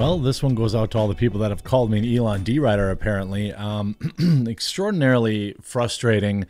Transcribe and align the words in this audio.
Well, 0.00 0.18
this 0.18 0.42
one 0.42 0.54
goes 0.54 0.74
out 0.74 0.92
to 0.92 0.98
all 0.98 1.08
the 1.08 1.14
people 1.14 1.40
that 1.40 1.50
have 1.50 1.62
called 1.62 1.90
me 1.90 1.98
an 1.98 2.16
Elon 2.16 2.42
D 2.42 2.58
rider, 2.58 2.88
apparently. 2.88 3.52
Um, 3.52 3.96
extraordinarily 4.48 5.54
frustrating. 5.60 6.46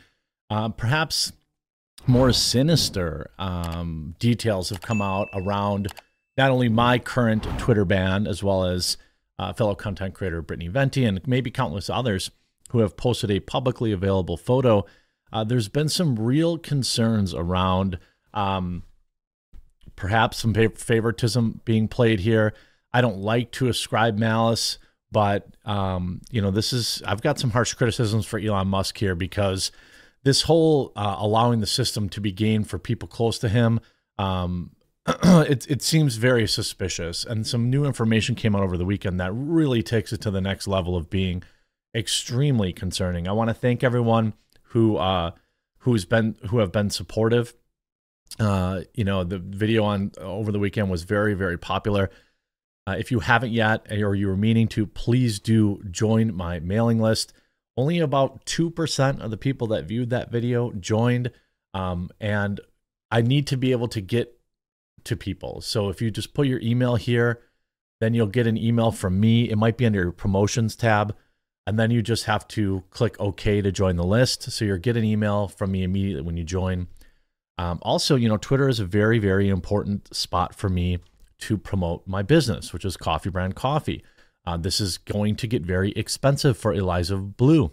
Uh, 0.49 0.69
perhaps 0.69 1.33
more 2.07 2.33
sinister 2.33 3.29
um, 3.41 4.15
details 4.21 4.69
have 4.69 4.83
come 4.83 5.03
out 5.03 5.31
around 5.35 5.89
not 6.39 6.53
only 6.53 6.69
my 6.69 7.01
current 7.01 7.43
Twitter 7.59 7.85
ban, 7.85 8.29
as 8.29 8.41
well 8.41 8.67
as 8.67 8.97
uh, 9.37 9.53
fellow 9.53 9.75
content 9.75 10.15
creator 10.15 10.43
Brittany 10.43 10.69
Venti 10.69 11.05
and 11.05 11.21
maybe 11.27 11.51
countless 11.51 11.91
others 11.91 12.31
who 12.71 12.79
have 12.79 12.97
posted 12.97 13.33
a 13.33 13.41
publicly 13.41 13.91
available 13.91 14.37
photo. 14.37 14.87
Uh, 15.33 15.43
there's 15.43 15.69
been 15.69 15.89
some 15.89 16.15
real 16.21 16.57
concerns 16.57 17.35
around 17.35 17.99
um, 18.33 18.85
perhaps 19.97 20.39
some 20.39 20.55
favoritism 20.55 21.63
being 21.65 21.89
played 21.89 22.21
here. 22.21 22.55
I 22.93 23.01
don't 23.01 23.19
like 23.19 23.53
to 23.53 23.69
ascribe 23.69 24.19
malice, 24.19 24.79
but 25.13 25.49
um, 25.65 26.21
you 26.31 26.41
know, 26.41 26.51
this 26.51 26.73
is 26.73 27.03
I've 27.07 27.23
got 27.23 27.39
some 27.39 27.51
harsh 27.51 27.75
criticisms 27.75 28.27
for 28.27 28.39
Elon 28.39 28.69
Musk 28.69 28.99
here 28.99 29.15
because 29.15 29.71
this 30.23 30.43
whole 30.43 30.93
uh, 30.97 31.17
allowing 31.19 31.61
the 31.61 31.67
system 31.67 32.09
to 32.11 32.21
be 32.21 32.33
gained 32.33 32.69
for 32.69 32.79
people 32.79 33.09
close 33.09 33.39
to 33.41 33.49
him, 33.49 33.81
um, 34.19 34.73
it 35.07 35.71
it 35.71 35.83
seems 35.83 36.17
very 36.17 36.47
suspicious. 36.47 37.25
And 37.25 37.47
some 37.47 37.71
new 37.71 37.85
information 37.85 38.35
came 38.35 38.55
out 38.55 38.63
over 38.63 38.77
the 38.77 38.85
weekend 38.85 39.21
that 39.21 39.33
really 39.33 39.83
takes 39.83 40.13
it 40.13 40.21
to 40.23 40.31
the 40.31 40.41
next 40.41 40.67
level 40.67 40.97
of 40.97 41.11
being 41.11 41.43
extremely 41.95 42.73
concerning. 42.73 43.27
I 43.27 43.33
want 43.33 43.49
to 43.49 43.55
thank 43.55 43.83
everyone 43.83 44.35
who 44.63 44.97
uh, 44.97 45.33
who's 45.79 46.05
been 46.05 46.37
who 46.49 46.59
have 46.59 46.73
been 46.73 46.91
supportive. 46.91 47.55
Uh, 48.39 48.83
you 48.95 49.05
know, 49.05 49.25
the 49.25 49.39
video 49.39 49.85
on 49.85 50.13
over 50.19 50.53
the 50.53 50.59
weekend 50.59 50.91
was 50.91 51.03
very 51.03 51.35
very 51.35 51.59
popular. 51.59 52.11
Uh, 52.91 52.97
if 52.97 53.13
you 53.13 53.21
haven't 53.21 53.53
yet 53.53 53.87
or 53.93 54.17
you 54.17 54.27
were 54.27 54.37
meaning 54.37 54.67
to, 54.67 54.85
please 54.85 55.39
do 55.39 55.81
join 55.93 56.35
my 56.35 56.59
mailing 56.59 56.99
list. 56.99 57.33
Only 57.77 58.01
about 58.01 58.45
2% 58.47 59.21
of 59.21 59.31
the 59.31 59.37
people 59.37 59.69
that 59.69 59.85
viewed 59.85 60.11
that 60.11 60.33
video 60.33 60.73
joined. 60.73 61.31
Um, 61.73 62.11
and 62.21 62.61
I 63.09 63.23
need 63.23 63.47
to 63.49 63.57
be 63.57 63.71
able 63.71 63.87
to 63.89 64.01
get 64.01 64.41
to 65.05 65.17
people. 65.17 65.61
So 65.61 65.89
if 65.89 66.03
you 66.03 66.11
just 66.11 66.35
put 66.35 66.49
your 66.49 66.61
email 66.61 66.97
here, 66.97 67.41
then 68.01 68.13
you'll 68.13 68.27
get 68.27 68.49
an 68.49 68.57
email 68.57 68.91
from 68.91 69.21
me. 69.21 69.49
It 69.49 69.57
might 69.57 69.77
be 69.77 69.87
under 69.87 70.01
your 70.01 70.13
promotions 70.13 70.75
tab. 70.75 71.15
And 71.69 71.79
then 71.79 71.93
you 71.93 72.03
just 72.03 72.25
have 72.25 72.49
to 72.49 72.83
click 72.91 73.15
OK 73.21 73.63
to 73.63 73.71
join 73.71 73.95
the 73.95 74.05
list. 74.05 74.51
So 74.51 74.65
you'll 74.65 74.79
get 74.79 74.97
an 74.97 75.05
email 75.05 75.47
from 75.47 75.71
me 75.71 75.85
immediately 75.85 76.23
when 76.23 76.37
you 76.37 76.43
join. 76.43 76.89
Um, 77.57 77.79
also, 77.83 78.17
you 78.17 78.29
know, 78.29 78.37
Twitter 78.37 78.69
is 78.69 78.81
a 78.81 78.85
very, 78.85 79.21
very 79.21 79.49
important 79.49 80.13
spot 80.13 80.57
for 80.57 80.69
me 80.69 80.99
to 81.41 81.59
promote 81.59 82.07
my 82.07 82.23
business, 82.23 82.73
which 82.73 82.85
is 82.85 82.97
Coffee 82.97 83.31
Brand 83.31 83.55
Coffee. 83.55 84.03
Uh, 84.47 84.57
this 84.57 84.81
is 84.81 84.99
going 84.99 85.37
to 85.37 85.47
get 85.47 85.63
very 85.63 85.93
expensive 85.93 86.57
for 86.57 86.73
Eliza 86.73 87.17
Bleu 87.17 87.73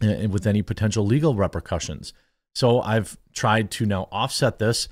and 0.00 0.26
uh, 0.26 0.28
with 0.28 0.46
any 0.46 0.62
potential 0.62 1.04
legal 1.04 1.34
repercussions. 1.34 2.12
So 2.54 2.80
I've 2.80 3.16
tried 3.32 3.70
to 3.72 3.86
now 3.86 4.08
offset 4.10 4.58
this. 4.58 4.88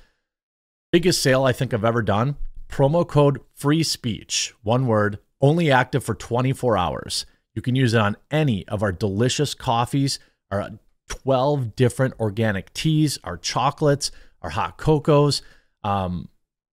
Biggest 0.91 1.21
sale 1.21 1.43
I 1.43 1.51
think 1.51 1.73
I've 1.73 1.85
ever 1.85 2.01
done. 2.01 2.37
Promo 2.67 3.07
code 3.07 3.39
free 3.55 3.83
speech, 3.83 4.53
one 4.61 4.87
word, 4.87 5.19
only 5.41 5.71
active 5.71 6.03
for 6.03 6.13
24 6.13 6.77
hours. 6.77 7.25
You 7.55 7.61
can 7.61 7.75
use 7.75 7.93
it 7.93 8.01
on 8.01 8.17
any 8.29 8.67
of 8.67 8.83
our 8.83 8.91
delicious 8.91 9.53
coffees, 9.53 10.19
our 10.51 10.69
12 11.07 11.75
different 11.75 12.13
organic 12.19 12.73
teas, 12.73 13.17
our 13.23 13.37
chocolates, 13.37 14.11
our 14.41 14.51
hot 14.51 14.77
cocos. 14.77 15.41
Um, 15.83 16.29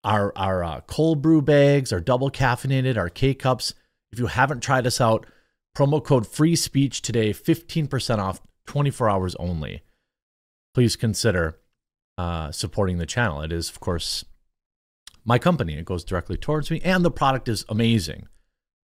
our 0.06 0.32
our 0.36 0.64
uh, 0.64 0.80
cold 0.86 1.20
brew 1.20 1.42
bags, 1.42 1.92
our 1.92 2.00
double 2.00 2.30
caffeinated, 2.30 2.96
our 2.96 3.10
K 3.10 3.34
cups. 3.34 3.74
If 4.12 4.18
you 4.18 4.26
haven't 4.28 4.60
tried 4.60 4.86
us 4.86 5.00
out, 5.00 5.26
promo 5.76 6.02
code 6.02 6.26
free 6.26 6.56
speech 6.56 7.02
today, 7.02 7.32
15% 7.32 8.18
off, 8.18 8.40
24 8.66 9.10
hours 9.10 9.34
only. 9.34 9.82
Please 10.72 10.96
consider 10.96 11.58
uh, 12.16 12.52
supporting 12.52 12.98
the 12.98 13.04
channel. 13.04 13.42
It 13.42 13.52
is, 13.52 13.68
of 13.68 13.80
course, 13.80 14.24
my 15.24 15.38
company. 15.38 15.74
It 15.74 15.84
goes 15.84 16.04
directly 16.04 16.36
towards 16.36 16.70
me, 16.70 16.80
and 16.84 17.04
the 17.04 17.10
product 17.10 17.48
is 17.48 17.64
amazing. 17.68 18.28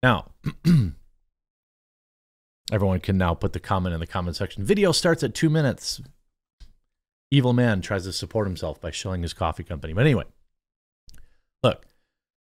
Now, 0.02 0.32
everyone 2.72 3.00
can 3.00 3.18
now 3.18 3.36
put 3.36 3.54
the 3.54 3.60
comment 3.60 3.94
in 3.94 4.00
the 4.00 4.08
comment 4.08 4.36
section. 4.36 4.64
Video 4.66 4.92
starts 4.92 5.22
at 5.22 5.36
two 5.36 5.50
minutes. 5.50 6.02
Evil 7.30 7.54
man 7.54 7.82
tries 7.82 8.06
to 8.06 8.12
support 8.12 8.48
himself 8.48 8.82
by 8.82 8.90
showing 8.90 9.22
his 9.22 9.34
coffee 9.34 9.64
company. 9.64 9.94
But 9.94 10.02
anyway, 10.02 10.26
Look, 11.64 11.86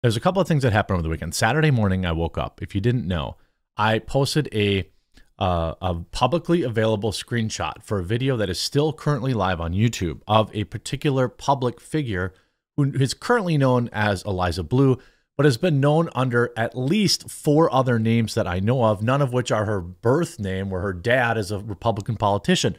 there's 0.03 0.17
a 0.17 0.21
couple 0.21 0.41
of 0.41 0.49
things 0.49 0.63
that 0.63 0.73
happened 0.73 0.95
over 0.95 1.03
the 1.03 1.09
weekend. 1.09 1.35
Saturday 1.35 1.71
morning, 1.71 2.05
I 2.07 2.13
woke 2.13 2.39
up. 2.39 2.63
If 2.63 2.75
you 2.75 2.81
didn't 2.81 3.07
know, 3.07 3.37
I 3.77 3.99
posted 3.99 4.49
a 4.55 4.91
uh, 5.39 5.75
a 5.81 5.95
publicly 6.11 6.65
available 6.65 7.13
screenshot 7.13 7.83
for 7.85 8.01
a 8.01 8.05
video 8.05 8.37
that 8.37 8.51
is 8.51 8.59
still 8.59 8.93
currently 8.93 9.33
live 9.33 9.61
on 9.61 9.73
YouTube 9.73 10.21
of 10.27 10.51
a 10.53 10.65
particular 10.65 11.29
public 11.29 11.81
figure 11.81 12.35
who 12.77 12.93
is 12.95 13.15
currently 13.15 13.57
known 13.57 13.89
as 13.93 14.25
Eliza 14.25 14.65
Bleu, 14.65 14.99
but 15.37 15.45
has 15.45 15.57
been 15.57 15.79
known 15.79 16.09
under 16.13 16.53
at 16.57 16.77
least 16.77 17.31
four 17.31 17.73
other 17.73 18.01
names 18.01 18.35
that 18.35 18.49
I 18.49 18.59
know 18.59 18.85
of, 18.85 19.01
none 19.01 19.23
of 19.23 19.33
which 19.33 19.53
are 19.53 19.65
her 19.65 19.81
birth 19.81 20.41
name, 20.41 20.71
where 20.71 20.81
her 20.81 20.93
dad 20.93 21.39
is 21.39 21.53
a 21.53 21.61
Republican 21.61 22.17
politician. 22.17 22.77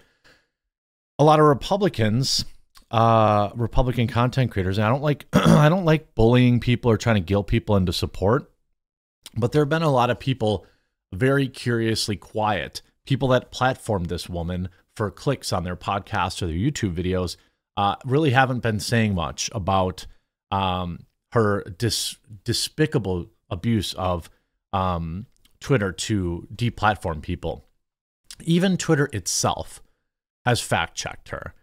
A 1.18 1.24
lot 1.24 1.40
of 1.40 1.46
Republicans 1.46 2.44
uh, 2.92 3.50
Republican 3.56 4.08
content 4.08 4.52
creators. 4.52 4.78
And 4.78 4.86
I 4.86 4.90
don't 4.90 5.02
like 5.02 5.26
I 5.34 5.70
don't 5.70 5.86
like 5.86 6.16
bullying 6.16 6.60
people 6.60 6.92
or 6.92 6.98
trying 6.98 7.16
to 7.16 7.22
guilt 7.22 7.48
people 7.48 7.76
into 7.76 7.94
support. 7.94 8.52
But 9.36 9.52
there 9.52 9.62
have 9.62 9.70
been 9.70 9.84
a 9.84 9.92
lot 9.92 10.10
of 10.10 10.20
people 10.20 10.66
very 11.14 11.48
curiously 11.48 12.16
quiet, 12.16 12.82
people 13.06 13.30
that 13.30 13.52
platformed 13.52 14.08
this 14.08 14.30
woman 14.30 14.70
for 14.96 15.12
clicks 15.12 15.54
on 15.54 15.64
their 15.64 15.76
podcasts 15.76 16.42
or 16.42 16.48
their 16.48 16.56
YouTube 16.56 16.96
videos, 16.96 17.38
uh, 17.78 17.96
really 18.06 18.32
haven't 18.32 18.60
been 18.60 18.80
saying 18.80 19.16
much 19.16 19.50
about 19.54 20.06
um, 20.52 21.06
her 21.32 21.64
dis- 21.78 22.18
despicable 22.44 23.28
abuse 23.50 23.94
of 23.94 24.30
um, 24.74 25.26
Twitter 25.60 25.92
to 25.92 26.48
deplatform 26.54 27.22
people. 27.22 27.66
Even 28.44 28.78
Twitter 28.78 29.10
itself 29.14 29.82
has 30.46 30.62
fact 30.62 30.96
checked 30.96 31.30
her. 31.30 31.54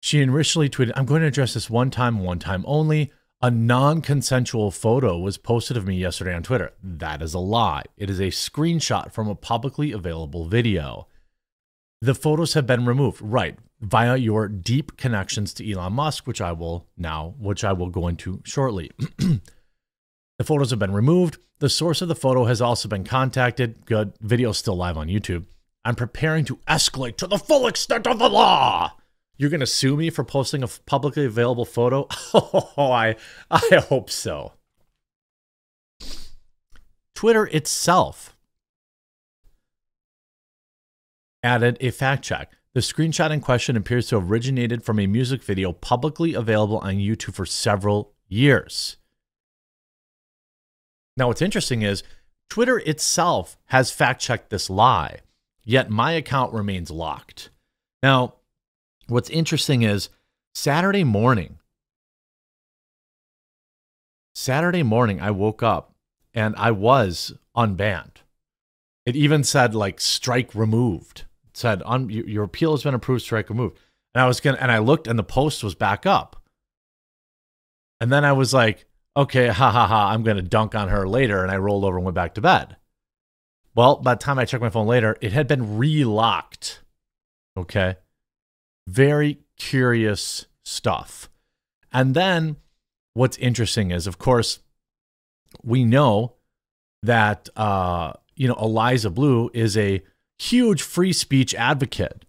She 0.00 0.22
initially 0.22 0.70
tweeted, 0.70 0.92
I'm 0.96 1.04
going 1.04 1.20
to 1.20 1.28
address 1.28 1.54
this 1.54 1.70
one 1.70 1.90
time, 1.90 2.20
one 2.20 2.38
time 2.38 2.64
only. 2.66 3.12
A 3.42 3.50
non 3.50 4.02
consensual 4.02 4.70
photo 4.70 5.18
was 5.18 5.38
posted 5.38 5.76
of 5.76 5.86
me 5.86 5.96
yesterday 5.96 6.34
on 6.34 6.42
Twitter. 6.42 6.72
That 6.82 7.22
is 7.22 7.32
a 7.32 7.38
lie. 7.38 7.84
It 7.96 8.10
is 8.10 8.18
a 8.18 8.24
screenshot 8.24 9.12
from 9.12 9.28
a 9.28 9.34
publicly 9.34 9.92
available 9.92 10.46
video. 10.46 11.06
The 12.02 12.14
photos 12.14 12.54
have 12.54 12.66
been 12.66 12.86
removed, 12.86 13.20
right, 13.22 13.58
via 13.80 14.16
your 14.16 14.48
deep 14.48 14.96
connections 14.96 15.54
to 15.54 15.70
Elon 15.70 15.94
Musk, 15.94 16.26
which 16.26 16.40
I 16.40 16.52
will 16.52 16.86
now, 16.96 17.34
which 17.38 17.62
I 17.62 17.72
will 17.72 17.88
go 17.88 18.08
into 18.08 18.42
shortly. 18.44 18.90
the 19.18 20.44
photos 20.44 20.70
have 20.70 20.78
been 20.78 20.92
removed. 20.92 21.38
The 21.60 21.68
source 21.68 22.00
of 22.00 22.08
the 22.08 22.14
photo 22.14 22.44
has 22.44 22.62
also 22.62 22.88
been 22.88 23.04
contacted. 23.04 23.86
Good. 23.86 24.14
Video 24.20 24.52
still 24.52 24.76
live 24.76 24.96
on 24.96 25.08
YouTube. 25.08 25.44
I'm 25.84 25.94
preparing 25.94 26.44
to 26.46 26.56
escalate 26.68 27.16
to 27.18 27.26
the 27.26 27.38
full 27.38 27.66
extent 27.66 28.06
of 28.06 28.18
the 28.18 28.28
law. 28.28 28.94
You're 29.40 29.48
going 29.48 29.60
to 29.60 29.66
sue 29.66 29.96
me 29.96 30.10
for 30.10 30.22
posting 30.22 30.62
a 30.62 30.68
publicly 30.68 31.24
available 31.24 31.64
photo? 31.64 32.06
Oh, 32.34 32.92
I, 32.92 33.16
I 33.50 33.82
hope 33.88 34.10
so. 34.10 34.52
Twitter 37.14 37.46
itself 37.46 38.36
added 41.42 41.78
a 41.80 41.90
fact 41.90 42.22
check. 42.22 42.52
The 42.74 42.80
screenshot 42.80 43.30
in 43.30 43.40
question 43.40 43.78
appears 43.78 44.08
to 44.08 44.20
have 44.20 44.30
originated 44.30 44.84
from 44.84 44.98
a 44.98 45.06
music 45.06 45.42
video 45.42 45.72
publicly 45.72 46.34
available 46.34 46.76
on 46.78 46.96
YouTube 46.96 47.34
for 47.34 47.46
several 47.46 48.12
years. 48.28 48.98
Now, 51.16 51.28
what's 51.28 51.40
interesting 51.40 51.80
is 51.80 52.02
Twitter 52.50 52.78
itself 52.80 53.56
has 53.66 53.90
fact 53.90 54.20
checked 54.20 54.50
this 54.50 54.68
lie, 54.68 55.20
yet 55.64 55.88
my 55.88 56.12
account 56.12 56.52
remains 56.52 56.90
locked. 56.90 57.48
Now, 58.02 58.34
What's 59.10 59.30
interesting 59.30 59.82
is 59.82 60.08
Saturday 60.54 61.04
morning, 61.04 61.58
Saturday 64.34 64.82
morning, 64.82 65.20
I 65.20 65.32
woke 65.32 65.62
up 65.62 65.94
and 66.32 66.54
I 66.56 66.70
was 66.70 67.34
unbanned. 67.56 68.22
It 69.04 69.16
even 69.16 69.42
said 69.42 69.74
like 69.74 70.00
strike 70.00 70.54
removed. 70.54 71.24
It 71.48 71.56
said 71.56 71.82
un- 71.84 72.08
your 72.08 72.44
appeal 72.44 72.70
has 72.72 72.84
been 72.84 72.94
approved, 72.94 73.22
strike 73.22 73.50
removed. 73.50 73.78
And 74.14 74.22
I 74.22 74.28
was 74.28 74.40
gonna, 74.40 74.58
and 74.60 74.70
I 74.70 74.78
looked 74.78 75.06
and 75.06 75.18
the 75.18 75.24
post 75.24 75.64
was 75.64 75.74
back 75.74 76.06
up. 76.06 76.42
And 78.00 78.12
then 78.12 78.24
I 78.24 78.32
was 78.32 78.54
like, 78.54 78.86
okay, 79.16 79.48
ha 79.48 79.70
ha 79.70 79.86
ha, 79.86 80.10
I'm 80.10 80.22
gonna 80.22 80.42
dunk 80.42 80.74
on 80.74 80.88
her 80.88 81.06
later. 81.08 81.42
And 81.42 81.50
I 81.50 81.56
rolled 81.56 81.84
over 81.84 81.96
and 81.96 82.04
went 82.04 82.14
back 82.14 82.34
to 82.34 82.40
bed. 82.40 82.76
Well, 83.74 83.96
by 83.96 84.14
the 84.14 84.20
time 84.20 84.38
I 84.38 84.44
checked 84.44 84.62
my 84.62 84.70
phone 84.70 84.86
later, 84.86 85.16
it 85.20 85.32
had 85.32 85.48
been 85.48 85.78
relocked. 85.78 86.78
Okay. 87.56 87.96
Very 88.90 89.38
curious 89.56 90.46
stuff. 90.64 91.30
And 91.92 92.14
then 92.14 92.56
what's 93.14 93.36
interesting 93.38 93.92
is, 93.92 94.08
of 94.08 94.18
course, 94.18 94.58
we 95.62 95.84
know 95.84 96.34
that 97.02 97.48
uh, 97.56 98.14
you 98.34 98.48
know 98.48 98.54
Eliza 98.54 99.10
Bleu 99.10 99.48
is 99.54 99.76
a 99.76 100.02
huge 100.40 100.82
free 100.82 101.12
speech 101.12 101.54
advocate, 101.54 102.24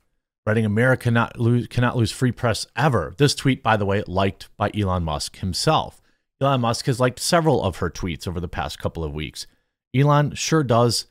writing 0.45 0.65
America 0.65 1.05
cannot 1.05 1.39
lose, 1.39 1.65
cannot 1.67 1.97
lose 1.97 2.11
free 2.11 2.31
press 2.31 2.67
ever. 2.75 3.15
This 3.17 3.33
tweet, 3.33 3.63
by 3.63 3.75
the 3.75 3.85
way, 3.85 4.03
liked 4.05 4.49
by 4.55 4.69
Elon 4.77 5.03
Musk 5.03 5.37
himself. 5.37 5.99
Elon 6.39 6.61
Musk 6.61 6.85
has 6.85 6.99
liked 6.99 7.19
several 7.19 7.63
of 7.63 7.77
her 7.77 7.89
tweets 7.89 8.27
over 8.27 8.39
the 8.39 8.47
past 8.47 8.77
couple 8.77 9.03
of 9.03 9.13
weeks. 9.13 9.47
Elon 9.95 10.35
sure 10.35 10.63
does 10.63 11.05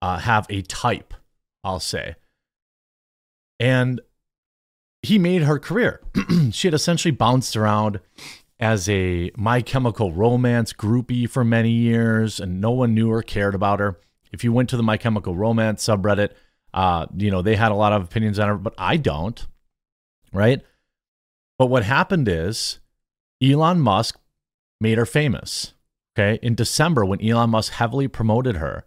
uh, 0.00 0.18
have 0.18 0.46
a 0.48 0.62
type, 0.62 1.12
I'll 1.62 1.80
say. 1.80 2.16
And 3.58 4.00
he 5.06 5.18
made 5.18 5.42
her 5.42 5.58
career. 5.58 6.00
she 6.50 6.66
had 6.66 6.74
essentially 6.74 7.12
bounced 7.12 7.56
around 7.56 8.00
as 8.58 8.88
a 8.88 9.30
My 9.36 9.62
Chemical 9.62 10.12
Romance 10.12 10.72
groupie 10.72 11.28
for 11.28 11.44
many 11.44 11.70
years, 11.70 12.40
and 12.40 12.60
no 12.60 12.72
one 12.72 12.94
knew 12.94 13.10
or 13.10 13.22
cared 13.22 13.54
about 13.54 13.80
her. 13.80 14.00
If 14.32 14.42
you 14.42 14.52
went 14.52 14.68
to 14.70 14.76
the 14.76 14.82
My 14.82 14.96
Chemical 14.96 15.36
Romance 15.36 15.86
subreddit, 15.86 16.30
uh, 16.74 17.06
you 17.16 17.30
know, 17.30 17.40
they 17.40 17.56
had 17.56 17.72
a 17.72 17.76
lot 17.76 17.92
of 17.92 18.02
opinions 18.02 18.38
on 18.38 18.48
her, 18.48 18.56
but 18.56 18.74
I 18.76 18.96
don't, 18.96 19.46
right? 20.32 20.60
But 21.58 21.66
what 21.66 21.84
happened 21.84 22.28
is 22.28 22.80
Elon 23.42 23.80
Musk 23.80 24.18
made 24.80 24.98
her 24.98 25.06
famous. 25.06 25.72
Okay. 26.18 26.38
In 26.42 26.54
December, 26.54 27.04
when 27.04 27.22
Elon 27.22 27.50
Musk 27.50 27.74
heavily 27.74 28.08
promoted 28.08 28.56
her, 28.56 28.84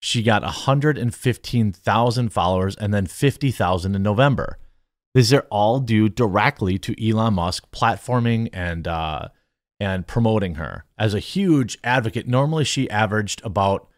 she 0.00 0.22
got 0.22 0.42
115,000 0.42 2.28
followers 2.28 2.76
and 2.76 2.94
then 2.94 3.06
50,000 3.06 3.94
in 3.94 4.02
November. 4.02 4.58
These 5.14 5.32
are 5.32 5.46
all 5.50 5.80
due 5.80 6.08
directly 6.08 6.78
to 6.78 7.08
Elon 7.08 7.34
Musk 7.34 7.70
platforming 7.70 8.48
and 8.52 8.86
uh, 8.86 9.28
and 9.80 10.06
promoting 10.06 10.56
her 10.56 10.84
as 10.98 11.14
a 11.14 11.18
huge 11.18 11.78
advocate. 11.82 12.26
Normally, 12.26 12.64
she 12.64 12.90
averaged 12.90 13.40
about 13.44 13.88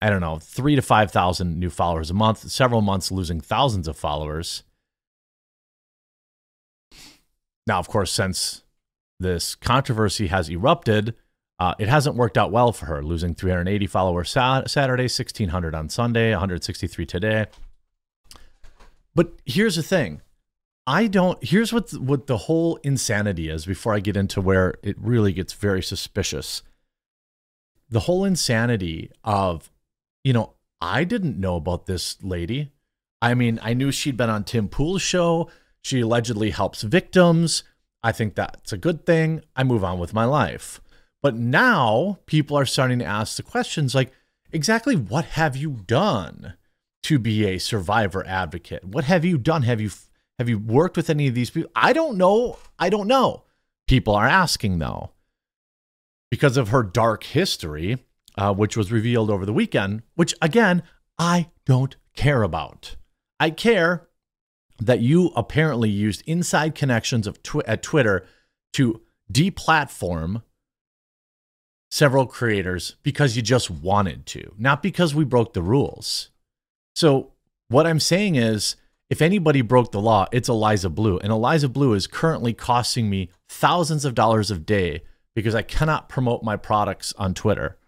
I 0.00 0.10
don't 0.10 0.20
know 0.20 0.38
three 0.38 0.76
to 0.76 0.82
five 0.82 1.10
thousand 1.10 1.58
new 1.58 1.70
followers 1.70 2.10
a 2.10 2.14
month. 2.14 2.50
Several 2.50 2.80
months 2.80 3.10
losing 3.10 3.40
thousands 3.40 3.88
of 3.88 3.96
followers. 3.96 4.64
Now, 7.66 7.78
of 7.78 7.88
course, 7.88 8.12
since 8.12 8.62
this 9.18 9.54
controversy 9.54 10.26
has 10.26 10.50
erupted, 10.50 11.14
uh, 11.58 11.74
it 11.78 11.88
hasn't 11.88 12.16
worked 12.16 12.36
out 12.36 12.50
well 12.50 12.72
for 12.72 12.86
her, 12.86 13.02
losing 13.02 13.34
380 13.34 13.86
followers 13.86 14.30
Saturday, 14.30 15.04
1,600 15.04 15.74
on 15.74 15.88
Sunday, 15.88 16.30
163 16.30 17.06
today. 17.06 17.46
But 19.14 19.32
here's 19.44 19.76
the 19.76 19.82
thing. 19.82 20.20
I 20.86 21.06
don't 21.06 21.42
here's 21.42 21.72
what 21.72 21.92
what 21.92 22.26
the 22.26 22.36
whole 22.36 22.76
insanity 22.82 23.48
is 23.48 23.64
before 23.64 23.94
I 23.94 24.00
get 24.00 24.16
into 24.16 24.40
where 24.40 24.74
it 24.82 24.96
really 24.98 25.32
gets 25.32 25.54
very 25.54 25.82
suspicious. 25.82 26.62
The 27.88 28.00
whole 28.00 28.24
insanity 28.24 29.10
of 29.22 29.70
you 30.24 30.32
know, 30.32 30.54
I 30.80 31.04
didn't 31.04 31.38
know 31.38 31.56
about 31.56 31.86
this 31.86 32.22
lady. 32.22 32.72
I 33.22 33.34
mean, 33.34 33.58
I 33.62 33.72
knew 33.74 33.92
she'd 33.92 34.16
been 34.16 34.30
on 34.30 34.44
Tim 34.44 34.68
Pool's 34.68 35.02
show. 35.02 35.50
She 35.82 36.00
allegedly 36.00 36.50
helps 36.50 36.82
victims. 36.82 37.62
I 38.02 38.12
think 38.12 38.34
that's 38.34 38.72
a 38.72 38.78
good 38.78 39.06
thing. 39.06 39.42
I 39.56 39.64
move 39.64 39.84
on 39.84 39.98
with 39.98 40.12
my 40.12 40.24
life. 40.26 40.80
But 41.22 41.34
now 41.34 42.18
people 42.26 42.58
are 42.58 42.66
starting 42.66 42.98
to 42.98 43.04
ask 43.06 43.36
the 43.36 43.42
questions 43.42 43.94
like, 43.94 44.12
exactly 44.52 44.94
what 44.94 45.24
have 45.24 45.56
you 45.56 45.80
done? 45.86 46.54
To 47.04 47.18
be 47.18 47.46
a 47.46 47.58
survivor 47.58 48.26
advocate? 48.26 48.84
What 48.84 49.04
have 49.04 49.24
you 49.24 49.38
done? 49.38 49.62
Have 49.62 49.80
you 49.80 49.90
have 50.38 50.48
you 50.48 50.58
worked 50.58 50.96
with 50.96 51.10
any 51.10 51.28
of 51.28 51.34
these 51.34 51.50
people? 51.50 51.70
I 51.76 51.92
don't 51.92 52.16
know. 52.18 52.58
I 52.78 52.88
don't 52.88 53.06
know. 53.06 53.44
People 53.86 54.14
are 54.14 54.26
asking 54.26 54.78
though. 54.78 55.10
Because 56.30 56.56
of 56.56 56.68
her 56.68 56.82
dark 56.82 57.22
history, 57.24 58.04
uh, 58.36 58.52
which 58.52 58.76
was 58.76 58.90
revealed 58.90 59.30
over 59.30 59.46
the 59.46 59.52
weekend, 59.52 60.02
which 60.16 60.34
again, 60.42 60.82
I 61.18 61.50
don't 61.64 61.94
care 62.16 62.42
about. 62.42 62.96
I 63.38 63.50
care 63.50 64.08
that 64.80 65.00
you 65.00 65.30
apparently 65.36 65.90
used 65.90 66.22
inside 66.26 66.74
connections 66.74 67.26
of 67.26 67.42
tw- 67.42 67.66
at 67.66 67.82
Twitter 67.82 68.26
to 68.72 69.02
deplatform 69.32 70.42
several 71.90 72.26
creators 72.26 72.96
because 73.02 73.36
you 73.36 73.42
just 73.42 73.70
wanted 73.70 74.26
to, 74.26 74.52
not 74.58 74.82
because 74.82 75.14
we 75.14 75.24
broke 75.24 75.52
the 75.52 75.62
rules. 75.62 76.30
So 76.94 77.32
what 77.68 77.86
I'm 77.86 78.00
saying 78.00 78.36
is, 78.36 78.76
if 79.10 79.20
anybody 79.20 79.60
broke 79.60 79.92
the 79.92 80.00
law, 80.00 80.26
it's 80.32 80.48
Eliza 80.48 80.88
Bleu. 80.88 81.18
And 81.18 81.30
Eliza 81.30 81.68
Bleu 81.68 81.92
is 81.92 82.06
currently 82.06 82.54
costing 82.54 83.10
me 83.10 83.30
thousands 83.48 84.04
of 84.04 84.14
dollars 84.14 84.50
a 84.50 84.58
day 84.58 85.02
because 85.34 85.54
I 85.54 85.62
cannot 85.62 86.08
promote 86.08 86.42
my 86.42 86.56
products 86.56 87.12
on 87.18 87.34
Twitter. 87.34 87.78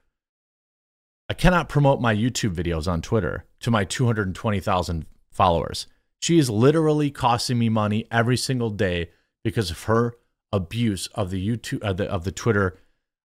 I 1.29 1.35
cannot 1.35 1.69
promote 1.69 2.01
my 2.01 2.15
YouTube 2.15 2.55
videos 2.55 2.87
on 2.87 3.03
Twitter 3.03 3.45
to 3.61 3.71
my 3.71 3.85
220,000 3.85 5.07
followers. 5.31 5.87
She 6.21 6.39
is 6.39 6.51
literally 6.51 7.11
costing 7.11 7.59
me 7.59 7.69
money 7.69 8.07
every 8.11 8.37
single 8.37 8.71
day 8.71 9.11
because 9.43 9.71
of 9.71 9.85
her 9.85 10.15
abuse 10.53 11.09
of 11.09 11.31
the 11.31 11.47
YouTube 11.47 11.83
of 11.83 11.97
the, 11.97 12.07
of 12.07 12.25
the 12.25 12.33
Twitter 12.33 12.79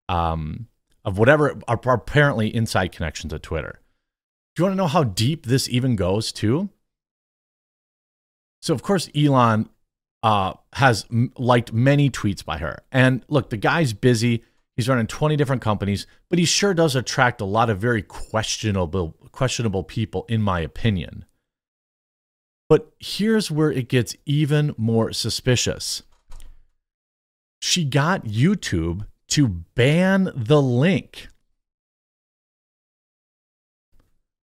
um, 0.08 0.68
of 1.04 1.18
whatever 1.18 1.58
are 1.66 1.80
apparently 1.94 2.54
inside 2.54 2.92
connections 2.92 3.32
at 3.32 3.42
Twitter. 3.42 3.80
Do 4.54 4.62
you 4.62 4.64
want 4.64 4.72
to 4.72 4.82
know 4.82 4.88
how 4.88 5.04
deep 5.04 5.46
this 5.46 5.68
even 5.68 5.96
goes 5.96 6.32
too? 6.32 6.68
So 8.60 8.74
of 8.74 8.82
course 8.82 9.08
Elon 9.16 9.68
uh, 10.22 10.54
has 10.74 11.06
liked 11.10 11.72
many 11.72 12.10
tweets 12.10 12.44
by 12.44 12.58
her, 12.58 12.78
and 12.92 13.24
look, 13.28 13.50
the 13.50 13.56
guy's 13.56 13.92
busy. 13.92 14.44
He's 14.76 14.88
running 14.88 15.06
20 15.06 15.36
different 15.36 15.60
companies, 15.60 16.06
but 16.30 16.38
he 16.38 16.44
sure 16.44 16.72
does 16.72 16.96
attract 16.96 17.40
a 17.40 17.44
lot 17.44 17.68
of 17.68 17.78
very 17.78 18.02
questionable 18.02 19.16
questionable 19.32 19.82
people, 19.82 20.24
in 20.28 20.42
my 20.42 20.60
opinion. 20.60 21.24
But 22.68 22.92
here's 22.98 23.50
where 23.50 23.70
it 23.70 23.88
gets 23.88 24.16
even 24.24 24.74
more 24.78 25.12
suspicious. 25.12 26.02
She 27.60 27.84
got 27.84 28.24
YouTube 28.24 29.06
to 29.28 29.48
ban 29.48 30.30
the 30.34 30.62
link 30.62 31.28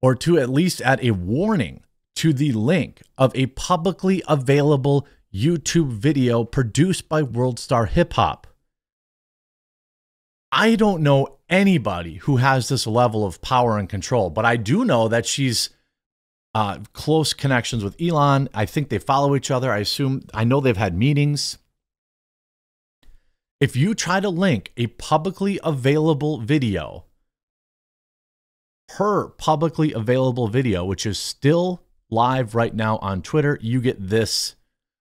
or 0.01 0.15
to 0.15 0.37
at 0.37 0.49
least 0.49 0.81
add 0.81 0.99
a 1.03 1.11
warning 1.11 1.83
to 2.15 2.33
the 2.33 2.51
link 2.51 3.01
of 3.17 3.35
a 3.35 3.47
publicly 3.47 4.23
available 4.27 5.07
YouTube 5.33 5.89
video 5.89 6.43
produced 6.43 7.09
by 7.09 7.21
World 7.21 7.59
Star 7.59 7.85
Hip 7.85 8.13
Hop. 8.13 8.47
I 10.51 10.75
don't 10.75 11.03
know 11.03 11.37
anybody 11.49 12.15
who 12.15 12.37
has 12.37 12.69
this 12.69 12.87
level 12.87 13.25
of 13.25 13.41
power 13.41 13.77
and 13.77 13.89
control, 13.89 14.29
but 14.29 14.45
I 14.45 14.55
do 14.55 14.85
know 14.85 15.07
that 15.07 15.25
she's 15.25 15.69
uh, 16.55 16.79
close 16.93 17.33
connections 17.33 17.83
with 17.83 18.01
Elon. 18.01 18.49
I 18.53 18.65
think 18.65 18.89
they 18.89 18.97
follow 18.97 19.35
each 19.35 19.51
other. 19.51 19.71
I 19.71 19.79
assume, 19.79 20.23
I 20.33 20.43
know 20.43 20.59
they've 20.59 20.75
had 20.75 20.97
meetings. 20.97 21.57
If 23.59 23.75
you 23.75 23.93
try 23.93 24.19
to 24.19 24.29
link 24.29 24.71
a 24.77 24.87
publicly 24.87 25.59
available 25.63 26.39
video 26.39 27.05
her 28.91 29.29
publicly 29.29 29.93
available 29.93 30.47
video, 30.47 30.85
which 30.85 31.05
is 31.05 31.19
still 31.19 31.83
live 32.09 32.55
right 32.55 32.73
now 32.73 32.97
on 32.97 33.21
Twitter, 33.21 33.59
you 33.61 33.81
get 33.81 34.09
this 34.09 34.55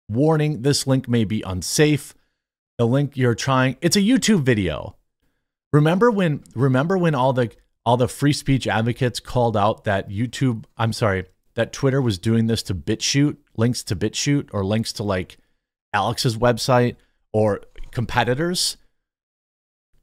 warning. 0.08 0.62
This 0.62 0.86
link 0.86 1.08
may 1.08 1.24
be 1.24 1.42
unsafe. 1.42 2.14
The 2.76 2.86
link 2.86 3.16
you're 3.16 3.34
trying, 3.34 3.76
it's 3.80 3.96
a 3.96 4.00
YouTube 4.00 4.42
video. 4.42 4.96
Remember 5.72 6.10
when 6.10 6.44
remember 6.54 6.96
when 6.96 7.14
all 7.14 7.32
the 7.32 7.50
all 7.84 7.96
the 7.96 8.08
free 8.08 8.32
speech 8.32 8.66
advocates 8.66 9.20
called 9.20 9.56
out 9.56 9.84
that 9.84 10.08
YouTube, 10.08 10.64
I'm 10.76 10.92
sorry, 10.92 11.26
that 11.54 11.72
Twitter 11.72 12.00
was 12.00 12.18
doing 12.18 12.46
this 12.46 12.62
to 12.64 12.74
BitChute, 12.74 13.36
links 13.56 13.82
to 13.84 13.96
BitChute 13.96 14.50
or 14.52 14.64
links 14.64 14.92
to 14.94 15.02
like 15.02 15.38
Alex's 15.92 16.36
website 16.36 16.96
or 17.32 17.60
competitors? 17.90 18.76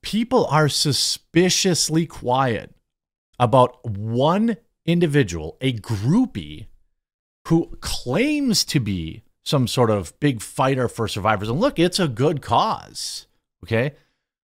People 0.01 0.45
are 0.47 0.67
suspiciously 0.67 2.05
quiet 2.05 2.74
about 3.39 3.85
one 3.85 4.57
individual, 4.85 5.57
a 5.61 5.73
groupie, 5.73 6.67
who 7.47 7.77
claims 7.79 8.65
to 8.65 8.79
be 8.79 9.23
some 9.43 9.67
sort 9.67 9.91
of 9.91 10.19
big 10.19 10.41
fighter 10.41 10.87
for 10.87 11.07
survivors. 11.07 11.49
And 11.49 11.59
look, 11.59 11.77
it's 11.77 11.99
a 11.99 12.07
good 12.07 12.41
cause. 12.41 13.27
Okay. 13.63 13.93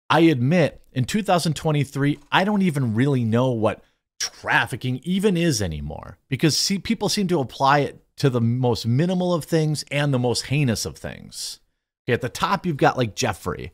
I 0.10 0.22
admit 0.22 0.82
in 0.92 1.06
2023, 1.06 2.20
I 2.32 2.44
don't 2.44 2.62
even 2.62 2.94
really 2.94 3.24
know 3.24 3.52
what 3.52 3.82
trafficking 4.20 5.00
even 5.04 5.38
is 5.38 5.62
anymore 5.62 6.18
because 6.30 6.58
see, 6.58 6.78
people 6.78 7.10
seem 7.10 7.28
to 7.30 7.40
apply 7.40 7.80
it 7.80 8.04
to 8.18 8.30
the 8.30 8.42
most 8.42 8.86
minimal 8.86 9.34
of 9.34 9.46
things 9.46 9.84
and 9.90 10.14
the 10.14 10.20
most 10.20 10.48
heinous 10.48 10.86
of 10.86 10.98
things. 10.98 11.60
Okay, 12.06 12.14
at 12.14 12.22
the 12.22 12.30
top, 12.30 12.66
you've 12.66 12.78
got 12.78 12.98
like 12.98 13.16
Jeffrey. 13.16 13.72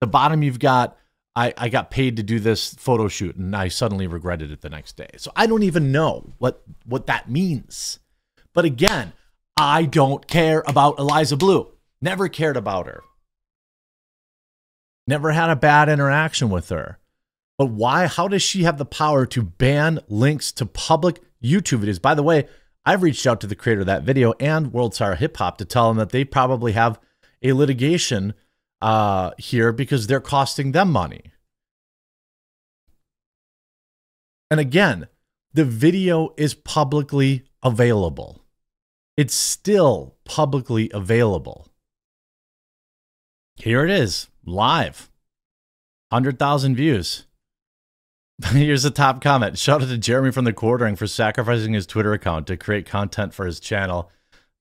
The 0.00 0.06
bottom, 0.06 0.42
you've 0.42 0.58
got 0.58 0.96
I, 1.36 1.52
I 1.56 1.68
got 1.68 1.90
paid 1.90 2.16
to 2.16 2.22
do 2.22 2.38
this 2.38 2.74
photo 2.74 3.08
shoot 3.08 3.36
and 3.36 3.54
I 3.56 3.68
suddenly 3.68 4.06
regretted 4.06 4.50
it 4.50 4.60
the 4.60 4.70
next 4.70 4.96
day. 4.96 5.08
So 5.16 5.32
I 5.34 5.46
don't 5.46 5.64
even 5.64 5.90
know 5.90 6.32
what 6.38 6.62
what 6.84 7.06
that 7.06 7.30
means. 7.30 7.98
But 8.52 8.64
again, 8.64 9.12
I 9.56 9.84
don't 9.84 10.26
care 10.28 10.62
about 10.66 10.98
Eliza 10.98 11.36
Bleu. 11.36 11.72
Never 12.00 12.28
cared 12.28 12.56
about 12.56 12.86
her. 12.86 13.02
Never 15.06 15.32
had 15.32 15.50
a 15.50 15.56
bad 15.56 15.88
interaction 15.88 16.50
with 16.50 16.68
her. 16.68 16.98
But 17.58 17.66
why? 17.66 18.06
How 18.06 18.28
does 18.28 18.42
she 18.42 18.64
have 18.64 18.78
the 18.78 18.84
power 18.84 19.26
to 19.26 19.42
ban 19.42 20.00
links 20.08 20.50
to 20.52 20.66
public 20.66 21.20
YouTube 21.42 21.84
videos? 21.84 22.00
By 22.00 22.14
the 22.14 22.22
way, 22.22 22.48
I've 22.86 23.02
reached 23.02 23.26
out 23.26 23.40
to 23.40 23.46
the 23.46 23.56
creator 23.56 23.80
of 23.82 23.86
that 23.86 24.02
video 24.02 24.34
and 24.40 24.72
World 24.72 24.94
Star 24.94 25.14
Hip 25.14 25.36
Hop 25.36 25.58
to 25.58 25.64
tell 25.64 25.88
them 25.88 25.96
that 25.98 26.10
they 26.10 26.24
probably 26.24 26.72
have 26.72 26.98
a 27.42 27.52
litigation 27.52 28.34
uh, 28.84 29.30
here 29.38 29.72
because 29.72 30.06
they're 30.06 30.20
costing 30.20 30.72
them 30.72 30.92
money. 30.92 31.32
And 34.50 34.60
again, 34.60 35.08
the 35.54 35.64
video 35.64 36.34
is 36.36 36.52
publicly 36.52 37.44
available. 37.62 38.42
It's 39.16 39.32
still 39.32 40.16
publicly 40.26 40.90
available. 40.92 41.66
Here 43.56 43.86
it 43.86 43.90
is, 43.90 44.28
live. 44.44 45.10
100,000 46.10 46.76
views. 46.76 47.24
Here's 48.44 48.82
the 48.82 48.90
top 48.90 49.22
comment. 49.22 49.56
Shout 49.56 49.80
out 49.80 49.88
to 49.88 49.96
Jeremy 49.96 50.30
from 50.30 50.44
the 50.44 50.52
quartering 50.52 50.94
for 50.94 51.06
sacrificing 51.06 51.72
his 51.72 51.86
Twitter 51.86 52.12
account 52.12 52.46
to 52.48 52.58
create 52.58 52.84
content 52.84 53.32
for 53.32 53.46
his 53.46 53.60
channel 53.60 54.10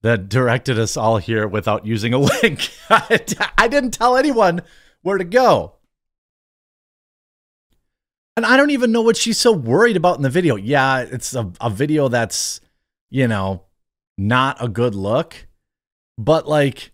that 0.04 0.30
directed 0.30 0.78
us 0.78 0.96
all 0.96 1.18
here 1.18 1.48
without 1.48 1.86
using 1.86 2.14
a 2.14 2.20
link. 2.44 2.70
I 2.90 3.68
didn't 3.70 3.92
tell 3.92 4.16
anyone 4.16 4.62
where 5.02 5.18
to 5.18 5.24
go. 5.24 5.78
And 8.36 8.46
I 8.46 8.58
don't 8.58 8.72
even 8.72 8.92
know 8.92 9.02
what 9.02 9.18
she's 9.18 9.38
so 9.38 9.52
worried 9.52 9.98
about 9.98 10.18
in 10.18 10.24
the 10.24 10.30
video. 10.30 10.56
Yeah, 10.56 11.00
it's 11.00 11.34
a, 11.34 11.52
a 11.62 11.70
video 11.70 12.08
that's, 12.08 12.60
you 13.10 13.28
know, 13.28 13.64
not 14.18 14.58
a 14.62 14.68
good 14.68 14.96
look. 14.96 15.48
But 16.18 16.48
like, 16.48 16.92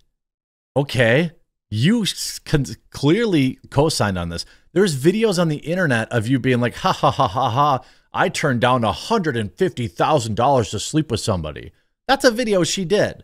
okay, 0.76 1.32
you 1.70 2.06
can 2.46 2.66
clearly 2.90 3.60
co-signed 3.70 4.18
on 4.18 4.30
this. 4.30 4.46
There's 4.74 5.02
videos 5.02 5.40
on 5.40 5.48
the 5.48 5.58
internet 5.58 6.12
of 6.12 6.28
you 6.28 6.40
being 6.40 6.60
like, 6.60 6.76
ha 6.76 6.92
ha 6.92 7.10
ha 7.10 7.28
ha 7.28 7.50
ha. 7.50 7.84
I 8.14 8.30
turned 8.30 8.62
down 8.62 8.82
$150,000 8.82 10.70
to 10.72 10.80
sleep 10.80 11.12
with 11.12 11.20
somebody. 11.20 11.72
That's 12.10 12.26
a 12.26 12.32
video 12.32 12.64
she 12.64 12.86
did. 12.86 13.24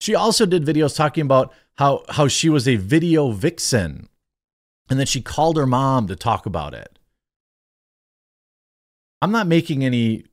She 0.00 0.14
also 0.14 0.46
did 0.46 0.64
videos 0.64 0.96
talking 0.96 1.20
about 1.26 1.52
how, 1.76 2.04
how 2.08 2.26
she 2.26 2.48
was 2.48 2.66
a 2.66 2.76
video 2.76 3.32
vixen 3.32 4.08
and 4.88 4.98
that 4.98 5.08
she 5.08 5.20
called 5.20 5.58
her 5.58 5.66
mom 5.66 6.06
to 6.06 6.16
talk 6.16 6.46
about 6.46 6.72
it. 6.72 6.98
I'm 9.20 9.30
not 9.30 9.46
making 9.46 9.84
any, 9.84 10.24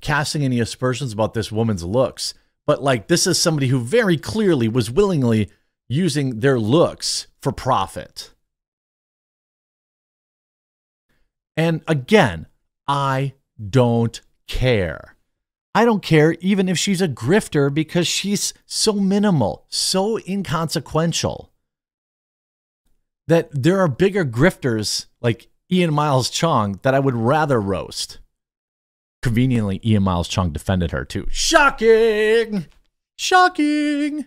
casting 0.00 0.42
any 0.42 0.58
aspersions 0.58 1.12
about 1.12 1.32
this 1.32 1.52
woman's 1.52 1.84
looks, 1.84 2.34
but 2.66 2.82
like 2.82 3.06
this 3.06 3.24
is 3.28 3.38
somebody 3.38 3.68
who 3.68 3.78
very 3.78 4.16
clearly 4.16 4.66
was 4.66 4.90
willingly 4.90 5.52
using 5.88 6.40
their 6.40 6.58
looks 6.58 7.28
for 7.40 7.52
profit. 7.52 8.34
And 11.56 11.82
again, 11.86 12.46
I 12.88 13.34
don't 13.70 14.20
care. 14.48 15.13
I 15.74 15.84
don't 15.84 16.02
care 16.02 16.36
even 16.40 16.68
if 16.68 16.78
she's 16.78 17.02
a 17.02 17.08
grifter 17.08 17.72
because 17.72 18.06
she's 18.06 18.54
so 18.64 18.92
minimal, 18.92 19.66
so 19.68 20.18
inconsequential 20.18 21.50
that 23.26 23.48
there 23.50 23.80
are 23.80 23.88
bigger 23.88 24.24
grifters 24.24 25.06
like 25.20 25.48
Ian 25.72 25.92
Miles 25.92 26.30
Cheong 26.30 26.78
that 26.82 26.94
I 26.94 27.00
would 27.00 27.14
rather 27.14 27.60
roast. 27.60 28.18
Conveniently, 29.22 29.80
Ian 29.84 30.04
Miles 30.04 30.28
Cheong 30.28 30.52
defended 30.52 30.92
her 30.92 31.04
too. 31.04 31.26
Shocking! 31.30 32.66
Shocking! 33.16 34.26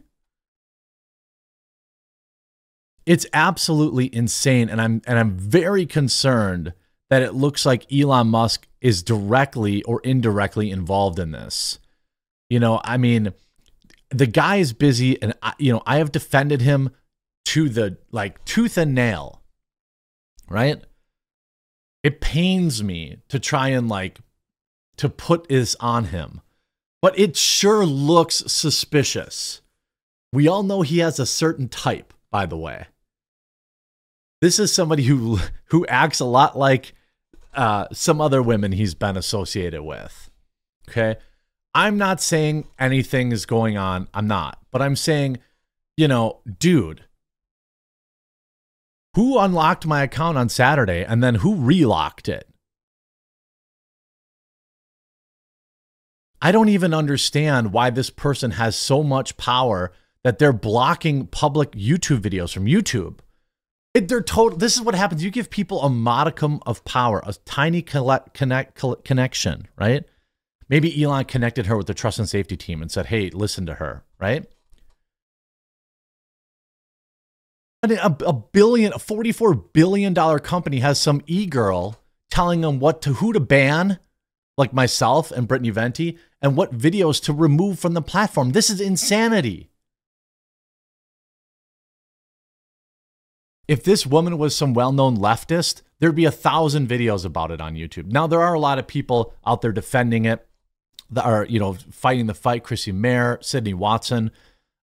It's 3.06 3.26
absolutely 3.32 4.14
insane 4.14 4.68
and 4.68 4.82
I'm 4.82 5.02
and 5.08 5.18
I'm 5.18 5.38
very 5.38 5.86
concerned 5.86 6.74
that 7.10 7.22
it 7.22 7.34
looks 7.34 7.66
like 7.66 7.92
Elon 7.92 8.28
Musk 8.28 8.68
is 8.82 9.02
directly 9.02 9.84
or 9.84 10.02
indirectly 10.04 10.72
involved 10.72 11.20
in 11.20 11.32
this. 11.32 11.80
You 12.50 12.60
know, 12.60 12.82
I 12.84 12.98
mean, 12.98 13.34
the 14.10 14.28
guy 14.28 14.58
is 14.58 14.74
busy, 14.74 15.22
and 15.22 15.34
I, 15.42 15.54
you 15.58 15.72
know, 15.74 15.84
I 15.86 15.98
have 15.98 16.12
defended 16.12 16.62
him 16.62 16.92
to 17.46 17.70
the 17.70 17.98
like 18.12 18.44
tooth 18.46 18.78
and 18.78 18.94
nail, 18.94 19.42
right? 20.50 20.82
It 22.04 22.22
pains 22.22 22.84
me 22.84 23.18
to 23.30 23.40
try 23.40 23.70
and 23.70 23.90
like 23.90 24.20
to 24.98 25.10
put 25.10 25.48
this 25.48 25.76
on 25.80 26.06
him, 26.06 26.42
but 27.02 27.18
it 27.18 27.36
sure 27.36 27.86
looks 27.86 28.44
suspicious. 28.48 29.62
We 30.34 30.48
all 30.48 30.64
know 30.64 30.82
he 30.82 31.00
has 31.00 31.20
a 31.20 31.26
certain 31.26 31.70
type, 31.70 32.14
by 32.32 32.46
the 32.46 32.58
way. 32.58 32.88
This 34.42 34.60
is 34.60 34.74
somebody 34.74 35.04
who 35.04 35.40
who 35.66 35.86
acts 35.88 36.20
a 36.20 36.26
lot 36.26 36.58
like 36.58 36.94
uh, 37.58 37.88
some 37.92 38.22
other 38.22 38.42
women 38.42 38.72
he's 38.72 38.94
been 38.94 39.18
associated 39.18 39.82
with. 39.82 40.30
Okay. 40.88 41.18
I'm 41.74 41.98
not 41.98 42.22
saying 42.22 42.68
anything 42.80 43.32
is 43.32 43.46
going 43.46 43.78
on. 43.78 44.08
I'm 44.14 44.28
not. 44.28 44.60
But 44.72 44.82
I'm 44.82 44.96
saying, 44.96 45.40
you 45.98 46.08
know, 46.08 46.40
dude, 46.60 47.04
who 49.16 49.40
unlocked 49.40 49.86
my 49.86 50.04
account 50.04 50.38
on 50.38 50.48
Saturday 50.48 51.04
and 51.04 51.24
then 51.24 51.36
who 51.36 51.56
relocked 51.56 52.30
it? 52.30 52.48
I 56.40 56.52
don't 56.52 56.70
even 56.70 56.94
understand 56.94 57.74
why 57.74 57.90
this 57.90 58.12
person 58.12 58.52
has 58.52 58.76
so 58.76 59.02
much 59.02 59.38
power 59.38 59.92
that 60.24 60.38
they're 60.38 60.54
blocking 60.54 61.26
public 61.26 61.72
YouTube 61.72 62.20
videos 62.20 62.54
from 62.54 62.66
YouTube. 62.66 63.20
It, 63.98 64.10
they're 64.10 64.22
total. 64.22 64.60
This 64.60 64.76
is 64.76 64.82
what 64.84 64.94
happens. 64.94 65.24
You 65.24 65.32
give 65.32 65.50
people 65.50 65.82
a 65.82 65.90
modicum 65.90 66.60
of 66.68 66.86
power, 66.86 67.20
a 67.26 67.34
tiny 67.46 67.82
collect, 67.82 68.36
connect, 68.36 68.80
connection, 69.04 69.68
right? 69.76 70.04
Maybe 70.70 71.04
Elon 71.04 71.26
connected 71.26 71.66
her 71.66 71.76
with 71.76 71.88
the 71.88 71.96
trust 71.96 72.20
and 72.20 72.30
safety 72.30 72.56
team 72.56 72.84
and 72.84 72.92
said, 72.92 73.08
"Hey, 73.08 73.32
listen 73.32 73.66
to 73.66 73.74
her," 73.74 74.04
right? 74.20 74.46
A, 77.82 78.16
a 78.24 78.34
billion, 78.34 78.94
a 78.94 79.00
forty-four 79.00 79.56
billion 79.56 80.14
dollar 80.14 80.38
company 80.38 80.78
has 80.78 81.00
some 81.00 81.24
e-girl 81.26 82.00
telling 82.30 82.62
them 82.62 82.80
what 82.80 83.02
to 83.02 83.14
who 83.14 83.34
to 83.34 83.40
ban, 83.40 83.98
like 84.60 84.74
myself 84.74 85.32
and 85.32 85.48
Brittany 85.48 85.72
Venti, 85.72 86.20
and 86.40 86.56
what 86.56 86.78
videos 86.78 87.20
to 87.24 87.34
remove 87.34 87.80
from 87.80 87.96
the 87.96 88.04
platform. 88.04 88.52
This 88.52 88.70
is 88.70 88.80
insanity. 88.80 89.72
If 93.68 93.84
this 93.84 94.06
woman 94.06 94.38
was 94.38 94.56
some 94.56 94.74
well-known 94.74 95.18
leftist, 95.18 95.82
there'd 96.00 96.16
be 96.16 96.26
a 96.26 96.32
thousand 96.32 96.88
videos 96.88 97.26
about 97.26 97.52
it 97.52 97.60
on 97.60 97.76
YouTube. 97.76 98.06
Now 98.06 98.28
there 98.28 98.42
are 98.42 98.54
a 98.54 98.60
lot 98.60 98.80
of 98.80 98.88
people 98.88 99.34
out 99.46 99.62
there 99.62 99.72
defending 99.72 100.26
it 100.26 100.46
that 101.10 101.26
are, 101.26 101.46
you 101.46 101.60
know, 101.60 101.74
fighting 101.92 102.28
the 102.28 102.34
fight. 102.34 102.64
Chrissie 102.64 102.92
Mayr, 102.92 103.40
Sydney 103.42 103.74
Watson, 103.74 104.32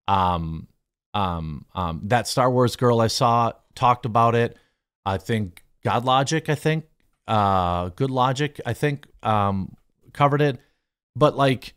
um, 0.07 0.67
um, 1.13 1.65
um, 1.73 2.01
that 2.03 2.27
Star 2.27 2.49
Wars 2.51 2.75
girl 2.75 3.01
I 3.01 3.07
saw 3.07 3.53
talked 3.73 4.05
about 4.05 4.35
it. 4.35 4.57
I 5.05 5.17
think 5.17 5.63
God 5.83 6.03
Logic, 6.03 6.47
I 6.49 6.55
think, 6.55 6.85
uh, 7.27 7.89
Good 7.89 8.11
Logic, 8.11 8.59
I 8.65 8.73
think, 8.73 9.07
um, 9.23 9.75
covered 10.13 10.41
it. 10.41 10.59
But 11.15 11.35
like, 11.37 11.73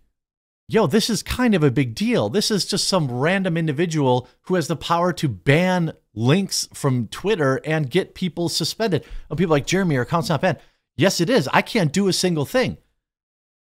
yo, 0.69 0.87
this 0.87 1.09
is 1.09 1.23
kind 1.23 1.55
of 1.55 1.65
a 1.65 1.71
big 1.71 1.95
deal. 1.95 2.29
This 2.29 2.51
is 2.51 2.67
just 2.67 2.87
some 2.87 3.11
random 3.11 3.57
individual 3.57 4.29
who 4.43 4.55
has 4.55 4.69
the 4.69 4.77
power 4.77 5.13
to 5.15 5.29
ban 5.29 5.93
links 6.15 6.69
from 6.75 7.09
Twitter 7.09 7.61
and 7.65 7.91
get 7.91 8.15
people 8.15 8.49
suspended. 8.49 9.05
And 9.31 9.39
people 9.39 9.53
like 9.53 9.67
Jeremy, 9.67 9.95
your 9.95 10.03
account's 10.03 10.29
not 10.29 10.43
banned. 10.43 10.59
Yes, 10.97 11.21
it 11.21 11.31
is. 11.31 11.49
I 11.53 11.63
can't 11.63 11.93
do 11.93 12.09
a 12.09 12.13
single 12.13 12.45
thing 12.45 12.77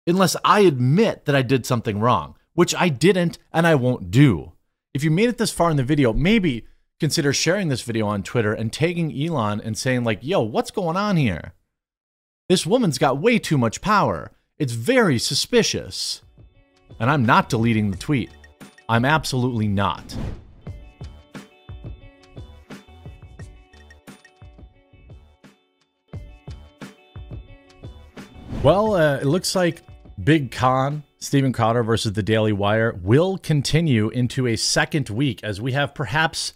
unless 0.06 0.36
I 0.44 0.60
admit 0.60 1.26
that 1.26 1.36
I 1.36 1.42
did 1.42 1.66
something 1.66 2.00
wrong, 2.00 2.36
which 2.54 2.74
I 2.74 2.88
didn't 2.88 3.38
and 3.52 3.66
I 3.66 3.74
won't 3.74 4.10
do. 4.10 4.52
If 4.94 5.04
you 5.04 5.10
made 5.10 5.28
it 5.28 5.38
this 5.38 5.50
far 5.50 5.70
in 5.70 5.76
the 5.76 5.82
video, 5.82 6.12
maybe 6.12 6.66
consider 7.00 7.32
sharing 7.32 7.68
this 7.68 7.82
video 7.82 8.06
on 8.06 8.22
Twitter 8.22 8.54
and 8.54 8.72
tagging 8.72 9.12
Elon 9.20 9.60
and 9.60 9.76
saying, 9.76 10.04
like, 10.04 10.20
yo, 10.22 10.40
what's 10.40 10.70
going 10.70 10.96
on 10.96 11.16
here? 11.16 11.52
This 12.48 12.64
woman's 12.64 12.98
got 12.98 13.18
way 13.18 13.38
too 13.38 13.58
much 13.58 13.80
power. 13.80 14.30
It's 14.58 14.74
very 14.74 15.18
suspicious. 15.18 16.22
And 17.00 17.10
I'm 17.10 17.24
not 17.24 17.48
deleting 17.48 17.90
the 17.90 17.96
tweet. 17.96 18.30
I'm 18.88 19.04
absolutely 19.04 19.68
not. 19.68 20.16
Well, 28.62 28.94
uh, 28.94 29.16
it 29.16 29.26
looks 29.26 29.54
like 29.54 29.82
Big 30.22 30.50
Con, 30.50 31.02
Steven 31.18 31.52
Crowder 31.52 31.82
versus 31.82 32.14
the 32.14 32.22
Daily 32.22 32.52
Wire, 32.52 32.98
will 33.02 33.36
continue 33.36 34.08
into 34.08 34.46
a 34.46 34.56
second 34.56 35.10
week 35.10 35.44
as 35.44 35.60
we 35.60 35.72
have 35.72 35.94
perhaps, 35.94 36.54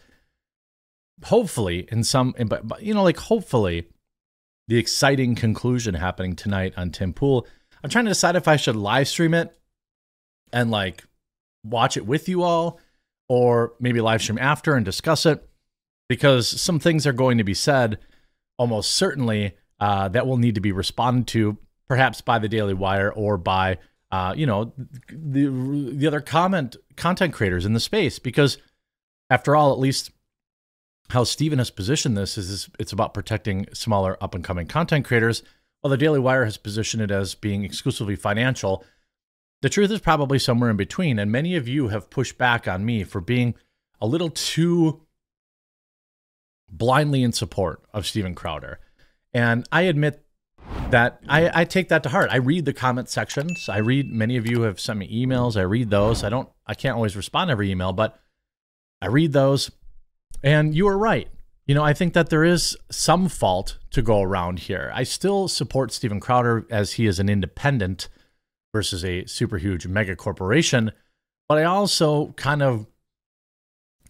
hopefully, 1.24 1.86
in 1.92 2.04
some, 2.04 2.34
but 2.46 2.82
you 2.82 2.94
know, 2.94 3.02
like 3.02 3.18
hopefully, 3.18 3.88
the 4.68 4.78
exciting 4.78 5.34
conclusion 5.34 5.94
happening 5.94 6.34
tonight 6.34 6.72
on 6.76 6.92
Tim 6.92 7.12
Pool. 7.12 7.46
I'm 7.82 7.90
trying 7.90 8.06
to 8.06 8.10
decide 8.10 8.36
if 8.36 8.48
I 8.48 8.56
should 8.56 8.76
live 8.76 9.08
stream 9.08 9.34
it 9.34 9.57
and 10.52 10.70
like 10.70 11.04
watch 11.64 11.96
it 11.96 12.06
with 12.06 12.28
you 12.28 12.42
all 12.42 12.80
or 13.28 13.74
maybe 13.80 14.00
live 14.00 14.22
stream 14.22 14.38
after 14.38 14.74
and 14.74 14.84
discuss 14.84 15.26
it 15.26 15.48
because 16.08 16.48
some 16.48 16.78
things 16.78 17.06
are 17.06 17.12
going 17.12 17.38
to 17.38 17.44
be 17.44 17.54
said 17.54 17.98
almost 18.58 18.92
certainly 18.92 19.54
uh, 19.80 20.08
that 20.08 20.26
will 20.26 20.36
need 20.36 20.56
to 20.56 20.60
be 20.60 20.72
responded 20.72 21.26
to, 21.28 21.56
perhaps 21.86 22.20
by 22.20 22.38
the 22.38 22.48
Daily 22.48 22.74
Wire 22.74 23.12
or 23.12 23.38
by 23.38 23.78
uh, 24.10 24.34
you 24.36 24.46
know 24.46 24.72
the 25.08 25.46
the 25.92 26.06
other 26.06 26.20
comment 26.20 26.76
content 26.96 27.32
creators 27.32 27.64
in 27.64 27.74
the 27.74 27.80
space, 27.80 28.18
because 28.18 28.58
after 29.30 29.54
all, 29.54 29.72
at 29.72 29.78
least 29.78 30.10
how 31.10 31.24
Steven 31.24 31.58
has 31.58 31.70
positioned 31.70 32.16
this 32.16 32.36
is 32.36 32.68
it's 32.78 32.92
about 32.92 33.14
protecting 33.14 33.66
smaller 33.72 34.22
up 34.22 34.34
and 34.34 34.44
coming 34.44 34.66
content 34.66 35.04
creators, 35.04 35.42
while 35.80 35.90
the 35.90 35.96
Daily 35.96 36.18
Wire 36.18 36.44
has 36.44 36.56
positioned 36.56 37.02
it 37.02 37.10
as 37.10 37.34
being 37.34 37.64
exclusively 37.64 38.16
financial. 38.16 38.84
The 39.60 39.68
truth 39.68 39.90
is 39.90 40.00
probably 40.00 40.38
somewhere 40.38 40.70
in 40.70 40.76
between, 40.76 41.18
and 41.18 41.32
many 41.32 41.56
of 41.56 41.66
you 41.66 41.88
have 41.88 42.10
pushed 42.10 42.38
back 42.38 42.68
on 42.68 42.84
me 42.84 43.02
for 43.04 43.20
being 43.20 43.54
a 44.00 44.06
little 44.06 44.30
too 44.30 45.02
blindly 46.70 47.22
in 47.22 47.32
support 47.32 47.82
of 47.92 48.06
Steven 48.06 48.34
Crowder. 48.34 48.78
And 49.32 49.66
I 49.72 49.82
admit 49.82 50.24
that 50.90 51.20
I, 51.28 51.60
I, 51.62 51.64
take 51.64 51.88
that 51.88 52.02
to 52.04 52.08
heart. 52.08 52.30
I 52.30 52.36
read 52.36 52.64
the 52.64 52.72
comment 52.72 53.08
sections. 53.08 53.68
I 53.68 53.78
read 53.78 54.12
many 54.12 54.36
of 54.36 54.48
you 54.48 54.62
have 54.62 54.80
sent 54.80 54.98
me 54.98 55.26
emails. 55.26 55.56
I 55.56 55.62
read 55.62 55.90
those. 55.90 56.22
I 56.22 56.28
don't 56.28 56.48
I 56.66 56.74
can't 56.74 56.96
always 56.96 57.16
respond 57.16 57.50
every 57.50 57.70
email, 57.70 57.92
but 57.92 58.18
I 59.00 59.06
read 59.06 59.32
those. 59.32 59.70
And 60.42 60.74
you 60.74 60.86
are 60.88 60.98
right. 60.98 61.28
You 61.66 61.74
know, 61.74 61.84
I 61.84 61.92
think 61.92 62.14
that 62.14 62.30
there 62.30 62.44
is 62.44 62.76
some 62.90 63.28
fault 63.28 63.78
to 63.90 64.02
go 64.02 64.22
around 64.22 64.60
here. 64.60 64.90
I 64.94 65.02
still 65.02 65.48
support 65.48 65.92
Steven 65.92 66.20
Crowder 66.20 66.66
as 66.70 66.92
he 66.92 67.06
is 67.06 67.18
an 67.18 67.28
independent 67.28 68.08
versus 68.72 69.04
a 69.04 69.24
super 69.26 69.58
huge 69.58 69.86
mega 69.86 70.16
corporation, 70.16 70.92
but 71.48 71.58
I 71.58 71.64
also 71.64 72.28
kind 72.32 72.62
of 72.62 72.86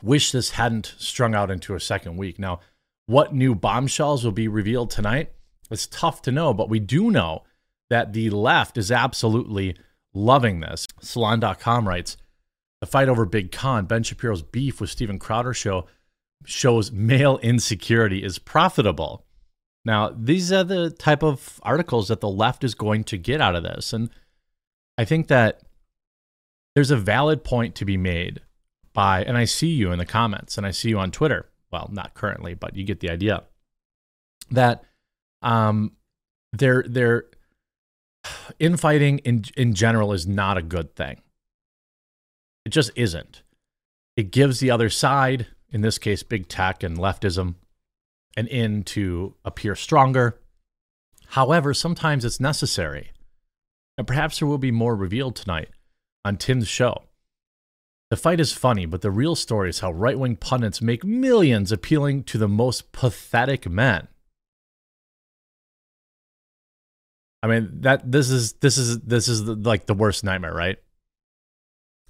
wish 0.03 0.33
this 0.33 0.51
hadn't 0.51 0.95
strung 0.99 1.35
out 1.35 1.51
into 1.51 1.75
a 1.75 1.81
second 1.81 2.17
week. 2.17 2.39
Now, 2.39 2.61
what 3.07 3.35
new 3.35 3.55
bombshells 3.55 4.25
will 4.25 4.33
be 4.33 4.49
revealed 4.49 4.91
tonight? 4.91 5.33
It's 5.71 5.87
tough 5.87 6.23
to 6.23 6.33
know, 6.33 6.53
but 6.55 6.69
we 6.69 6.79
do 6.79 7.11
know 7.11 7.45
that 7.91 8.13
the 8.13 8.31
left 8.31 8.77
is 8.77 8.93
absolutely 8.93 9.77
loving 10.15 10.61
this. 10.61 10.87
Salon.com 11.01 11.89
writes 11.89 12.17
The 12.81 12.87
fight 12.87 13.09
over 13.09 13.25
Big 13.25 13.53
Con, 13.53 13.87
Ben 13.87 14.03
Shapiro's 14.03 14.43
beef 14.43 14.81
with 14.81 14.91
Steven 14.91 15.19
Crowder 15.19 15.55
show 15.55 15.87
shows 16.45 16.93
male 16.93 17.39
insecurity 17.39 18.23
is 18.23 18.39
profitable. 18.39 19.25
Now, 19.85 20.11
these 20.17 20.53
are 20.53 20.65
the 20.65 20.91
type 20.91 21.23
of 21.23 21.61
articles 21.63 22.09
that 22.09 22.21
the 22.21 22.29
left 22.29 22.63
is 22.63 22.75
going 22.75 23.05
to 23.05 23.17
get 23.17 23.41
out 23.41 23.57
of 23.57 23.63
this. 23.63 23.93
And 23.93 24.11
I 24.99 25.05
think 25.05 25.29
that 25.29 25.61
there's 26.75 26.91
a 26.91 26.97
valid 26.97 27.45
point 27.45 27.77
to 27.77 27.85
be 27.85 27.97
made 27.97 28.41
by, 28.93 29.23
and 29.23 29.39
I 29.39 29.45
see 29.45 29.69
you 29.69 29.93
in 29.93 29.99
the 29.99 30.05
comments 30.05 30.59
and 30.59 30.67
I 30.67 30.73
see 30.73 30.89
you 30.89 30.99
on 30.99 31.13
Twitter. 31.13 31.49
Well, 31.71 31.89
not 31.93 32.15
currently, 32.15 32.55
but 32.55 32.77
you 32.77 32.85
get 32.85 33.01
the 33.01 33.11
idea 33.11 33.45
that 34.51 34.83
um, 35.41 35.93
they're, 36.53 36.85
they're, 36.87 37.27
infighting 38.59 39.19
in, 39.19 39.45
in 39.57 39.75
general 39.75 40.13
is 40.13 40.27
not 40.27 40.59
a 40.59 40.63
good 40.63 40.97
thing. 40.97 41.21
It 42.65 42.71
just 42.71 42.91
isn't. 42.97 43.43
It 44.17 44.33
gives 44.33 44.59
the 44.59 44.71
other 44.71 44.91
side, 44.91 45.47
in 45.71 45.81
this 45.81 45.97
case, 45.97 46.23
big 46.23 46.49
tech 46.49 46.83
and 46.83 46.99
leftism, 46.99 47.55
an 48.37 48.47
in 48.49 48.83
to 48.85 49.37
appear 49.45 49.77
stronger. 49.77 50.41
However, 51.29 51.73
sometimes 51.73 52.25
it's 52.25 52.41
necessary. 52.41 53.13
And 53.99 54.07
perhaps 54.07 54.39
there 54.39 54.49
will 54.49 54.59
be 54.59 54.71
more 54.71 54.95
revealed 54.95 55.35
tonight 55.35 55.71
on 56.25 56.37
Tim's 56.37 56.69
show. 56.69 57.03
The 58.11 58.17
fight 58.17 58.41
is 58.41 58.53
funny, 58.53 58.87
but 58.87 59.03
the 59.03 59.11
real 59.11 59.35
story 59.35 59.69
is 59.69 59.81
how 59.81 59.93
right 59.93 60.19
wing 60.19 60.37
pundits 60.37 60.81
make 60.81 61.05
millions 61.05 61.73
appealing 61.73 62.23
to 62.25 62.39
the 62.39 62.49
most 62.49 62.93
pathetic 62.93 63.69
men. 63.69 64.09
I 67.43 67.49
mean 67.49 67.81
that 67.83 68.11
this 68.11 68.31
is 68.31 68.55
this 68.55 68.79
is 68.79 69.01
this 69.01 69.29
is 69.29 69.45
the, 69.45 69.55
like 69.55 69.87
the 69.87 69.95
worst 69.95 70.25
nightmare, 70.25 70.55
right? 70.55 70.79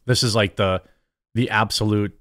This 0.06 0.22
is 0.22 0.34
like 0.34 0.56
the 0.56 0.82
the 1.34 1.50
absolute 1.50 2.18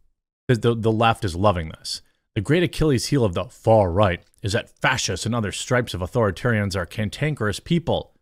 the, 0.47 0.75
the 0.75 0.91
left 0.91 1.23
is 1.23 1.35
loving 1.35 1.69
this. 1.69 2.01
The 2.35 2.41
great 2.41 2.63
Achilles 2.63 3.07
heel 3.07 3.23
of 3.23 3.33
the 3.33 3.45
far 3.45 3.91
right 3.91 4.21
is 4.41 4.53
that 4.53 4.69
fascists 4.81 5.25
and 5.25 5.35
other 5.35 5.51
stripes 5.51 5.93
of 5.93 6.01
authoritarians 6.01 6.75
are 6.75 6.85
cantankerous 6.85 7.59
people. 7.59 8.16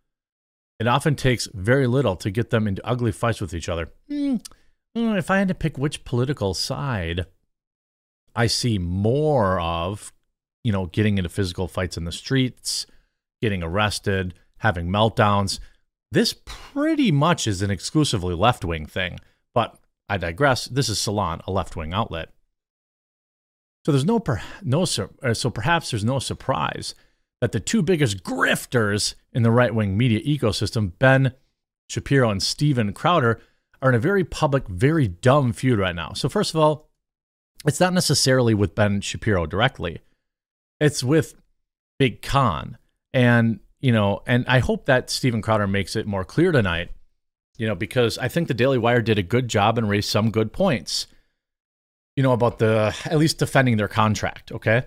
It 0.79 0.87
often 0.87 1.15
takes 1.15 1.47
very 1.53 1.87
little 1.87 2.15
to 2.17 2.29
get 2.29 2.49
them 2.49 2.67
into 2.67 2.85
ugly 2.85 3.11
fights 3.11 3.39
with 3.39 3.53
each 3.53 3.69
other. 3.69 3.91
Mm, 4.09 4.41
if 4.95 5.31
I 5.31 5.37
had 5.37 5.47
to 5.47 5.55
pick 5.55 5.77
which 5.77 6.03
political 6.03 6.53
side 6.53 7.25
I 8.35 8.47
see 8.47 8.77
more 8.77 9.59
of, 9.59 10.11
you 10.63 10.71
know, 10.71 10.87
getting 10.87 11.17
into 11.17 11.29
physical 11.29 11.67
fights 11.67 11.97
in 11.97 12.03
the 12.03 12.11
streets, 12.11 12.85
getting 13.41 13.63
arrested, 13.63 14.33
having 14.57 14.87
meltdowns, 14.87 15.59
this 16.11 16.35
pretty 16.45 17.11
much 17.11 17.47
is 17.47 17.61
an 17.61 17.71
exclusively 17.71 18.35
left 18.35 18.65
wing 18.65 18.85
thing. 18.85 19.19
But 19.53 19.79
I 20.09 20.17
digress. 20.17 20.65
This 20.65 20.89
is 20.89 20.99
Salon, 20.99 21.41
a 21.47 21.51
left 21.51 21.75
wing 21.75 21.93
outlet. 21.93 22.29
So 23.85 23.91
there's 23.91 24.05
no, 24.05 24.19
per- 24.19 24.41
no 24.63 24.81
uh, 24.83 25.33
so 25.33 25.49
perhaps 25.49 25.91
there's 25.91 26.03
no 26.03 26.19
surprise 26.19 26.95
that 27.41 27.51
the 27.51 27.59
two 27.59 27.81
biggest 27.81 28.23
grifters 28.23 29.15
in 29.33 29.43
the 29.43 29.51
right 29.51 29.73
wing 29.73 29.97
media 29.97 30.21
ecosystem, 30.21 30.91
Ben 30.99 31.33
Shapiro 31.89 32.29
and 32.29 32.41
Steven 32.41 32.93
Crowder, 32.93 33.41
are 33.81 33.89
in 33.89 33.95
a 33.95 33.99
very 33.99 34.23
public, 34.23 34.67
very 34.67 35.07
dumb 35.07 35.53
feud 35.53 35.79
right 35.79 35.95
now. 35.95 36.13
So, 36.13 36.29
first 36.29 36.53
of 36.53 36.59
all, 36.59 36.89
it's 37.65 37.79
not 37.79 37.93
necessarily 37.93 38.53
with 38.53 38.75
Ben 38.75 39.01
Shapiro 39.01 39.45
directly, 39.45 39.99
it's 40.79 41.03
with 41.03 41.35
Big 41.99 42.21
Con. 42.21 42.77
And, 43.13 43.59
you 43.79 43.91
know, 43.91 44.23
and 44.27 44.45
I 44.47 44.59
hope 44.59 44.85
that 44.85 45.09
Steven 45.09 45.41
Crowder 45.41 45.67
makes 45.67 45.95
it 45.95 46.05
more 46.05 46.25
clear 46.25 46.51
tonight, 46.51 46.91
you 47.57 47.67
know, 47.67 47.75
because 47.75 48.17
I 48.17 48.27
think 48.27 48.47
the 48.47 48.53
Daily 48.53 48.77
Wire 48.77 49.01
did 49.01 49.17
a 49.17 49.23
good 49.23 49.47
job 49.47 49.77
and 49.77 49.89
raised 49.89 50.09
some 50.09 50.31
good 50.31 50.51
points, 50.51 51.07
you 52.15 52.23
know, 52.23 52.33
about 52.33 52.59
the 52.59 52.95
at 53.05 53.17
least 53.17 53.39
defending 53.39 53.77
their 53.77 53.87
contract. 53.87 54.51
Okay. 54.51 54.85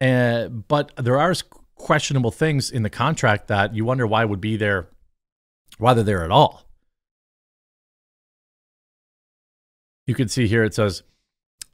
Uh, 0.00 0.48
but 0.48 0.92
there 0.96 1.18
are 1.18 1.34
questionable 1.80 2.30
things 2.30 2.70
in 2.70 2.82
the 2.82 2.90
contract 2.90 3.48
that 3.48 3.74
you 3.74 3.84
wonder 3.84 4.06
why 4.06 4.24
would 4.24 4.40
be 4.40 4.56
there, 4.56 4.88
why 5.78 5.94
they're 5.94 6.04
there 6.04 6.24
at 6.24 6.30
all. 6.30 6.70
you 10.10 10.14
can 10.14 10.28
see 10.28 10.48
here 10.48 10.64
it 10.64 10.74
says 10.74 11.04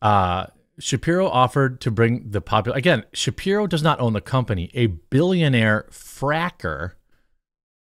uh, 0.02 0.46
Shapiro 0.78 1.26
offered 1.26 1.80
to 1.80 1.90
bring 1.90 2.30
the 2.30 2.42
popular. 2.42 2.76
Again, 2.76 3.04
Shapiro 3.14 3.66
does 3.66 3.82
not 3.82 3.98
own 3.98 4.12
the 4.12 4.20
company. 4.20 4.70
A 4.74 4.88
billionaire 4.88 5.86
fracker 5.90 6.92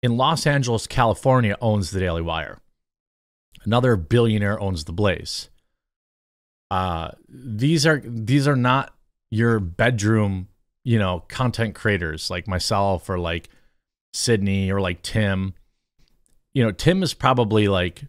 in 0.04 0.16
Los 0.16 0.46
Angeles, 0.46 0.86
California 0.86 1.56
owns 1.60 1.90
the 1.90 1.98
Daily 1.98 2.22
Wire. 2.22 2.60
Another 3.64 3.96
billionaire 3.96 4.60
owns 4.60 4.84
the 4.84 4.92
Blaze. 4.92 5.50
Uh, 6.70 7.10
these 7.28 7.84
are 7.84 8.00
these 8.04 8.46
are 8.46 8.56
not 8.56 8.94
your 9.30 9.58
bedroom, 9.58 10.46
you 10.86 11.00
know, 11.00 11.24
content 11.26 11.74
creators 11.74 12.30
like 12.30 12.46
myself 12.46 13.10
or 13.10 13.18
like 13.18 13.48
Sydney 14.14 14.70
or 14.70 14.80
like 14.80 15.02
Tim. 15.02 15.52
You 16.54 16.62
know, 16.62 16.70
Tim 16.70 17.02
is 17.02 17.12
probably 17.12 17.66
like 17.66 18.02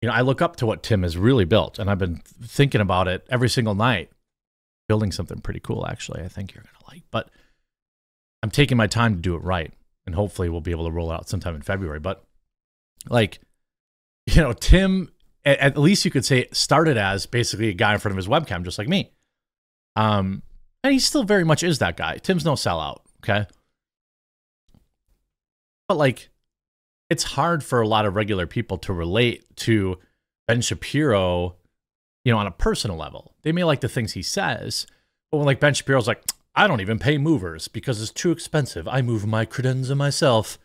you 0.00 0.08
know, 0.08 0.14
I 0.14 0.22
look 0.22 0.40
up 0.40 0.56
to 0.56 0.66
what 0.66 0.82
Tim 0.82 1.02
has 1.02 1.18
really 1.18 1.44
built, 1.44 1.78
and 1.78 1.90
I've 1.90 1.98
been 1.98 2.22
thinking 2.42 2.80
about 2.80 3.08
it 3.08 3.26
every 3.28 3.50
single 3.50 3.74
night. 3.74 4.10
Building 4.88 5.12
something 5.12 5.42
pretty 5.42 5.60
cool, 5.60 5.86
actually. 5.86 6.22
I 6.22 6.28
think 6.28 6.54
you're 6.54 6.64
gonna 6.64 6.90
like, 6.90 7.02
but 7.10 7.28
I'm 8.42 8.50
taking 8.50 8.78
my 8.78 8.86
time 8.86 9.16
to 9.16 9.20
do 9.20 9.36
it 9.36 9.42
right, 9.42 9.70
and 10.06 10.14
hopefully 10.14 10.48
we'll 10.48 10.62
be 10.62 10.70
able 10.70 10.86
to 10.86 10.90
roll 10.90 11.12
out 11.12 11.28
sometime 11.28 11.54
in 11.54 11.60
February. 11.60 12.00
But 12.00 12.24
like, 13.10 13.38
you 14.26 14.40
know, 14.40 14.54
Tim, 14.54 15.12
at, 15.44 15.58
at 15.58 15.76
least 15.76 16.06
you 16.06 16.10
could 16.10 16.24
say 16.24 16.48
started 16.52 16.96
as 16.96 17.26
basically 17.26 17.68
a 17.68 17.74
guy 17.74 17.92
in 17.92 17.98
front 18.00 18.12
of 18.12 18.16
his 18.16 18.28
webcam, 18.28 18.64
just 18.64 18.78
like 18.78 18.88
me. 18.88 19.12
Um, 19.94 20.42
and 20.84 20.92
he 20.92 20.98
still 20.98 21.24
very 21.24 21.44
much 21.44 21.62
is 21.62 21.78
that 21.78 21.96
guy. 21.96 22.18
Tim's 22.18 22.44
no 22.44 22.54
sellout, 22.54 23.00
okay? 23.22 23.46
But 25.88 25.96
like, 25.96 26.30
it's 27.10 27.22
hard 27.22 27.62
for 27.62 27.80
a 27.80 27.88
lot 27.88 28.06
of 28.06 28.16
regular 28.16 28.46
people 28.46 28.78
to 28.78 28.92
relate 28.92 29.44
to 29.56 29.98
Ben 30.48 30.60
Shapiro, 30.60 31.56
you 32.24 32.32
know, 32.32 32.38
on 32.38 32.46
a 32.46 32.52
personal 32.52 32.96
level. 32.96 33.34
They 33.42 33.52
may 33.52 33.64
like 33.64 33.80
the 33.80 33.88
things 33.88 34.12
he 34.12 34.22
says, 34.22 34.86
but 35.30 35.38
when 35.38 35.46
like 35.46 35.60
Ben 35.60 35.74
Shapiro's 35.74 36.08
like, 36.08 36.22
I 36.54 36.66
don't 36.66 36.80
even 36.80 36.98
pay 36.98 37.18
movers 37.18 37.68
because 37.68 38.00
it's 38.02 38.10
too 38.10 38.30
expensive. 38.30 38.86
I 38.88 39.02
move 39.02 39.26
my 39.26 39.46
credenza 39.46 39.96
myself. 39.96 40.58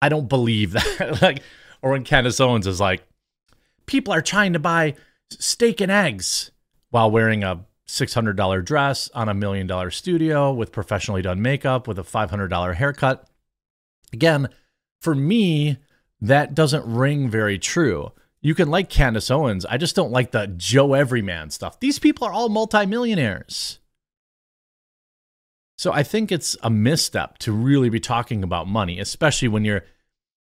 I 0.00 0.08
don't 0.08 0.28
believe 0.28 0.72
that. 0.72 1.20
like, 1.22 1.42
or 1.82 1.90
when 1.92 2.04
Candace 2.04 2.40
Owens 2.40 2.66
is 2.66 2.80
like, 2.80 3.02
people 3.86 4.14
are 4.14 4.22
trying 4.22 4.52
to 4.52 4.58
buy 4.58 4.94
steak 5.30 5.80
and 5.80 5.90
eggs 5.90 6.50
while 6.90 7.10
wearing 7.10 7.42
a 7.42 7.64
$600 7.92 8.64
dress 8.64 9.10
on 9.14 9.28
a 9.28 9.34
million 9.34 9.66
dollar 9.66 9.90
studio 9.90 10.50
with 10.50 10.72
professionally 10.72 11.20
done 11.20 11.42
makeup 11.42 11.86
with 11.86 11.98
a 11.98 12.02
$500 12.02 12.74
haircut. 12.74 13.28
Again, 14.14 14.48
for 15.02 15.14
me, 15.14 15.76
that 16.18 16.54
doesn't 16.54 16.86
ring 16.86 17.28
very 17.28 17.58
true. 17.58 18.12
You 18.40 18.54
can 18.54 18.70
like 18.70 18.88
Candace 18.88 19.30
Owens. 19.30 19.66
I 19.66 19.76
just 19.76 19.94
don't 19.94 20.10
like 20.10 20.30
the 20.30 20.46
Joe 20.46 20.94
Everyman 20.94 21.50
stuff. 21.50 21.80
These 21.80 21.98
people 21.98 22.26
are 22.26 22.32
all 22.32 22.48
multimillionaires. 22.48 23.78
So 25.76 25.92
I 25.92 26.02
think 26.02 26.32
it's 26.32 26.56
a 26.62 26.70
misstep 26.70 27.36
to 27.38 27.52
really 27.52 27.90
be 27.90 28.00
talking 28.00 28.42
about 28.42 28.68
money, 28.68 29.00
especially 29.00 29.48
when 29.48 29.66
you're, 29.66 29.84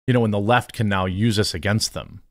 you 0.06 0.14
know, 0.14 0.20
when 0.20 0.30
the 0.30 0.40
left 0.40 0.72
can 0.72 0.88
now 0.88 1.04
use 1.04 1.38
us 1.38 1.52
against 1.52 1.92
them. 1.92 2.22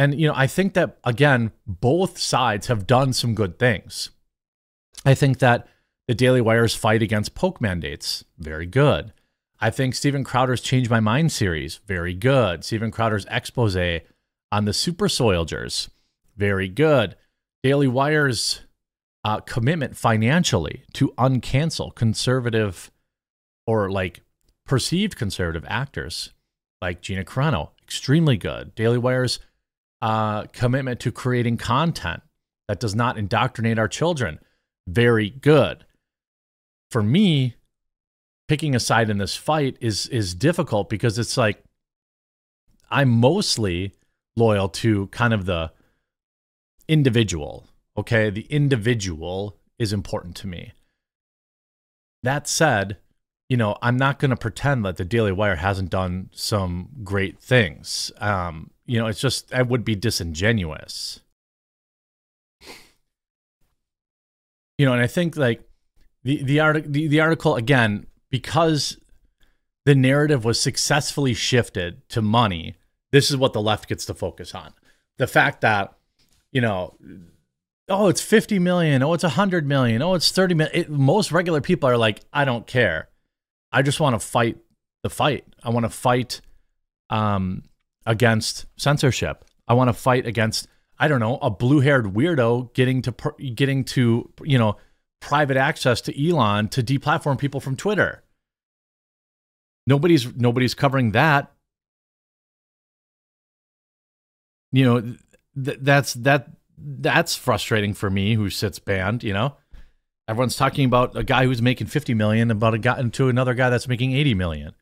And, 0.00 0.18
you 0.18 0.26
know, 0.26 0.32
I 0.34 0.46
think 0.46 0.72
that, 0.72 0.96
again, 1.04 1.52
both 1.66 2.16
sides 2.16 2.68
have 2.68 2.86
done 2.86 3.12
some 3.12 3.34
good 3.34 3.58
things. 3.58 4.08
I 5.04 5.12
think 5.12 5.40
that 5.40 5.68
the 6.08 6.14
Daily 6.14 6.40
Wire's 6.40 6.74
fight 6.74 7.02
against 7.02 7.34
poke 7.34 7.60
mandates, 7.60 8.24
very 8.38 8.64
good. 8.64 9.12
I 9.60 9.68
think 9.68 9.94
Steven 9.94 10.24
Crowder's 10.24 10.62
Change 10.62 10.88
My 10.88 11.00
Mind 11.00 11.32
series, 11.32 11.80
very 11.86 12.14
good. 12.14 12.64
Steven 12.64 12.90
Crowder's 12.90 13.26
expose 13.26 13.76
on 13.76 14.64
the 14.64 14.72
super 14.72 15.06
soilgers, 15.06 15.90
very 16.34 16.66
good. 16.66 17.14
Daily 17.62 17.86
Wire's 17.86 18.62
uh, 19.22 19.40
commitment 19.40 19.98
financially 19.98 20.84
to 20.94 21.12
uncancel 21.18 21.94
conservative 21.94 22.90
or 23.66 23.90
like 23.90 24.22
perceived 24.64 25.18
conservative 25.18 25.66
actors 25.68 26.32
like 26.80 27.02
Gina 27.02 27.22
Carano, 27.22 27.72
extremely 27.82 28.38
good. 28.38 28.74
Daily 28.74 28.96
Wire's 28.96 29.40
uh, 30.02 30.44
commitment 30.46 31.00
to 31.00 31.12
creating 31.12 31.56
content 31.56 32.22
that 32.68 32.80
does 32.80 32.94
not 32.94 33.18
indoctrinate 33.18 33.78
our 33.78 33.88
children, 33.88 34.38
very 34.86 35.30
good. 35.30 35.84
For 36.90 37.02
me, 37.02 37.56
picking 38.48 38.74
a 38.74 38.80
side 38.80 39.10
in 39.10 39.18
this 39.18 39.36
fight 39.36 39.76
is 39.80 40.06
is 40.08 40.34
difficult 40.34 40.88
because 40.88 41.18
it's 41.18 41.36
like 41.36 41.62
I'm 42.90 43.08
mostly 43.08 43.94
loyal 44.36 44.68
to 44.68 45.06
kind 45.08 45.32
of 45.32 45.46
the 45.46 45.70
individual. 46.88 47.66
Okay. 47.96 48.30
The 48.30 48.46
individual 48.50 49.56
is 49.78 49.92
important 49.92 50.34
to 50.36 50.46
me. 50.46 50.72
That 52.22 52.48
said, 52.48 52.98
you 53.48 53.56
know, 53.56 53.76
I'm 53.82 53.96
not 53.96 54.18
going 54.18 54.30
to 54.30 54.36
pretend 54.36 54.84
that 54.84 54.96
the 54.96 55.04
Daily 55.04 55.32
Wire 55.32 55.56
hasn't 55.56 55.90
done 55.90 56.30
some 56.32 56.88
great 57.02 57.40
things. 57.40 58.12
Um, 58.18 58.70
you 58.90 58.98
know, 58.98 59.06
it's 59.06 59.20
just, 59.20 59.52
I 59.54 59.62
would 59.62 59.84
be 59.84 59.94
disingenuous. 59.94 61.20
You 64.78 64.86
know, 64.86 64.92
and 64.92 65.02
I 65.02 65.06
think 65.06 65.36
like 65.36 65.62
the 66.24 66.42
the, 66.42 66.84
the, 66.86 67.06
the 67.06 67.20
article 67.20 67.54
again 67.56 68.06
because 68.30 68.96
the 69.84 69.94
narrative 69.94 70.44
was 70.44 70.58
successfully 70.58 71.34
shifted 71.34 72.08
to 72.08 72.22
money 72.22 72.76
this 73.12 73.30
is 73.30 73.36
what 73.36 73.52
the 73.52 73.62
left 73.62 73.88
gets 73.88 74.06
to 74.06 74.14
focus 74.14 74.54
on. 74.54 74.72
The 75.18 75.26
fact 75.26 75.60
that, 75.62 75.94
you 76.52 76.60
know, 76.60 76.96
oh, 77.88 78.08
it's 78.08 78.20
50 78.20 78.58
million. 78.58 79.02
Oh, 79.02 79.12
it's 79.14 79.24
100 79.24 79.66
million. 79.66 80.02
Oh, 80.02 80.14
it's 80.14 80.30
30 80.30 80.54
million. 80.54 80.76
It, 80.76 80.90
most 80.90 81.32
regular 81.32 81.60
people 81.60 81.88
are 81.88 81.96
like, 81.96 82.20
I 82.32 82.44
don't 82.44 82.66
care. 82.66 83.08
I 83.72 83.82
just 83.82 84.00
want 84.00 84.20
to 84.20 84.24
fight 84.24 84.58
the 85.02 85.10
fight. 85.10 85.44
I 85.62 85.70
want 85.70 85.84
to 85.84 85.90
fight 85.90 86.40
um, 87.10 87.64
against 88.06 88.66
censorship. 88.76 89.44
I 89.68 89.74
want 89.74 89.88
to 89.88 89.92
fight 89.92 90.26
against, 90.26 90.68
I 90.98 91.08
don't 91.08 91.20
know, 91.20 91.38
a 91.38 91.50
blue 91.50 91.80
haired 91.80 92.06
weirdo 92.06 92.74
getting 92.74 93.02
to, 93.02 93.14
getting 93.54 93.84
to, 93.84 94.32
you 94.42 94.58
know, 94.58 94.76
private 95.20 95.56
access 95.56 96.00
to 96.02 96.28
Elon 96.28 96.68
to 96.68 96.82
deplatform 96.82 97.38
people 97.38 97.60
from 97.60 97.76
Twitter. 97.76 98.24
Nobody's 99.86 100.34
nobody's 100.36 100.74
covering 100.74 101.12
that 101.12 101.52
you 104.72 104.84
know, 104.84 105.00
th- 105.62 105.78
that's 105.80 106.14
that 106.14 106.48
that's 106.78 107.34
frustrating 107.34 107.94
for 107.94 108.08
me 108.08 108.34
who 108.34 108.50
sits 108.50 108.78
banned, 108.78 109.22
you 109.22 109.32
know. 109.32 109.56
Everyone's 110.28 110.56
talking 110.56 110.84
about 110.84 111.16
a 111.16 111.24
guy 111.24 111.44
who's 111.44 111.60
making 111.60 111.88
50 111.88 112.14
million 112.14 112.50
about 112.50 112.74
a 112.74 112.78
guy 112.78 113.02
to 113.02 113.28
another 113.28 113.54
guy 113.54 113.68
that's 113.68 113.88
making 113.88 114.12
80 114.12 114.34
million. 114.34 114.74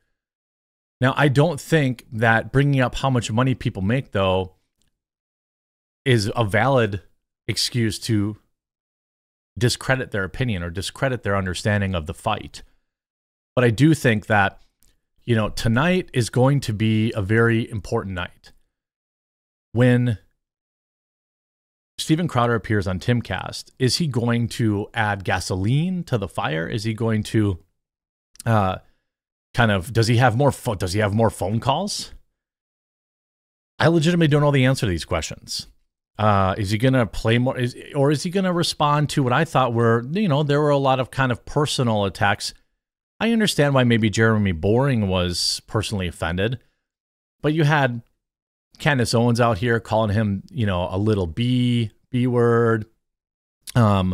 Now, 1.01 1.13
I 1.15 1.27
don't 1.29 1.59
think 1.59 2.05
that 2.11 2.51
bringing 2.51 2.81
up 2.81 2.95
how 2.95 3.09
much 3.09 3.31
money 3.31 3.55
people 3.55 3.81
make 3.81 4.11
though 4.11 4.55
is 6.05 6.31
a 6.35 6.43
valid 6.43 7.01
excuse 7.47 7.99
to 7.99 8.37
discredit 9.57 10.11
their 10.11 10.23
opinion 10.23 10.63
or 10.63 10.69
discredit 10.69 11.23
their 11.23 11.35
understanding 11.35 11.95
of 11.95 12.05
the 12.05 12.13
fight. 12.13 12.63
But 13.55 13.63
I 13.63 13.69
do 13.69 13.93
think 13.93 14.27
that 14.27 14.61
you 15.25 15.35
know, 15.35 15.49
tonight 15.49 16.09
is 16.11 16.31
going 16.31 16.59
to 16.61 16.73
be 16.73 17.13
a 17.15 17.21
very 17.21 17.69
important 17.69 18.15
night 18.15 18.51
when 19.73 20.17
Steven 21.99 22.27
Crowder 22.27 22.55
appears 22.55 22.87
on 22.87 22.99
Timcast, 22.99 23.71
is 23.77 23.97
he 23.97 24.07
going 24.07 24.47
to 24.47 24.87
add 24.95 25.23
gasoline 25.23 26.03
to 26.05 26.17
the 26.17 26.27
fire? 26.27 26.67
Is 26.67 26.83
he 26.83 26.95
going 26.95 27.21
to 27.23 27.59
uh, 28.43 28.77
kind 29.53 29.71
of 29.71 29.91
does 29.93 30.07
he 30.07 30.17
have 30.17 30.37
more 30.37 30.51
fo- 30.51 30.75
does 30.75 30.93
he 30.93 30.99
have 30.99 31.13
more 31.13 31.29
phone 31.29 31.59
calls? 31.59 32.13
I 33.79 33.87
legitimately 33.87 34.27
don't 34.27 34.41
know 34.41 34.51
the 34.51 34.65
answer 34.65 34.85
to 34.85 34.89
these 34.89 35.05
questions. 35.05 35.67
Uh, 36.17 36.53
is 36.57 36.71
he 36.71 36.77
going 36.77 36.93
to 36.93 37.05
play 37.05 37.37
more, 37.37 37.57
is, 37.57 37.77
or 37.95 38.11
is 38.11 38.23
he 38.23 38.29
going 38.29 38.43
to 38.43 38.51
respond 38.51 39.09
to 39.09 39.23
what 39.23 39.31
I 39.31 39.45
thought 39.45 39.73
were, 39.73 40.05
you 40.11 40.27
know, 40.27 40.43
there 40.43 40.59
were 40.59 40.69
a 40.69 40.77
lot 40.77 40.99
of 40.99 41.11
kind 41.11 41.31
of 41.31 41.45
personal 41.45 42.03
attacks. 42.03 42.53
I 43.21 43.31
understand 43.31 43.73
why 43.73 43.85
maybe 43.85 44.09
Jeremy 44.09 44.51
Boring 44.51 45.07
was 45.07 45.61
personally 45.65 46.07
offended, 46.07 46.59
but 47.41 47.53
you 47.53 47.63
had 47.63 48.01
Candace 48.79 49.13
Owens 49.13 49.39
out 49.39 49.59
here 49.59 49.79
calling 49.79 50.13
him, 50.13 50.43
you 50.51 50.65
know, 50.65 50.89
a 50.91 50.97
little 50.97 51.27
B, 51.27 51.91
B 52.09 52.27
word. 52.27 52.85
Um, 53.75 54.13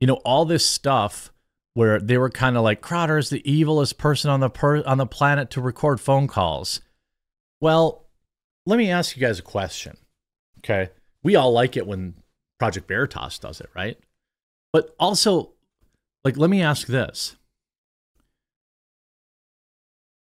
you 0.00 0.06
know, 0.06 0.20
all 0.24 0.46
this 0.46 0.64
stuff 0.64 1.32
where 1.74 1.98
they 1.98 2.18
were 2.18 2.30
kind 2.30 2.56
of 2.56 2.62
like 2.62 2.80
Crowder's 2.80 3.30
the 3.30 3.42
evilest 3.42 3.98
person 3.98 4.30
on 4.30 4.40
the 4.40 4.50
per- 4.50 4.84
on 4.84 4.98
the 4.98 5.06
planet 5.06 5.50
to 5.50 5.60
record 5.60 6.00
phone 6.00 6.26
calls. 6.26 6.80
Well, 7.60 8.06
let 8.66 8.76
me 8.76 8.90
ask 8.90 9.16
you 9.16 9.20
guys 9.20 9.38
a 9.38 9.42
question. 9.42 9.96
Okay. 10.58 10.90
We 11.22 11.36
all 11.36 11.52
like 11.52 11.76
it 11.76 11.86
when 11.86 12.14
Project 12.58 12.88
Veritas 12.88 13.38
does 13.38 13.60
it, 13.60 13.70
right? 13.74 13.98
But 14.72 14.94
also, 14.98 15.52
like, 16.24 16.36
let 16.36 16.50
me 16.50 16.62
ask 16.62 16.86
this 16.86 17.36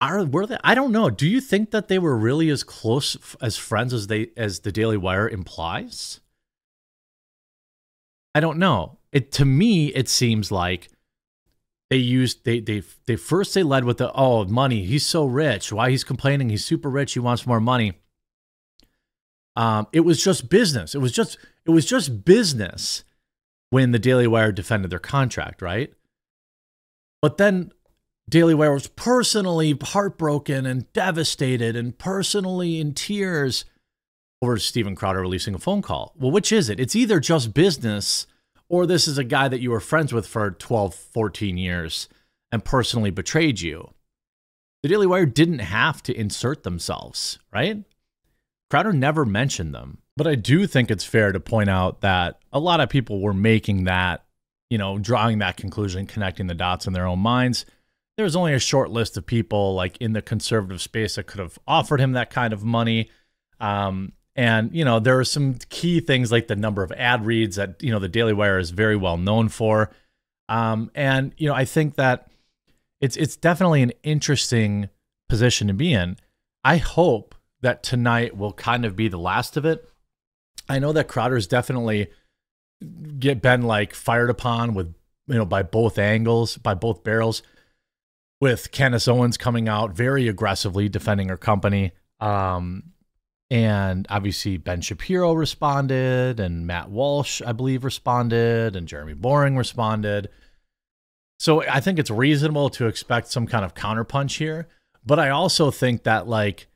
are 0.01 0.25
were 0.25 0.45
they? 0.45 0.57
I 0.63 0.75
don't 0.75 0.91
know. 0.91 1.09
Do 1.09 1.27
you 1.27 1.41
think 1.41 1.71
that 1.71 1.87
they 1.87 1.99
were 1.99 2.17
really 2.17 2.49
as 2.49 2.63
close 2.63 3.17
as 3.41 3.57
friends 3.57 3.93
as 3.93 4.07
they 4.07 4.29
as 4.37 4.59
the 4.59 4.71
Daily 4.71 4.97
Wire 4.97 5.27
implies? 5.27 6.19
I 8.33 8.39
don't 8.39 8.59
know. 8.59 8.97
It 9.11 9.31
to 9.33 9.45
me 9.45 9.87
it 9.87 10.09
seems 10.09 10.51
like 10.51 10.89
they 11.89 11.97
used 11.97 12.45
they 12.45 12.59
they 12.59 12.81
they 13.05 13.15
first 13.15 13.53
they 13.53 13.63
led 13.63 13.85
with 13.85 13.97
the 13.97 14.11
oh 14.13 14.45
money 14.45 14.85
he's 14.85 15.05
so 15.05 15.25
rich 15.25 15.71
why 15.71 15.89
he's 15.91 16.03
complaining 16.03 16.49
he's 16.49 16.65
super 16.65 16.89
rich 16.89 17.13
he 17.13 17.19
wants 17.19 17.45
more 17.45 17.61
money. 17.61 17.93
Um, 19.55 19.87
it 19.93 20.01
was 20.01 20.21
just 20.21 20.49
business. 20.49 20.95
It 20.95 20.99
was 20.99 21.11
just 21.11 21.37
it 21.65 21.71
was 21.71 21.85
just 21.85 22.25
business 22.25 23.03
when 23.69 23.91
the 23.91 23.99
Daily 23.99 24.27
Wire 24.27 24.51
defended 24.51 24.91
their 24.91 24.99
contract, 24.99 25.61
right? 25.61 25.93
But 27.21 27.37
then 27.37 27.71
Daily 28.27 28.53
Wire 28.53 28.73
was 28.73 28.87
personally 28.87 29.77
heartbroken 29.81 30.65
and 30.65 30.91
devastated 30.93 31.75
and 31.75 31.97
personally 31.97 32.79
in 32.79 32.93
tears 32.93 33.65
over 34.41 34.57
Steven 34.57 34.95
Crowder 34.95 35.21
releasing 35.21 35.55
a 35.55 35.59
phone 35.59 35.81
call. 35.81 36.13
Well, 36.17 36.31
which 36.31 36.51
is 36.51 36.69
it? 36.69 36.79
It's 36.79 36.95
either 36.95 37.19
just 37.19 37.53
business 37.53 38.27
or 38.69 38.85
this 38.85 39.07
is 39.07 39.17
a 39.17 39.23
guy 39.23 39.47
that 39.47 39.61
you 39.61 39.71
were 39.71 39.79
friends 39.79 40.13
with 40.13 40.27
for 40.27 40.51
12, 40.51 40.93
14 40.95 41.57
years 41.57 42.09
and 42.51 42.63
personally 42.63 43.11
betrayed 43.11 43.61
you. 43.61 43.91
The 44.83 44.89
Daily 44.89 45.07
Wire 45.07 45.25
didn't 45.25 45.59
have 45.59 46.03
to 46.03 46.13
insert 46.13 46.63
themselves, 46.63 47.39
right? 47.51 47.83
Crowder 48.69 48.93
never 48.93 49.25
mentioned 49.25 49.73
them. 49.73 49.99
But 50.17 50.27
I 50.27 50.35
do 50.35 50.65
think 50.65 50.89
it's 50.89 51.03
fair 51.03 51.31
to 51.31 51.39
point 51.39 51.69
out 51.69 52.01
that 52.01 52.39
a 52.53 52.59
lot 52.59 52.79
of 52.79 52.89
people 52.89 53.19
were 53.19 53.33
making 53.33 53.83
that, 53.85 54.23
you 54.69 54.77
know, 54.77 54.97
drawing 54.97 55.39
that 55.39 55.57
conclusion, 55.57 56.07
connecting 56.07 56.47
the 56.47 56.53
dots 56.53 56.87
in 56.87 56.93
their 56.93 57.07
own 57.07 57.19
minds 57.19 57.65
there 58.17 58.23
was 58.23 58.35
only 58.35 58.53
a 58.53 58.59
short 58.59 58.89
list 58.89 59.17
of 59.17 59.25
people 59.25 59.73
like 59.73 59.97
in 59.97 60.13
the 60.13 60.21
conservative 60.21 60.81
space 60.81 61.15
that 61.15 61.27
could 61.27 61.39
have 61.39 61.59
offered 61.67 61.99
him 61.99 62.13
that 62.13 62.29
kind 62.29 62.53
of 62.53 62.63
money. 62.63 63.09
Um, 63.59 64.13
and 64.35 64.73
you 64.73 64.83
know 64.83 64.99
there 64.99 65.19
are 65.19 65.25
some 65.25 65.55
key 65.69 65.99
things 65.99 66.31
like 66.31 66.47
the 66.47 66.55
number 66.55 66.83
of 66.83 66.91
ad 66.93 67.25
reads 67.25 67.55
that 67.55 67.81
you 67.81 67.91
know 67.91 67.99
the 67.99 68.09
Daily 68.09 68.33
Wire 68.33 68.59
is 68.59 68.71
very 68.71 68.95
well 68.95 69.17
known 69.17 69.49
for. 69.49 69.91
Um, 70.49 70.91
and 70.93 71.33
you 71.37 71.47
know 71.47 71.55
I 71.55 71.65
think 71.65 71.95
that 71.95 72.29
it's 73.01 73.15
it's 73.15 73.35
definitely 73.35 73.81
an 73.81 73.93
interesting 74.03 74.89
position 75.29 75.67
to 75.67 75.73
be 75.73 75.93
in. 75.93 76.17
I 76.63 76.77
hope 76.77 77.35
that 77.61 77.83
tonight 77.83 78.37
will 78.37 78.53
kind 78.53 78.85
of 78.85 78.95
be 78.95 79.07
the 79.07 79.17
last 79.17 79.57
of 79.57 79.65
it. 79.65 79.89
I 80.67 80.79
know 80.79 80.91
that 80.93 81.07
Crowder's 81.07 81.47
definitely 81.47 82.07
get 83.17 83.41
been 83.41 83.61
like 83.63 83.93
fired 83.93 84.29
upon 84.29 84.73
with 84.73 84.93
you 85.27 85.35
know 85.35 85.45
by 85.45 85.63
both 85.63 85.97
angles, 85.97 86.57
by 86.57 86.73
both 86.73 87.03
barrels 87.03 87.41
with 88.41 88.71
Candace 88.71 89.07
Owens 89.07 89.37
coming 89.37 89.69
out 89.69 89.95
very 89.95 90.27
aggressively 90.27 90.89
defending 90.89 91.29
her 91.29 91.37
company. 91.37 91.93
Um, 92.19 92.91
And 93.51 94.07
obviously, 94.09 94.57
Ben 94.57 94.81
Shapiro 94.81 95.33
responded, 95.33 96.39
and 96.39 96.65
Matt 96.65 96.89
Walsh, 96.89 97.41
I 97.45 97.51
believe, 97.51 97.83
responded, 97.83 98.75
and 98.75 98.87
Jeremy 98.87 99.13
Boring 99.13 99.55
responded. 99.55 100.29
So 101.39 101.61
I 101.63 101.79
think 101.79 101.99
it's 101.99 102.09
reasonable 102.09 102.69
to 102.71 102.87
expect 102.87 103.27
some 103.27 103.45
kind 103.45 103.63
of 103.63 103.75
counterpunch 103.75 104.37
here. 104.37 104.67
But 105.05 105.19
I 105.19 105.29
also 105.29 105.69
think 105.69 106.03
that, 106.03 106.27
like, 106.27 106.67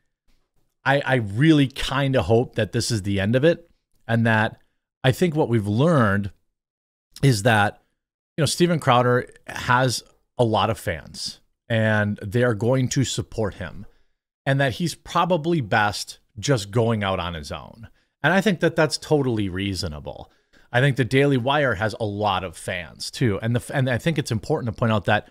I, 0.86 1.02
I 1.02 1.16
really 1.16 1.68
kind 1.68 2.16
of 2.16 2.26
hope 2.26 2.56
that 2.56 2.72
this 2.72 2.92
is 2.92 3.02
the 3.02 3.20
end 3.20 3.36
of 3.36 3.44
it. 3.44 3.70
And 4.08 4.26
that 4.26 4.60
I 5.04 5.12
think 5.12 5.36
what 5.36 5.50
we've 5.50 5.68
learned 5.68 6.32
is 7.24 7.44
that, 7.44 7.82
you 8.38 8.42
know, 8.42 8.46
Steven 8.46 8.80
Crowder 8.80 9.30
has 9.48 10.04
a 10.38 10.44
lot 10.44 10.70
of 10.70 10.80
fans 10.80 11.40
and 11.68 12.18
they're 12.22 12.54
going 12.54 12.90
to 12.90 13.04
support 13.04 13.56
him. 13.56 13.86
And 14.46 14.60
that 14.60 14.74
he's 14.74 14.96
probably 14.96 15.62
best 15.62 16.19
just 16.40 16.72
going 16.72 17.04
out 17.04 17.20
on 17.20 17.34
his 17.34 17.52
own. 17.52 17.90
And 18.24 18.34
I 18.34 18.42
think 18.42 18.60
that 18.60 18.76
that's 18.76 18.98
totally 18.98 19.50
reasonable. 19.50 20.32
I 20.72 20.82
think 20.82 20.98
the 20.98 21.06
Daily 21.06 21.38
Wire 21.38 21.76
has 21.76 21.96
a 22.00 22.06
lot 22.06 22.44
of 22.44 22.56
fans 22.56 23.10
too, 23.10 23.40
and 23.42 23.56
the 23.56 23.76
and 23.76 23.90
I 23.90 23.98
think 23.98 24.18
it's 24.18 24.32
important 24.32 24.74
to 24.74 24.80
point 24.80 24.92
out 24.92 25.06
that 25.06 25.30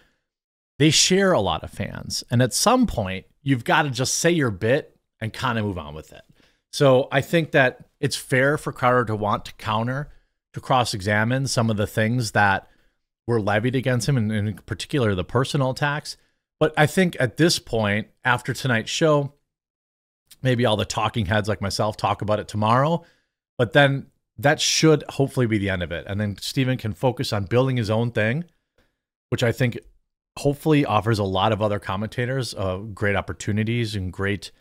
they 0.79 0.91
share 0.91 1.33
a 1.33 1.41
lot 1.41 1.63
of 1.63 1.71
fans, 1.71 2.25
and 2.31 2.43
at 2.43 2.53
some 2.53 2.87
point 2.87 3.27
you've 3.43 3.65
got 3.65 3.83
to 3.83 3.91
just 3.91 4.15
say 4.15 4.31
your 4.31 4.51
bit 4.51 4.97
and 5.21 5.33
kind 5.33 5.59
of 5.59 5.65
move 5.65 5.79
on 5.79 5.95
with 5.95 6.13
it. 6.13 6.23
So 6.73 7.09
I 7.13 7.21
think 7.21 7.53
that 7.53 7.89
it's 8.01 8.17
fair 8.17 8.59
for 8.59 8.73
Crowder 8.73 9.05
to 9.07 9.17
want 9.17 9.45
to 9.47 9.55
counter, 9.55 10.11
to 10.55 10.61
cross-examine 10.61 11.47
some 11.47 11.71
of 11.71 11.77
the 11.77 11.87
things 11.87 12.33
that 12.33 12.69
were 13.27 13.41
levied 13.41 13.77
against 13.77 14.09
him, 14.09 14.17
and 14.17 14.33
in 14.33 14.55
particular 14.67 15.15
the 15.15 15.25
personal 15.25 15.71
attacks. 15.71 16.17
But 16.59 16.75
I 16.77 16.87
think 16.87 17.17
at 17.21 17.37
this 17.37 17.59
point, 17.59 18.09
after 18.25 18.53
tonight's 18.53 18.91
show, 18.91 19.35
maybe 20.43 20.65
all 20.67 20.77
the 20.77 20.85
talking 20.85 21.27
heads 21.27 21.49
like 21.49 21.61
myself 21.61 21.97
talk 21.97 22.23
about 22.23 22.39
it 22.39 22.49
tomorrow. 22.49 23.05
But 23.57 23.73
then 23.73 24.07
that 24.39 24.61
should 24.61 25.05
hopefully 25.09 25.47
be 25.47 25.59
the 25.59 25.71
end 25.71 25.83
of 25.83 25.93
it. 25.93 26.05
And 26.07 26.21
then 26.21 26.37
Steven 26.39 26.79
can 26.79 26.93
focus 26.93 27.33
on 27.33 27.45
building 27.45 27.77
his 27.77 27.91
own 27.91 28.13
thing, 28.13 28.45
which 29.31 29.43
I 29.43 29.53
think 29.53 29.79
hopefully 30.39 30.85
offers 30.85 31.19
a 31.19 31.25
lot 31.25 31.53
of 31.53 31.61
other 31.61 31.81
commentators 31.81 32.55
uh, 32.55 32.77
great 32.77 33.17
opportunities 33.17 33.97
and 33.97 34.13
great 34.13 34.53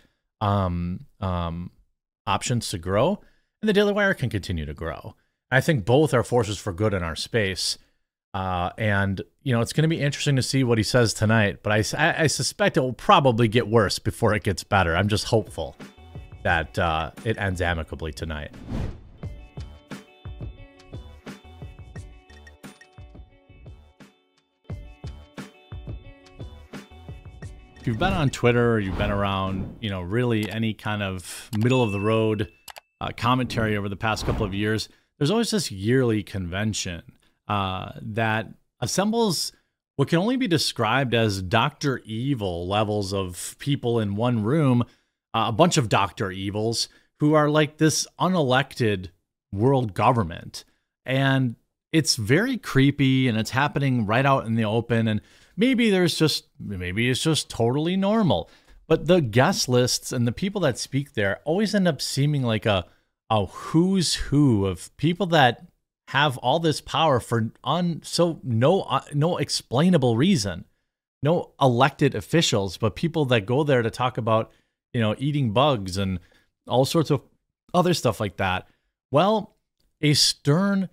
um, 0.41 1.05
um, 1.21 1.71
options 2.25 2.69
to 2.69 2.79
grow. 2.79 3.21
And 3.61 3.69
the 3.69 3.73
Daily 3.73 3.93
Wire 3.93 4.15
can 4.15 4.29
continue 4.29 4.65
to 4.65 4.73
grow. 4.73 5.15
I 5.51 5.61
think 5.61 5.85
both 5.85 6.13
are 6.13 6.23
forces 6.23 6.57
for 6.57 6.73
good 6.73 6.93
in 6.93 7.03
our 7.03 7.15
space. 7.15 7.77
Uh, 8.37 8.69
and 8.77 9.23
you 9.41 9.51
know 9.51 9.61
it's 9.61 9.73
going 9.73 9.81
to 9.81 9.87
be 9.87 9.99
interesting 9.99 10.35
to 10.35 10.43
see 10.43 10.63
what 10.63 10.77
he 10.77 10.83
says 10.83 11.11
tonight. 11.11 11.63
But 11.63 11.71
I, 11.73 12.15
I, 12.19 12.27
suspect 12.27 12.77
it 12.77 12.81
will 12.81 12.93
probably 12.93 13.47
get 13.47 13.67
worse 13.67 13.97
before 13.97 14.35
it 14.35 14.43
gets 14.43 14.63
better. 14.63 14.95
I'm 14.95 15.07
just 15.07 15.25
hopeful 15.25 15.75
that 16.43 16.77
uh, 16.77 17.09
it 17.25 17.39
ends 17.39 17.61
amicably 17.61 18.11
tonight. 18.13 18.53
If 27.79 27.87
you've 27.87 27.97
been 27.97 28.13
on 28.13 28.29
Twitter 28.29 28.73
or 28.73 28.79
you've 28.79 28.99
been 28.99 29.09
around, 29.09 29.77
you 29.81 29.89
know, 29.89 30.01
really 30.01 30.47
any 30.51 30.75
kind 30.75 31.01
of 31.01 31.49
middle 31.57 31.81
of 31.81 31.91
the 31.91 31.99
road 31.99 32.51
uh, 33.01 33.09
commentary 33.17 33.75
over 33.75 33.89
the 33.89 33.95
past 33.95 34.27
couple 34.27 34.45
of 34.45 34.53
years, 34.53 34.89
there's 35.17 35.31
always 35.31 35.49
this 35.49 35.71
yearly 35.71 36.21
convention 36.21 37.01
uh, 37.47 37.91
that 38.01 38.47
assembles 38.79 39.51
what 39.95 40.07
can 40.07 40.19
only 40.19 40.37
be 40.37 40.47
described 40.47 41.13
as 41.13 41.41
Dr. 41.41 42.01
Evil 42.05 42.67
levels 42.67 43.13
of 43.13 43.55
people 43.59 43.99
in 43.99 44.15
one 44.15 44.43
room, 44.43 44.83
uh, 45.33 45.45
a 45.47 45.51
bunch 45.51 45.77
of 45.77 45.89
Dr. 45.89 46.31
Evils 46.31 46.87
who 47.19 47.33
are 47.33 47.49
like 47.49 47.77
this 47.77 48.07
unelected 48.19 49.09
world 49.51 49.93
government. 49.93 50.63
And 51.05 51.55
it's 51.91 52.15
very 52.15 52.57
creepy 52.57 53.27
and 53.27 53.37
it's 53.37 53.51
happening 53.51 54.05
right 54.05 54.25
out 54.25 54.45
in 54.45 54.55
the 54.55 54.65
open. 54.65 55.07
And 55.07 55.21
maybe 55.55 55.89
there's 55.89 56.15
just, 56.15 56.45
maybe 56.59 57.09
it's 57.09 57.23
just 57.23 57.49
totally 57.49 57.97
normal. 57.97 58.49
But 58.87 59.07
the 59.07 59.19
guest 59.19 59.67
lists 59.67 60.11
and 60.11 60.27
the 60.27 60.31
people 60.31 60.61
that 60.61 60.77
speak 60.77 61.13
there 61.13 61.39
always 61.43 61.73
end 61.73 61.87
up 61.87 62.01
seeming 62.01 62.43
like 62.43 62.65
a, 62.65 62.85
a 63.29 63.45
who's 63.45 64.13
who 64.13 64.65
of 64.65 64.95
people 64.97 65.25
that 65.27 65.65
have 66.09 66.37
all 66.37 66.59
this 66.59 66.81
power 66.81 67.19
for 67.19 67.51
on 67.63 68.01
so 68.03 68.39
no 68.43 68.81
uh, 68.83 69.01
no 69.13 69.37
explainable 69.37 70.15
reason 70.15 70.65
no 71.21 71.51
elected 71.61 72.15
officials 72.15 72.77
but 72.77 72.95
people 72.95 73.25
that 73.25 73.45
go 73.45 73.63
there 73.63 73.81
to 73.81 73.89
talk 73.89 74.17
about 74.17 74.51
you 74.93 75.01
know 75.01 75.15
eating 75.17 75.51
bugs 75.51 75.97
and 75.97 76.19
all 76.67 76.85
sorts 76.85 77.09
of 77.09 77.21
other 77.73 77.93
stuff 77.93 78.19
like 78.19 78.37
that 78.37 78.67
well 79.11 79.55
a 80.01 80.13
stern 80.13 80.89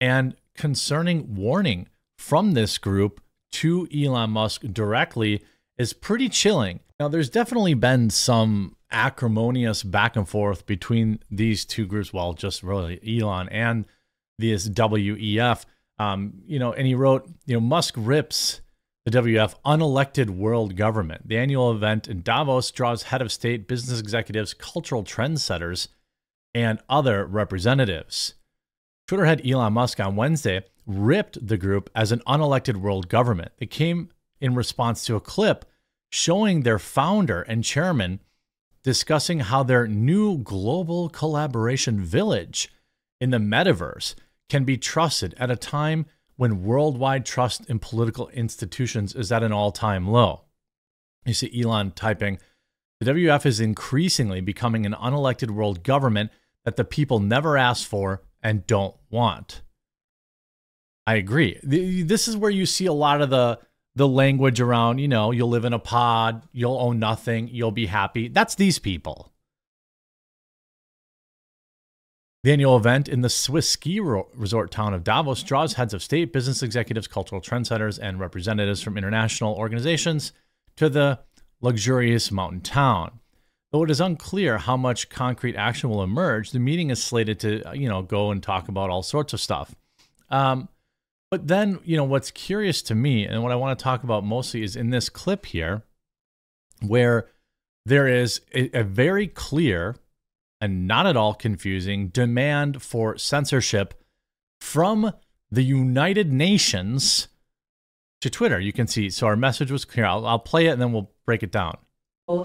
and 0.00 0.34
concerning 0.54 1.34
warning 1.34 1.88
from 2.18 2.52
this 2.52 2.78
group 2.78 3.20
to 3.50 3.86
Elon 3.94 4.30
Musk 4.30 4.62
directly 4.72 5.42
is 5.78 5.92
pretty 5.92 6.28
chilling. 6.28 6.80
Now, 6.98 7.08
there's 7.08 7.30
definitely 7.30 7.74
been 7.74 8.10
some 8.10 8.76
acrimonious 8.90 9.82
back 9.82 10.16
and 10.16 10.28
forth 10.28 10.66
between 10.66 11.18
these 11.30 11.64
two 11.64 11.86
groups. 11.86 12.12
Well, 12.12 12.32
just 12.34 12.62
really 12.62 13.00
Elon 13.06 13.48
and 13.48 13.84
this 14.50 14.68
WEF. 14.68 15.64
Um, 15.98 16.34
you 16.46 16.58
know, 16.58 16.72
and 16.72 16.86
he 16.86 16.94
wrote, 16.94 17.28
you 17.46 17.54
know, 17.54 17.60
Musk 17.60 17.94
rips 17.96 18.60
the 19.04 19.10
WEF 19.10 19.54
unelected 19.64 20.30
world 20.30 20.76
government. 20.76 21.28
The 21.28 21.38
annual 21.38 21.72
event 21.72 22.08
in 22.08 22.22
Davos 22.22 22.70
draws 22.70 23.04
head 23.04 23.22
of 23.22 23.32
state, 23.32 23.66
business 23.66 24.00
executives, 24.00 24.54
cultural 24.54 25.04
trendsetters, 25.04 25.88
and 26.54 26.78
other 26.88 27.24
representatives. 27.24 28.34
Twitter 29.06 29.24
head 29.24 29.46
Elon 29.46 29.72
Musk 29.72 29.98
on 30.00 30.16
Wednesday 30.16 30.64
ripped 30.86 31.46
the 31.46 31.56
group 31.56 31.90
as 31.94 32.12
an 32.12 32.20
unelected 32.26 32.76
world 32.76 33.08
government. 33.08 33.52
It 33.58 33.70
came 33.70 34.10
in 34.40 34.54
response 34.54 35.04
to 35.06 35.16
a 35.16 35.20
clip 35.20 35.64
showing 36.10 36.62
their 36.62 36.78
founder 36.78 37.42
and 37.42 37.64
chairman 37.64 38.20
discussing 38.82 39.40
how 39.40 39.62
their 39.62 39.86
new 39.86 40.38
global 40.38 41.08
collaboration 41.08 42.00
village 42.00 42.72
in 43.20 43.30
the 43.30 43.38
metaverse 43.38 44.14
can 44.48 44.64
be 44.64 44.76
trusted 44.76 45.34
at 45.38 45.50
a 45.50 45.56
time 45.56 46.06
when 46.36 46.64
worldwide 46.64 47.24
trust 47.24 47.68
in 47.68 47.78
political 47.78 48.28
institutions 48.30 49.14
is 49.14 49.30
at 49.30 49.42
an 49.42 49.52
all 49.52 49.72
time 49.72 50.08
low. 50.08 50.44
You 51.24 51.34
see 51.34 51.62
Elon 51.62 51.92
typing, 51.92 52.38
the 53.00 53.12
WF 53.12 53.46
is 53.46 53.60
increasingly 53.60 54.40
becoming 54.40 54.86
an 54.86 54.94
unelected 54.94 55.50
world 55.50 55.82
government 55.82 56.30
that 56.64 56.76
the 56.76 56.84
people 56.84 57.18
never 57.18 57.56
asked 57.56 57.86
for 57.86 58.22
and 58.42 58.66
don't 58.66 58.94
want. 59.10 59.62
I 61.06 61.16
agree. 61.16 61.58
This 61.62 62.28
is 62.28 62.36
where 62.36 62.50
you 62.50 62.66
see 62.66 62.86
a 62.86 62.92
lot 62.92 63.20
of 63.20 63.30
the 63.30 63.58
the 63.94 64.08
language 64.08 64.60
around, 64.60 64.98
you 64.98 65.08
know, 65.08 65.32
you'll 65.32 65.48
live 65.48 65.64
in 65.64 65.72
a 65.72 65.78
pod, 65.78 66.48
you'll 66.52 66.78
own 66.78 66.98
nothing, 66.98 67.48
you'll 67.48 67.72
be 67.72 67.86
happy. 67.86 68.28
That's 68.28 68.54
these 68.54 68.78
people. 68.78 69.31
The 72.44 72.50
annual 72.50 72.76
event 72.76 73.08
in 73.08 73.20
the 73.20 73.28
Swiss 73.28 73.70
ski 73.70 74.00
resort 74.00 74.72
town 74.72 74.94
of 74.94 75.04
Davos 75.04 75.44
draws 75.44 75.74
heads 75.74 75.94
of 75.94 76.02
state, 76.02 76.32
business 76.32 76.60
executives, 76.60 77.06
cultural 77.06 77.40
trendsetters, 77.40 78.00
and 78.02 78.18
representatives 78.18 78.82
from 78.82 78.98
international 78.98 79.54
organizations 79.54 80.32
to 80.74 80.88
the 80.88 81.20
luxurious 81.60 82.32
mountain 82.32 82.60
town. 82.60 83.20
Though 83.70 83.84
it 83.84 83.90
is 83.90 84.00
unclear 84.00 84.58
how 84.58 84.76
much 84.76 85.08
concrete 85.08 85.54
action 85.54 85.88
will 85.88 86.02
emerge, 86.02 86.50
the 86.50 86.58
meeting 86.58 86.90
is 86.90 87.02
slated 87.02 87.38
to, 87.40 87.62
you 87.74 87.88
know, 87.88 88.02
go 88.02 88.32
and 88.32 88.42
talk 88.42 88.68
about 88.68 88.90
all 88.90 89.04
sorts 89.04 89.32
of 89.32 89.40
stuff. 89.40 89.76
Um, 90.28 90.68
but 91.30 91.46
then, 91.46 91.78
you 91.84 91.96
know, 91.96 92.04
what's 92.04 92.32
curious 92.32 92.82
to 92.82 92.96
me 92.96 93.24
and 93.24 93.42
what 93.44 93.52
I 93.52 93.56
want 93.56 93.78
to 93.78 93.82
talk 93.82 94.02
about 94.02 94.24
mostly 94.24 94.64
is 94.64 94.74
in 94.74 94.90
this 94.90 95.08
clip 95.08 95.46
here, 95.46 95.84
where 96.80 97.28
there 97.86 98.08
is 98.08 98.40
a, 98.52 98.80
a 98.80 98.82
very 98.82 99.28
clear 99.28 99.94
and 100.62 100.86
not 100.86 101.06
at 101.06 101.16
all 101.16 101.34
confusing 101.34 102.06
demand 102.06 102.80
for 102.80 103.18
censorship 103.18 103.94
from 104.60 105.12
the 105.50 105.64
United 105.64 106.32
Nations 106.32 107.26
to 108.20 108.30
Twitter. 108.30 108.60
You 108.60 108.72
can 108.72 108.86
see, 108.86 109.10
so 109.10 109.26
our 109.26 109.34
message 109.34 109.72
was 109.72 109.84
clear. 109.84 110.06
I'll, 110.06 110.24
I'll 110.24 110.38
play 110.38 110.68
it 110.68 110.70
and 110.70 110.80
then 110.80 110.92
we'll 110.92 111.10
break 111.26 111.42
it 111.42 111.50
down. 111.50 111.78
Uh, 112.28 112.44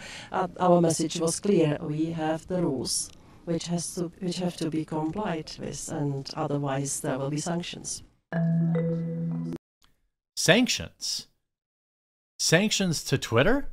our 0.60 0.82
message 0.82 1.19
was 1.19 1.39
clear. 1.39 1.77
We 1.80 2.06
have 2.08 2.47
the 2.47 2.60
rules 2.60 3.12
which 3.45 3.67
has 3.67 3.93
to 3.95 4.12
which 4.19 4.38
have 4.38 4.58
to 4.58 4.69
be 4.69 4.84
complied 4.84 5.51
with, 5.60 5.88
and 5.89 6.30
otherwise 6.36 6.99
there 6.99 7.17
will 7.17 7.30
be 7.30 7.38
sanctions. 7.38 8.03
Sanctions. 10.36 11.27
Sanctions 12.39 13.03
to 13.06 13.17
Twitter. 13.17 13.69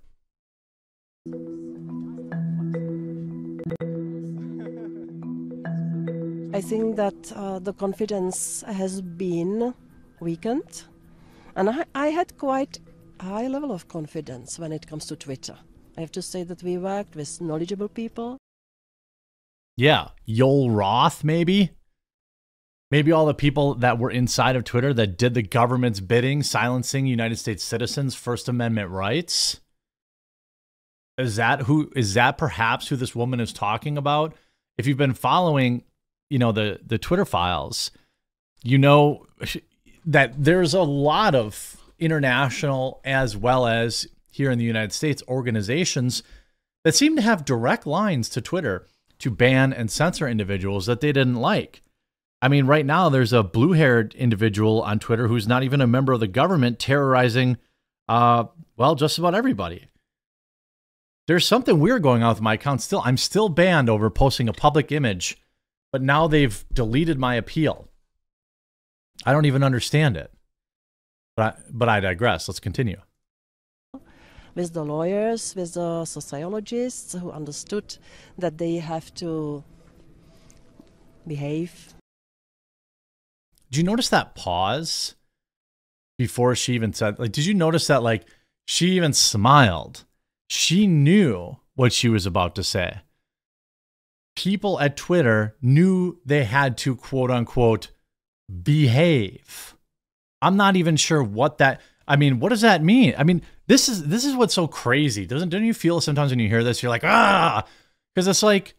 I 6.55 6.61
think 6.61 6.95
that 6.95 7.33
uh, 7.35 7.59
the 7.59 7.73
confidence 7.73 8.62
has 8.62 9.01
been 9.01 9.75
weakened, 10.21 10.85
and 11.57 11.69
I, 11.69 11.85
I 11.97 12.07
had 12.11 12.38
quite 12.38 12.79
high 13.21 13.49
level 13.49 13.73
of 13.73 13.88
confidence 13.88 14.57
when 14.57 14.71
it 14.71 14.87
comes 14.87 15.05
to 15.07 15.17
Twitter. 15.17 15.57
I 15.99 16.01
have 16.03 16.12
to 16.12 16.23
say 16.23 16.45
that 16.45 16.62
we 16.62 16.79
worked 16.79 17.17
with 17.17 17.40
knowledgeable 17.40 17.88
people. 17.88 18.38
Yeah, 19.77 20.11
Yoel 20.29 20.73
Roth, 20.73 21.25
maybe. 21.25 21.71
Maybe 22.93 23.11
all 23.11 23.27
the 23.27 23.35
people 23.35 23.75
that 23.75 23.99
were 23.99 24.12
inside 24.12 24.55
of 24.55 24.62
Twitter 24.62 24.95
that 24.95 25.19
did 25.19 25.35
the 25.35 25.43
government's 25.43 25.99
bidding, 25.99 26.45
silencing 26.45 27.07
United 27.07 27.40
States 27.40 27.64
citizens' 27.64 28.14
First 28.14 28.49
Amendment 28.49 28.90
rights. 28.90 29.61
Is 31.19 31.35
that 31.35 31.62
who 31.62 31.90
is 31.97 32.14
that 32.14 32.38
perhaps 32.38 32.87
who 32.87 32.95
this 32.95 33.17
woman 33.17 33.40
is 33.40 33.53
talking 33.53 33.99
about? 33.99 34.37
If 34.79 34.87
you've 34.87 34.97
been 34.99 35.14
following, 35.14 35.83
you 36.35 36.40
know, 36.40 36.51
the 36.51 36.81
the 36.85 36.99
Twitter 36.99 37.25
files, 37.25 37.92
you 38.64 38.77
know 38.77 39.25
that 40.05 40.35
there's 40.37 40.75
a 40.75 40.83
lot 40.83 41.33
of 41.33 41.77
international 42.01 43.01
as 43.05 43.37
well 43.37 43.68
as 43.68 44.09
here 44.33 44.51
in 44.51 44.59
the 44.59 44.64
United 44.64 44.92
States 44.92 45.23
organizations 45.29 46.25
that 46.83 46.97
seem 46.97 47.14
to 47.14 47.23
have 47.23 47.44
direct 47.44 47.87
lines 47.87 48.29
to 48.31 48.40
Twitter 48.40 48.85
to 49.20 49.31
ban 49.31 49.73
and 49.73 49.92
censor 49.92 50.27
individuals 50.27 50.87
that 50.87 51.01
they 51.01 51.12
didn't 51.12 51.37
like. 51.37 51.83
I 52.42 52.49
mean, 52.49 52.66
right 52.66 52.85
now 52.85 53.09
there's 53.09 53.33
a 53.33 53.44
blue-haired 53.44 54.12
individual 54.14 54.83
on 54.83 54.99
Twitter 54.99 55.29
who's 55.29 55.47
not 55.47 55.62
even 55.62 55.81
a 55.81 55.87
member 55.87 56.12
of 56.12 56.18
the 56.18 56.27
government 56.27 56.81
terrorizing 56.81 57.59
uh 58.09 58.47
well, 58.77 58.97
just 58.97 59.18
about 59.18 59.37
everybody. 59.37 59.87
There's 61.29 61.47
something 61.47 61.79
weird 61.79 62.03
going 62.03 62.25
on 62.25 62.31
with 62.31 62.42
my 62.42 62.55
account 62.55 62.83
still. 62.83 63.03
I'm 63.05 63.18
still 63.18 63.49
banned 63.49 63.88
over 63.88 64.11
posting 64.11 64.49
a 64.49 64.53
public 64.53 64.90
image, 64.90 65.38
but 65.94 66.02
now 66.02 66.26
they've 66.26 66.64
deleted 66.72 67.20
my 67.20 67.37
appeal. 67.37 67.87
I 69.24 69.33
don't 69.33 69.44
even 69.44 69.62
understand 69.62 70.16
it. 70.16 70.33
But 71.37 71.44
I, 71.44 71.62
but 71.70 71.88
I 71.88 72.00
digress. 72.00 72.48
Let's 72.48 72.59
continue. 72.59 73.00
With 74.57 74.72
the 74.72 74.85
lawyers, 74.85 75.54
with 75.54 75.74
the 75.74 76.04
sociologists 76.04 77.12
who 77.12 77.30
understood 77.30 77.96
that 78.37 78.59
they 78.59 78.78
have 78.78 79.14
to 79.22 79.62
behave. 81.28 81.94
Did 83.70 83.78
you 83.78 83.85
notice 83.85 84.09
that 84.09 84.35
pause 84.35 85.14
before 86.18 86.57
she 86.57 86.74
even 86.74 86.92
said 86.92 87.20
like 87.20 87.30
did 87.30 87.46
you 87.46 87.54
notice 87.54 87.87
that 87.87 88.02
like 88.02 88.24
she 88.66 88.96
even 88.96 89.12
smiled? 89.12 90.07
She 90.48 90.88
knew 90.88 91.59
what 91.76 91.92
she 91.92 92.09
was 92.09 92.26
about 92.26 92.57
to 92.57 92.64
say. 92.64 93.02
People 94.37 94.81
at 94.81 94.97
Twitter 94.97 95.57
knew 95.62 96.18
they 96.25 96.44
had 96.44 96.77
to 96.79 96.97
quote 96.97 97.31
unquote 97.31 97.88
behave. 98.62 99.75
I'm 100.42 100.57
not 100.57 100.77
even 100.77 100.97
sure 100.97 101.23
what 101.23 101.59
that 101.59 101.81
I 102.07 102.16
mean, 102.16 102.38
what 102.38 102.51
does 102.51 102.61
that 102.61 102.83
mean? 102.83 103.14
I 103.16 103.25
mean, 103.25 103.42
this 103.66 103.88
is 103.88 104.05
this 104.05 104.25
is 104.25 104.35
what's 104.35 104.55
so 104.55 104.66
crazy. 104.66 105.27
Doesn't 105.27 105.49
don't 105.49 105.64
you 105.64 105.75
feel 105.75 106.01
sometimes 106.01 106.31
when 106.31 106.38
you 106.38 106.49
hear 106.49 106.64
this, 106.64 106.83
you're 106.83 106.90
like, 106.90 107.05
ah, 107.05 107.64
because 108.14 108.29
it's 108.29 108.42
like, 108.42 108.75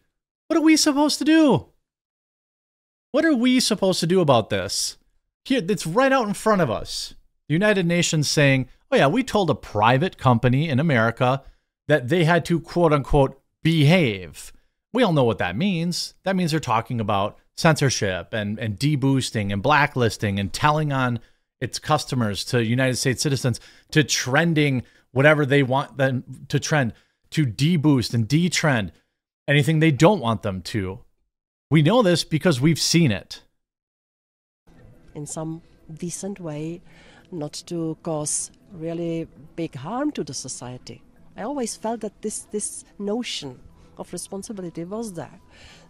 what 0.46 0.56
are 0.56 0.62
we 0.62 0.76
supposed 0.76 1.18
to 1.18 1.24
do? 1.24 1.66
What 3.10 3.24
are 3.24 3.34
we 3.34 3.60
supposed 3.60 4.00
to 4.00 4.06
do 4.06 4.20
about 4.20 4.50
this? 4.50 4.96
Here, 5.44 5.62
it's 5.66 5.86
right 5.86 6.12
out 6.12 6.28
in 6.28 6.34
front 6.34 6.60
of 6.60 6.70
us. 6.70 7.14
The 7.48 7.54
United 7.54 7.86
Nations 7.86 8.28
saying, 8.28 8.68
oh 8.90 8.96
yeah, 8.96 9.06
we 9.06 9.22
told 9.22 9.50
a 9.50 9.54
private 9.54 10.18
company 10.18 10.68
in 10.68 10.78
America 10.78 11.42
that 11.88 12.08
they 12.08 12.24
had 12.24 12.44
to 12.46 12.60
quote 12.60 12.92
unquote 12.92 13.40
behave. 13.62 14.52
We 14.92 15.02
all 15.02 15.12
know 15.12 15.24
what 15.24 15.38
that 15.38 15.56
means. 15.56 16.14
That 16.24 16.36
means 16.36 16.50
they're 16.50 16.60
talking 16.60 17.00
about 17.00 17.38
censorship 17.56 18.32
and, 18.32 18.58
and 18.58 18.78
deboosting 18.78 19.52
and 19.52 19.62
blacklisting 19.62 20.38
and 20.38 20.52
telling 20.52 20.92
on 20.92 21.20
its 21.60 21.78
customers 21.78 22.44
to 22.44 22.64
United 22.64 22.96
States 22.96 23.22
citizens 23.22 23.60
to 23.90 24.04
trending 24.04 24.82
whatever 25.12 25.46
they 25.46 25.62
want 25.62 25.96
them 25.96 26.24
to 26.48 26.60
trend, 26.60 26.92
to 27.30 27.46
deboost 27.46 28.12
and 28.12 28.28
detrend 28.28 28.90
anything 29.48 29.80
they 29.80 29.90
don't 29.90 30.20
want 30.20 30.42
them 30.42 30.60
to. 30.60 31.00
We 31.70 31.82
know 31.82 32.02
this 32.02 32.24
because 32.24 32.60
we've 32.60 32.80
seen 32.80 33.10
it. 33.10 33.42
In 35.14 35.26
some 35.26 35.62
decent 35.92 36.40
way, 36.40 36.82
not 37.32 37.54
to 37.66 37.96
cause 38.02 38.50
really 38.72 39.26
big 39.56 39.74
harm 39.74 40.12
to 40.12 40.22
the 40.22 40.34
society. 40.34 41.02
I 41.36 41.42
always 41.42 41.76
felt 41.76 42.00
that 42.00 42.20
this, 42.22 42.40
this 42.50 42.84
notion 42.98 43.58
of 43.98 44.12
responsibility 44.12 44.84
was 44.84 45.12
there. 45.12 45.40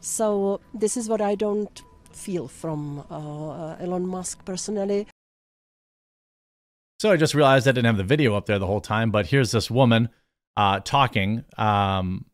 So 0.01 0.61
this 0.75 0.97
is 0.97 1.09
what 1.09 1.21
I 1.21 1.35
don't 1.35 1.83
feel 2.13 2.49
from 2.49 3.05
uh, 3.11 3.77
Elon 3.81 4.07
Musk 4.07 4.45
personally. 4.45 5.07
So 6.99 7.13
I 7.13 7.17
just 7.17 7.35
realized 7.35 7.69
I 7.69 7.73
didn't 7.73 7.87
have 7.87 7.99
the 7.99 8.05
video 8.05 8.35
up 8.35 8.47
there 8.47 8.59
the 8.59 8.67
whole 8.67 8.81
time, 8.81 9.11
but 9.11 9.27
here's 9.27 9.53
this 9.53 9.71
woman 9.71 10.09
uh, 10.57 10.81
talking, 10.81 11.45
um, 11.59 12.25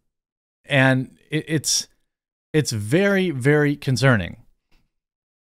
and 0.65 1.17
it, 1.31 1.45
it's 1.49 1.89
it's 2.53 2.71
very 2.71 3.31
very 3.31 3.75
concerning. 3.75 4.37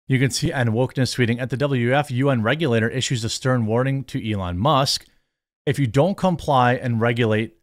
You 0.08 0.20
can 0.20 0.32
see 0.32 0.52
and 0.52 0.70
wokeness 0.70 1.16
tweeting 1.16 1.42
at 1.42 1.50
the 1.50 1.58
WF 1.58 2.10
UN 2.12 2.42
regulator 2.42 2.90
issues 2.90 3.24
a 3.26 3.30
stern 3.30 3.66
warning 3.66 4.06
to 4.06 4.32
Elon 4.32 4.58
Musk: 4.58 5.06
if 5.66 5.78
you 5.78 5.86
don't 5.86 6.16
comply 6.16 6.76
and 6.76 7.02
regulate 7.02 7.59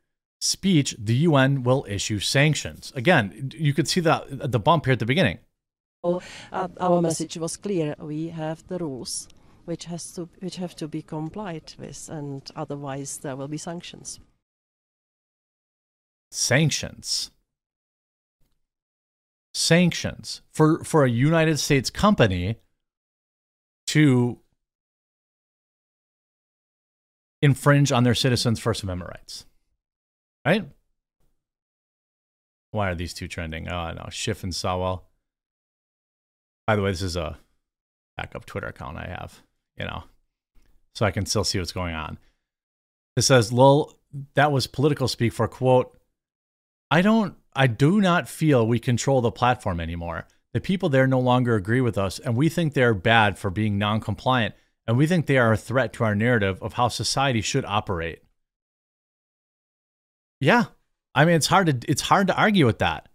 speech, 0.46 0.94
the 0.98 1.16
UN 1.28 1.62
will 1.62 1.84
issue 1.88 2.20
sanctions. 2.20 2.92
Again, 2.94 3.50
you 3.54 3.74
could 3.74 3.88
see 3.88 4.00
that 4.00 4.50
the 4.52 4.60
bump 4.60 4.84
here 4.86 4.92
at 4.92 4.98
the 4.98 5.06
beginning. 5.06 5.38
Uh, 6.04 6.68
our 6.78 7.02
message 7.02 7.36
was 7.36 7.56
clear: 7.56 7.94
we 7.98 8.28
have 8.28 8.66
the 8.68 8.78
rules 8.78 9.28
which 9.64 9.86
has 9.86 10.12
to 10.12 10.28
which 10.40 10.56
have 10.56 10.74
to 10.76 10.86
be 10.88 11.02
complied 11.02 11.74
with, 11.78 12.08
and 12.08 12.42
otherwise 12.54 13.18
there 13.18 13.36
will 13.36 13.48
be 13.48 13.58
sanctions. 13.58 14.20
Sanctions. 16.30 17.30
Sanctions 19.52 20.42
for 20.52 20.84
for 20.84 21.04
a 21.04 21.10
United 21.10 21.58
States 21.58 21.90
company 21.90 22.56
to 23.88 24.38
infringe 27.42 27.90
on 27.90 28.04
their 28.04 28.14
citizens' 28.14 28.60
First 28.60 28.82
Amendment 28.82 29.10
rights. 29.10 29.46
Right? 30.46 30.66
Why 32.70 32.90
are 32.90 32.94
these 32.94 33.12
two 33.12 33.28
trending? 33.28 33.68
Oh 33.68 33.92
no, 33.92 34.06
Schiff 34.10 34.44
and 34.44 34.52
Swalwell. 34.52 35.02
By 36.66 36.76
the 36.76 36.82
way, 36.82 36.90
this 36.92 37.02
is 37.02 37.16
a 37.16 37.38
backup 38.16 38.46
Twitter 38.46 38.68
account 38.68 38.96
I 38.96 39.06
have 39.06 39.42
you 39.76 39.84
know, 39.84 40.04
so 40.94 41.06
I 41.06 41.10
can 41.10 41.26
still 41.26 41.44
see 41.44 41.58
what's 41.58 41.72
going 41.72 41.94
on. 41.94 42.18
It 43.16 43.22
says, 43.22 43.52
Lol, 43.52 43.94
that 44.34 44.52
was 44.52 44.66
political 44.66 45.08
speak 45.08 45.32
for 45.32 45.48
quote, 45.48 45.96
I 46.90 47.02
don't, 47.02 47.34
I 47.54 47.66
do 47.66 48.00
not 48.00 48.28
feel 48.28 48.66
we 48.66 48.78
control 48.78 49.20
the 49.20 49.32
platform 49.32 49.80
anymore. 49.80 50.26
The 50.52 50.60
people 50.60 50.88
there 50.88 51.06
no 51.06 51.20
longer 51.20 51.54
agree 51.54 51.80
with 51.80 51.98
us, 51.98 52.18
and 52.18 52.36
we 52.36 52.48
think 52.48 52.72
they're 52.72 52.94
bad 52.94 53.38
for 53.38 53.50
being 53.50 53.78
non 53.78 54.00
compliant, 54.00 54.54
and 54.86 54.96
we 54.96 55.06
think 55.06 55.26
they 55.26 55.38
are 55.38 55.52
a 55.52 55.58
threat 55.58 55.92
to 55.94 56.04
our 56.04 56.14
narrative 56.14 56.62
of 56.62 56.74
how 56.74 56.88
society 56.88 57.42
should 57.42 57.64
operate. 57.64 58.22
Yeah. 60.46 60.66
I 61.12 61.24
mean, 61.24 61.34
it's 61.34 61.48
hard 61.48 61.66
to, 61.66 61.90
it's 61.90 62.02
hard 62.02 62.28
to 62.28 62.36
argue 62.36 62.66
with 62.66 62.78
that. 62.78 63.08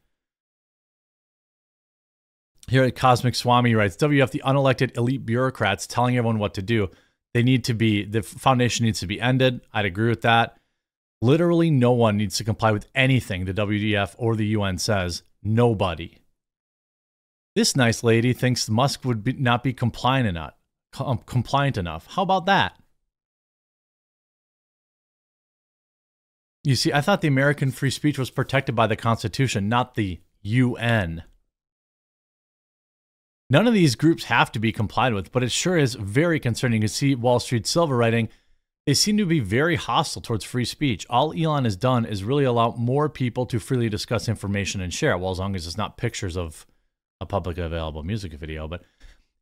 Here 2.67 2.83
at 2.83 2.97
Cosmic 2.97 3.35
Swami 3.35 3.73
writes 3.73 3.95
WF, 3.95 4.31
the 4.31 4.43
unelected 4.45 4.97
elite 4.97 5.25
bureaucrats 5.25 5.87
telling 5.87 6.17
everyone 6.17 6.39
what 6.39 6.55
to 6.55 6.61
do. 6.61 6.89
They 7.33 7.41
need 7.41 7.63
to 7.63 7.73
be, 7.73 8.03
the 8.03 8.21
foundation 8.21 8.85
needs 8.85 8.99
to 8.99 9.07
be 9.07 9.21
ended. 9.21 9.61
I'd 9.71 9.85
agree 9.85 10.09
with 10.09 10.23
that. 10.23 10.57
Literally, 11.21 11.71
no 11.71 11.93
one 11.93 12.17
needs 12.17 12.35
to 12.35 12.43
comply 12.43 12.73
with 12.73 12.87
anything 12.93 13.45
the 13.45 13.53
WDF 13.53 14.13
or 14.17 14.35
the 14.35 14.47
UN 14.47 14.77
says. 14.77 15.23
Nobody. 15.41 16.17
This 17.55 17.77
nice 17.77 18.03
lady 18.03 18.33
thinks 18.33 18.69
Musk 18.69 19.05
would 19.05 19.23
be, 19.23 19.31
not 19.33 19.63
be 19.63 19.71
compliant 19.71 20.27
enough. 20.27 20.55
Com- 20.91 21.21
compliant 21.25 21.77
enough. 21.77 22.07
How 22.07 22.23
about 22.23 22.45
that? 22.47 22.80
You 26.63 26.75
see, 26.75 26.93
I 26.93 27.01
thought 27.01 27.21
the 27.21 27.27
American 27.27 27.71
free 27.71 27.89
speech 27.89 28.19
was 28.19 28.29
protected 28.29 28.75
by 28.75 28.87
the 28.87 28.95
Constitution, 28.95 29.67
not 29.67 29.95
the 29.95 30.21
UN. 30.43 31.23
None 33.49 33.67
of 33.67 33.73
these 33.73 33.95
groups 33.95 34.25
have 34.25 34.51
to 34.53 34.59
be 34.59 34.71
complied 34.71 35.13
with, 35.13 35.31
but 35.31 35.43
it 35.43 35.51
sure 35.51 35.77
is 35.77 35.95
very 35.95 36.39
concerning 36.39 36.81
to 36.81 36.87
see 36.87 37.15
Wall 37.15 37.39
Street 37.39 37.67
Silver 37.67 37.97
writing. 37.97 38.29
They 38.85 38.93
seem 38.93 39.17
to 39.17 39.25
be 39.25 39.39
very 39.39 39.75
hostile 39.75 40.21
towards 40.21 40.45
free 40.45 40.65
speech. 40.65 41.05
All 41.09 41.33
Elon 41.33 41.65
has 41.65 41.75
done 41.75 42.05
is 42.05 42.23
really 42.23 42.45
allow 42.45 42.71
more 42.71 43.09
people 43.09 43.45
to 43.47 43.59
freely 43.59 43.89
discuss 43.89 44.29
information 44.29 44.81
and 44.81 44.93
share, 44.93 45.17
well, 45.17 45.31
as 45.31 45.39
long 45.39 45.55
as 45.55 45.67
it's 45.67 45.77
not 45.77 45.97
pictures 45.97 46.37
of 46.37 46.65
a 47.19 47.25
publicly 47.25 47.63
available 47.63 48.03
music 48.03 48.33
video. 48.33 48.67
But 48.67 48.83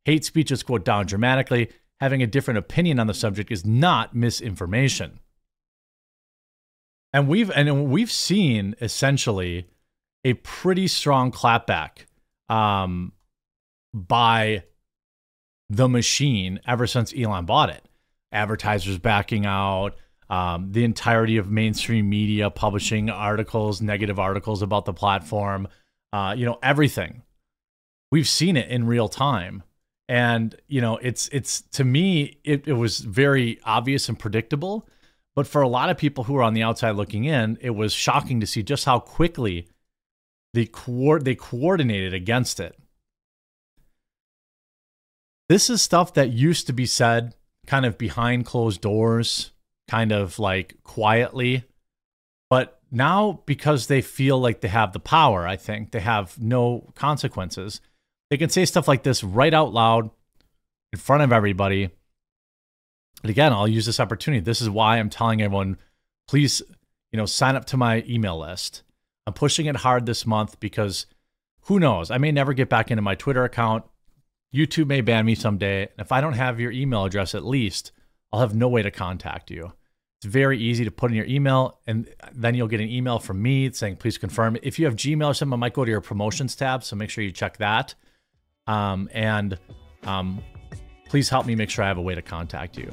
hate 0.04 0.24
speech 0.24 0.50
is, 0.50 0.62
quote, 0.62 0.84
down 0.84 1.06
dramatically. 1.06 1.70
Having 2.00 2.22
a 2.22 2.26
different 2.26 2.58
opinion 2.58 2.98
on 2.98 3.06
the 3.06 3.14
subject 3.14 3.52
is 3.52 3.64
not 3.64 4.14
misinformation. 4.14 5.20
And 7.12 7.28
we've 7.28 7.50
and 7.50 7.90
we've 7.90 8.10
seen 8.10 8.74
essentially 8.80 9.66
a 10.24 10.34
pretty 10.34 10.86
strong 10.86 11.32
clapback 11.32 12.06
um, 12.48 13.12
by 13.92 14.64
the 15.68 15.88
machine 15.88 16.60
ever 16.66 16.86
since 16.86 17.14
Elon 17.16 17.46
bought 17.46 17.70
it. 17.70 17.84
Advertisers 18.32 18.98
backing 18.98 19.46
out, 19.46 19.96
um, 20.28 20.70
the 20.70 20.84
entirety 20.84 21.36
of 21.36 21.50
mainstream 21.50 22.08
media 22.08 22.50
publishing 22.50 23.10
articles, 23.10 23.80
negative 23.82 24.18
articles 24.18 24.62
about 24.62 24.84
the 24.84 24.92
platform. 24.92 25.66
uh, 26.12 26.34
you 26.36 26.44
know, 26.44 26.58
everything. 26.62 27.22
We've 28.10 28.28
seen 28.28 28.56
it 28.56 28.68
in 28.68 28.86
real 28.86 29.08
time. 29.08 29.62
And, 30.08 30.56
you 30.66 30.80
know, 30.80 30.96
it's 30.96 31.28
it's 31.28 31.60
to 31.72 31.84
me, 31.84 32.38
it, 32.42 32.66
it 32.66 32.72
was 32.72 32.98
very 32.98 33.60
obvious 33.64 34.08
and 34.08 34.18
predictable. 34.18 34.88
But 35.36 35.46
for 35.46 35.62
a 35.62 35.68
lot 35.68 35.90
of 35.90 35.96
people 35.96 36.24
who 36.24 36.36
are 36.36 36.42
on 36.42 36.54
the 36.54 36.62
outside 36.62 36.92
looking 36.92 37.24
in, 37.24 37.58
it 37.60 37.70
was 37.70 37.92
shocking 37.92 38.40
to 38.40 38.46
see 38.46 38.62
just 38.62 38.84
how 38.84 38.98
quickly 38.98 39.68
they, 40.52 40.66
co- 40.66 41.18
they 41.18 41.34
coordinated 41.34 42.12
against 42.12 42.60
it. 42.60 42.76
This 45.48 45.70
is 45.70 45.82
stuff 45.82 46.14
that 46.14 46.30
used 46.30 46.66
to 46.66 46.72
be 46.72 46.86
said 46.86 47.34
kind 47.66 47.86
of 47.86 47.98
behind 47.98 48.46
closed 48.46 48.80
doors, 48.80 49.52
kind 49.88 50.12
of 50.12 50.38
like 50.38 50.76
quietly. 50.82 51.64
But 52.48 52.80
now, 52.90 53.42
because 53.46 53.86
they 53.86 54.02
feel 54.02 54.38
like 54.38 54.60
they 54.60 54.68
have 54.68 54.92
the 54.92 55.00
power, 55.00 55.46
I 55.46 55.56
think 55.56 55.92
they 55.92 56.00
have 56.00 56.40
no 56.40 56.92
consequences. 56.94 57.80
They 58.30 58.36
can 58.36 58.50
say 58.50 58.64
stuff 58.64 58.88
like 58.88 59.02
this 59.02 59.22
right 59.22 59.54
out 59.54 59.72
loud 59.72 60.10
in 60.92 60.98
front 60.98 61.22
of 61.22 61.32
everybody. 61.32 61.90
And 63.22 63.30
again, 63.30 63.52
I'll 63.52 63.68
use 63.68 63.86
this 63.86 64.00
opportunity. 64.00 64.40
This 64.40 64.60
is 64.60 64.70
why 64.70 64.98
I'm 64.98 65.10
telling 65.10 65.42
everyone 65.42 65.76
please, 66.28 66.62
you 67.10 67.16
know, 67.16 67.26
sign 67.26 67.56
up 67.56 67.64
to 67.66 67.76
my 67.76 68.04
email 68.08 68.38
list. 68.38 68.82
I'm 69.26 69.32
pushing 69.32 69.66
it 69.66 69.76
hard 69.76 70.06
this 70.06 70.24
month 70.24 70.60
because 70.60 71.06
who 71.62 71.80
knows? 71.80 72.10
I 72.10 72.18
may 72.18 72.32
never 72.32 72.52
get 72.52 72.68
back 72.68 72.90
into 72.90 73.02
my 73.02 73.16
Twitter 73.16 73.44
account. 73.44 73.84
YouTube 74.54 74.86
may 74.86 75.00
ban 75.00 75.26
me 75.26 75.34
someday. 75.34 75.82
And 75.82 75.98
if 75.98 76.12
I 76.12 76.20
don't 76.20 76.34
have 76.34 76.60
your 76.60 76.70
email 76.70 77.04
address 77.04 77.34
at 77.34 77.44
least, 77.44 77.92
I'll 78.32 78.40
have 78.40 78.54
no 78.54 78.68
way 78.68 78.82
to 78.82 78.90
contact 78.90 79.50
you. 79.50 79.72
It's 80.18 80.26
very 80.26 80.58
easy 80.58 80.84
to 80.84 80.90
put 80.90 81.10
in 81.10 81.16
your 81.16 81.26
email, 81.26 81.80
and 81.86 82.06
then 82.32 82.54
you'll 82.54 82.68
get 82.68 82.80
an 82.80 82.90
email 82.90 83.18
from 83.18 83.40
me 83.40 83.72
saying, 83.72 83.96
please 83.96 84.18
confirm. 84.18 84.58
If 84.62 84.78
you 84.78 84.84
have 84.84 84.94
Gmail 84.94 85.28
or 85.28 85.34
something, 85.34 85.54
I 85.54 85.56
might 85.56 85.72
go 85.72 85.84
to 85.84 85.90
your 85.90 86.02
promotions 86.02 86.54
tab. 86.54 86.84
So 86.84 86.94
make 86.94 87.08
sure 87.08 87.24
you 87.24 87.32
check 87.32 87.56
that. 87.56 87.94
Um, 88.66 89.08
and 89.12 89.58
um, 90.04 90.42
please 91.10 91.28
help 91.28 91.44
me 91.44 91.56
make 91.56 91.68
sure 91.68 91.84
I 91.84 91.88
have 91.88 91.98
a 91.98 92.02
way 92.02 92.14
to 92.14 92.22
contact 92.22 92.78
you. 92.78 92.90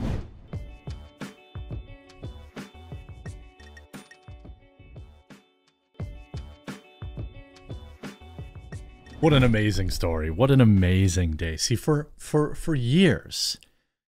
What 9.20 9.34
an 9.34 9.44
amazing 9.44 9.92
story. 9.92 10.32
What 10.32 10.50
an 10.50 10.62
amazing 10.62 11.32
day. 11.32 11.58
See, 11.58 11.76
for 11.76 12.10
for 12.18 12.56
for 12.56 12.74
years, 12.74 13.58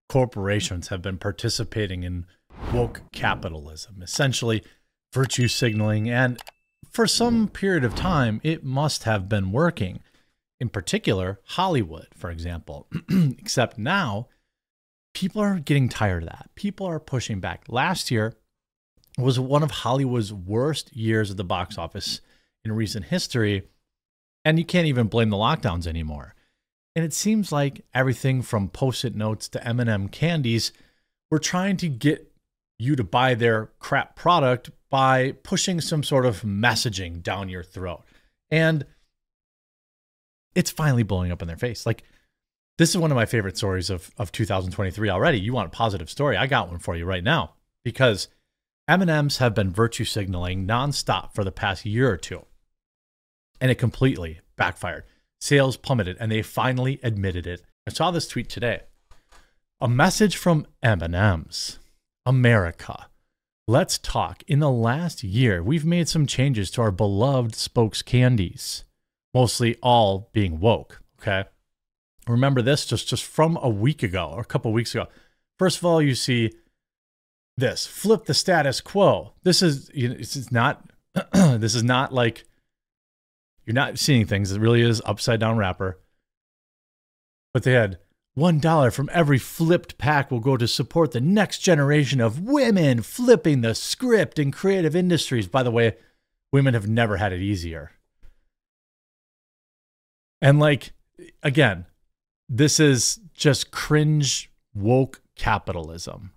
corporations 0.08 0.88
have 0.88 1.02
been 1.02 1.18
participating 1.18 2.02
in 2.02 2.26
woke 2.72 3.02
capitalism, 3.12 4.02
essentially 4.02 4.62
virtue 5.12 5.48
signaling, 5.48 6.08
and 6.08 6.38
for 6.90 7.06
some 7.06 7.48
period 7.48 7.84
of 7.84 7.94
time, 7.94 8.40
it 8.42 8.64
must 8.64 9.04
have 9.04 9.28
been 9.28 9.52
working. 9.52 10.00
In 10.60 10.68
particular, 10.68 11.40
Hollywood, 11.44 12.08
for 12.14 12.30
example. 12.30 12.88
Except 13.38 13.78
now, 13.78 14.28
people 15.14 15.40
are 15.40 15.58
getting 15.58 15.88
tired 15.88 16.24
of 16.24 16.30
that. 16.30 16.50
People 16.54 16.86
are 16.86 17.00
pushing 17.00 17.40
back. 17.40 17.64
Last 17.68 18.10
year 18.10 18.34
was 19.16 19.38
one 19.38 19.62
of 19.62 19.70
Hollywood's 19.70 20.32
worst 20.32 20.94
years 20.94 21.30
at 21.30 21.36
the 21.36 21.44
box 21.44 21.78
office 21.78 22.20
in 22.64 22.72
recent 22.72 23.06
history 23.06 23.64
and 24.44 24.58
you 24.58 24.64
can't 24.64 24.86
even 24.86 25.08
blame 25.08 25.30
the 25.30 25.36
lockdowns 25.36 25.86
anymore. 25.86 26.34
And 26.96 27.04
it 27.04 27.12
seems 27.12 27.52
like 27.52 27.84
everything 27.92 28.42
from 28.42 28.68
post 28.68 29.04
it 29.04 29.14
notes 29.14 29.48
to 29.50 29.66
M&M 29.66 30.08
candies, 30.08 30.72
we're 31.30 31.38
trying 31.38 31.76
to 31.78 31.88
get 31.88 32.32
you 32.78 32.96
to 32.96 33.04
buy 33.04 33.34
their 33.34 33.66
crap 33.78 34.16
product 34.16 34.70
by 34.88 35.32
pushing 35.42 35.80
some 35.80 36.02
sort 36.02 36.24
of 36.24 36.42
messaging 36.42 37.22
down 37.22 37.48
your 37.48 37.62
throat. 37.62 38.04
And 38.50 38.86
it's 40.58 40.72
finally 40.72 41.04
blowing 41.04 41.30
up 41.30 41.40
in 41.40 41.46
their 41.46 41.56
face. 41.56 41.86
Like, 41.86 42.02
this 42.78 42.90
is 42.90 42.98
one 42.98 43.12
of 43.12 43.16
my 43.16 43.26
favorite 43.26 43.56
stories 43.56 43.90
of, 43.90 44.10
of 44.18 44.32
2023 44.32 45.08
already. 45.08 45.38
You 45.38 45.52
want 45.52 45.68
a 45.68 45.76
positive 45.76 46.10
story? 46.10 46.36
I 46.36 46.48
got 46.48 46.68
one 46.68 46.80
for 46.80 46.96
you 46.96 47.04
right 47.04 47.22
now 47.22 47.54
because 47.84 48.26
M&Ms 48.88 49.38
have 49.38 49.54
been 49.54 49.70
virtue 49.70 50.04
signaling 50.04 50.66
nonstop 50.66 51.32
for 51.32 51.44
the 51.44 51.52
past 51.52 51.86
year 51.86 52.10
or 52.10 52.16
two 52.16 52.44
and 53.60 53.70
it 53.70 53.76
completely 53.76 54.40
backfired. 54.56 55.04
Sales 55.40 55.76
plummeted, 55.76 56.16
and 56.18 56.32
they 56.32 56.42
finally 56.42 56.98
admitted 57.02 57.46
it. 57.46 57.62
I 57.86 57.92
saw 57.92 58.10
this 58.10 58.26
tweet 58.26 58.48
today. 58.48 58.80
A 59.80 59.88
message 59.88 60.36
from 60.36 60.66
M&M's. 60.82 61.78
America. 62.26 63.06
Let's 63.68 63.98
talk. 63.98 64.42
In 64.48 64.58
the 64.58 64.70
last 64.70 65.22
year, 65.22 65.62
we've 65.62 65.84
made 65.84 66.08
some 66.08 66.26
changes 66.26 66.70
to 66.72 66.82
our 66.82 66.90
beloved 66.90 67.54
spokes 67.54 68.02
candies, 68.02 68.84
mostly 69.34 69.76
all 69.82 70.30
being 70.32 70.60
woke. 70.60 71.02
Okay. 71.20 71.44
Remember 72.26 72.62
this 72.62 72.84
just, 72.84 73.08
just 73.08 73.24
from 73.24 73.58
a 73.62 73.68
week 73.68 74.02
ago 74.02 74.30
or 74.34 74.40
a 74.40 74.44
couple 74.44 74.72
weeks 74.72 74.94
ago. 74.94 75.06
First 75.58 75.78
of 75.78 75.84
all, 75.84 76.00
you 76.00 76.14
see 76.14 76.52
this 77.56 77.86
flip 77.86 78.26
the 78.26 78.34
status 78.34 78.80
quo. 78.80 79.32
This 79.42 79.62
is, 79.62 79.90
you 79.94 80.08
know, 80.08 80.14
is 80.14 80.52
not, 80.52 80.84
this 81.32 81.74
is 81.74 81.82
not 81.82 82.12
like 82.12 82.44
you're 83.64 83.74
not 83.74 83.98
seeing 83.98 84.26
things. 84.26 84.52
It 84.52 84.60
really 84.60 84.82
is 84.82 85.02
upside 85.04 85.40
down 85.40 85.58
wrapper. 85.58 85.98
But 87.52 87.64
they 87.64 87.72
had 87.72 87.98
one 88.34 88.60
dollar 88.60 88.90
from 88.90 89.10
every 89.12 89.38
flipped 89.38 89.98
pack 89.98 90.30
will 90.30 90.38
go 90.38 90.56
to 90.56 90.68
support 90.68 91.10
the 91.10 91.20
next 91.20 91.58
generation 91.58 92.20
of 92.20 92.40
women 92.40 93.02
flipping 93.02 93.62
the 93.62 93.74
script 93.74 94.38
in 94.38 94.52
creative 94.52 94.94
industries. 94.94 95.48
By 95.48 95.62
the 95.64 95.72
way, 95.72 95.96
women 96.52 96.74
have 96.74 96.88
never 96.88 97.16
had 97.16 97.32
it 97.32 97.40
easier. 97.40 97.90
And 100.40 100.58
like 100.58 100.92
again, 101.42 101.86
this 102.48 102.80
is 102.80 103.20
just 103.34 103.70
cringe 103.70 104.50
woke 104.74 105.20
capitalism. 105.36 106.32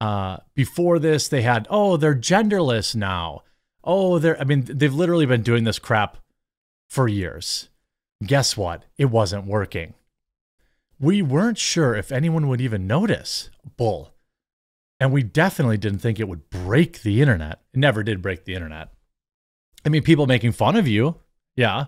Uh, 0.00 0.38
before 0.54 0.98
this, 0.98 1.28
they 1.28 1.42
had, 1.42 1.66
oh, 1.70 1.96
they're 1.96 2.14
genderless 2.14 2.94
now. 2.94 3.42
Oh, 3.82 4.18
they're, 4.18 4.38
I 4.40 4.44
mean, 4.44 4.64
they've 4.66 4.92
literally 4.92 5.26
been 5.26 5.42
doing 5.42 5.64
this 5.64 5.78
crap 5.78 6.18
for 6.88 7.08
years. 7.08 7.68
Guess 8.24 8.56
what? 8.56 8.84
It 8.98 9.06
wasn't 9.06 9.46
working. 9.46 9.94
We 10.98 11.22
weren't 11.22 11.58
sure 11.58 11.94
if 11.94 12.10
anyone 12.10 12.48
would 12.48 12.60
even 12.60 12.86
notice 12.86 13.50
Bull. 13.76 14.12
And 14.98 15.12
we 15.12 15.22
definitely 15.22 15.76
didn't 15.76 15.98
think 15.98 16.18
it 16.18 16.28
would 16.28 16.48
break 16.48 17.02
the 17.02 17.20
internet. 17.20 17.60
It 17.74 17.78
never 17.78 18.02
did 18.02 18.22
break 18.22 18.44
the 18.44 18.54
internet. 18.54 18.88
I 19.84 19.90
mean, 19.90 20.02
people 20.02 20.26
making 20.26 20.52
fun 20.52 20.76
of 20.76 20.88
you. 20.88 21.16
Yeah. 21.54 21.86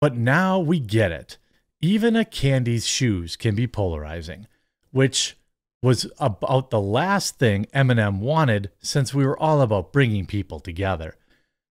But 0.00 0.16
now 0.16 0.58
we 0.58 0.80
get 0.80 1.12
it. 1.12 1.36
Even 1.80 2.16
a 2.16 2.24
candy's 2.24 2.86
shoes 2.86 3.36
can 3.36 3.54
be 3.54 3.66
polarizing, 3.66 4.46
which 4.90 5.36
was 5.82 6.10
about 6.18 6.70
the 6.70 6.80
last 6.80 7.38
thing 7.38 7.66
M&M 7.72 8.20
wanted 8.20 8.70
since 8.80 9.14
we 9.14 9.24
were 9.24 9.38
all 9.38 9.62
about 9.62 9.92
bringing 9.92 10.26
people 10.26 10.60
together. 10.60 11.16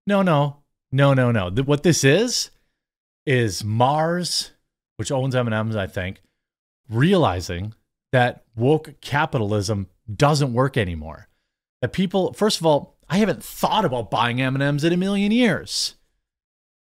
No, 0.05 0.21
no, 0.21 0.57
no, 0.91 1.13
no, 1.13 1.31
no. 1.31 1.49
What 1.63 1.83
this 1.83 2.03
is 2.03 2.51
is 3.25 3.63
Mars, 3.63 4.51
which 4.95 5.11
owns 5.11 5.35
M&Ms, 5.35 5.75
I 5.75 5.87
think, 5.87 6.21
realizing 6.89 7.73
that 8.13 8.45
woke 8.55 9.01
capitalism 9.01 9.87
doesn't 10.13 10.53
work 10.53 10.77
anymore. 10.77 11.27
That 11.81 11.91
people, 11.91 12.31
first 12.31 12.59
of 12.61 12.65
all, 12.65 12.97
I 13.09 13.17
haven't 13.17 13.43
thought 13.43 13.83
about 13.83 14.09
buying 14.09 14.41
M&Ms 14.41 14.85
in 14.85 14.93
a 14.93 14.97
million 14.97 15.31
years. 15.31 15.95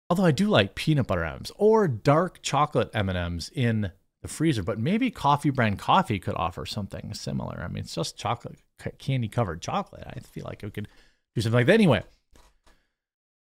Although 0.10 0.26
I 0.26 0.32
do 0.32 0.48
like 0.48 0.76
peanut 0.76 1.08
butter 1.08 1.24
M&Ms 1.24 1.52
or 1.56 1.88
dark 1.88 2.42
chocolate 2.42 2.92
M&Ms 2.94 3.52
in 3.54 3.92
the 4.22 4.28
freezer, 4.28 4.64
but 4.64 4.80
maybe 4.80 5.10
Covfefe 5.10 5.54
brand 5.54 5.80
coffee 5.80 6.20
could 6.20 6.36
offer 6.36 6.66
something 6.66 7.14
similar. 7.14 7.62
I 7.64 7.68
mean, 7.68 7.84
it's 7.84 7.96
just 7.96 8.18
chocolate, 8.18 8.58
candy 9.00 9.28
covered 9.28 9.62
chocolate. 9.62 10.04
I 10.06 10.20
feel 10.20 10.46
like 10.46 10.64
it 10.64 10.74
could 10.74 10.88
do 11.34 11.42
something 11.42 11.58
like 11.58 11.68
that. 11.68 11.74
Anyway, 11.74 12.04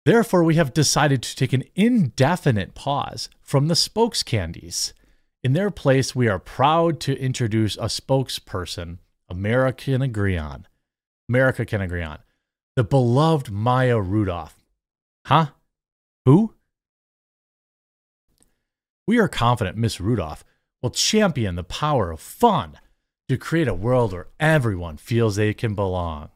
Therefore, 0.05 0.45
we 0.45 0.57
have 0.57 0.75
decided 0.75 1.23
to 1.23 1.37
take 1.37 1.53
an 1.55 1.65
indefinite 1.75 2.75
pause 2.75 3.31
from 3.41 3.69
the 3.69 3.77
spokes 3.77 4.23
candies. 4.23 4.93
In 5.43 5.55
their 5.55 5.71
place, 5.71 6.15
we 6.15 6.29
are 6.29 6.39
proud 6.39 7.01
to 7.01 7.19
introduce 7.19 7.77
a 7.77 7.85
spokesperson 7.85 8.99
America 9.29 9.85
can 9.85 10.03
agree 10.03 10.37
on. 10.37 10.67
America 11.29 11.65
can 11.65 11.81
agree 11.81 12.03
on. 12.03 12.19
The 12.77 12.85
beloved 12.85 13.51
Maya 13.51 13.99
Rudolph. 13.99 14.57
Huh? 15.27 15.49
Who? 16.27 16.54
We 19.07 19.19
are 19.19 19.29
confident 19.29 19.77
Miss 19.77 20.01
Rudolph 20.01 20.45
will 20.83 20.91
champion 20.91 21.57
the 21.57 21.65
power 21.65 22.11
of 22.11 22.21
fun 22.21 22.79
to 23.29 23.37
create 23.37 23.69
a 23.69 23.75
world 23.75 24.13
where 24.13 24.29
everyone 24.41 24.97
feels 24.97 25.37
they 25.37 25.53
can 25.53 25.75
belong. 25.75 26.31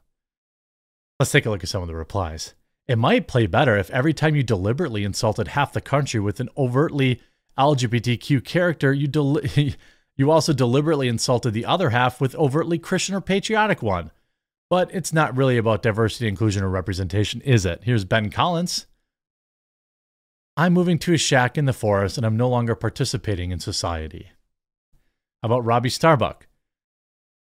Let's 1.19 1.33
take 1.33 1.47
a 1.47 1.51
look 1.51 1.62
at 1.62 1.69
some 1.69 1.83
of 1.83 1.89
the 1.89 1.97
replies. 1.97 2.55
It 2.87 2.97
might 2.97 3.29
play 3.29 3.47
better 3.47 3.77
if 3.77 3.91
every 3.91 4.14
time 4.14 4.37
you 4.37 4.43
deliberately 4.43 5.05
insulted 5.05 5.49
half 5.49 5.73
the 5.73 5.81
country 5.81 6.21
with 6.21 6.41
an 6.41 6.49
overtly 6.57 7.21
LGBTQ 7.59 8.45
character, 8.45 8.93
you 8.93 9.09
del- 9.09 9.41
you 10.16 10.31
also 10.31 10.53
deliberately 10.53 11.09
insulted 11.09 11.53
the 11.53 11.66
other 11.66 11.91
half 11.91 12.21
with 12.21 12.35
overtly 12.37 12.79
Christian 12.79 13.14
or 13.14 13.21
patriotic 13.21 13.83
one. 13.83 14.11
But 14.71 14.95
it's 14.95 15.12
not 15.12 15.37
really 15.37 15.57
about 15.57 15.83
diversity, 15.83 16.29
inclusion, 16.29 16.62
or 16.62 16.69
representation, 16.69 17.41
is 17.41 17.64
it? 17.64 17.83
Here's 17.85 18.05
Ben 18.05 18.31
Collins. 18.31 18.87
I'm 20.59 20.73
moving 20.73 20.99
to 20.99 21.15
a 21.15 21.19
shack 21.19 21.57
in 21.57 21.67
the 21.67 21.73
forest 21.73 22.17
and 22.17 22.27
I'm 22.27 22.37
no 22.37 22.49
longer 22.49 22.75
participating 22.75 23.53
in 23.53 23.61
society. 23.61 24.33
How 25.41 25.47
about 25.47 25.65
Robbie 25.65 25.89
Starbuck? 25.89 26.49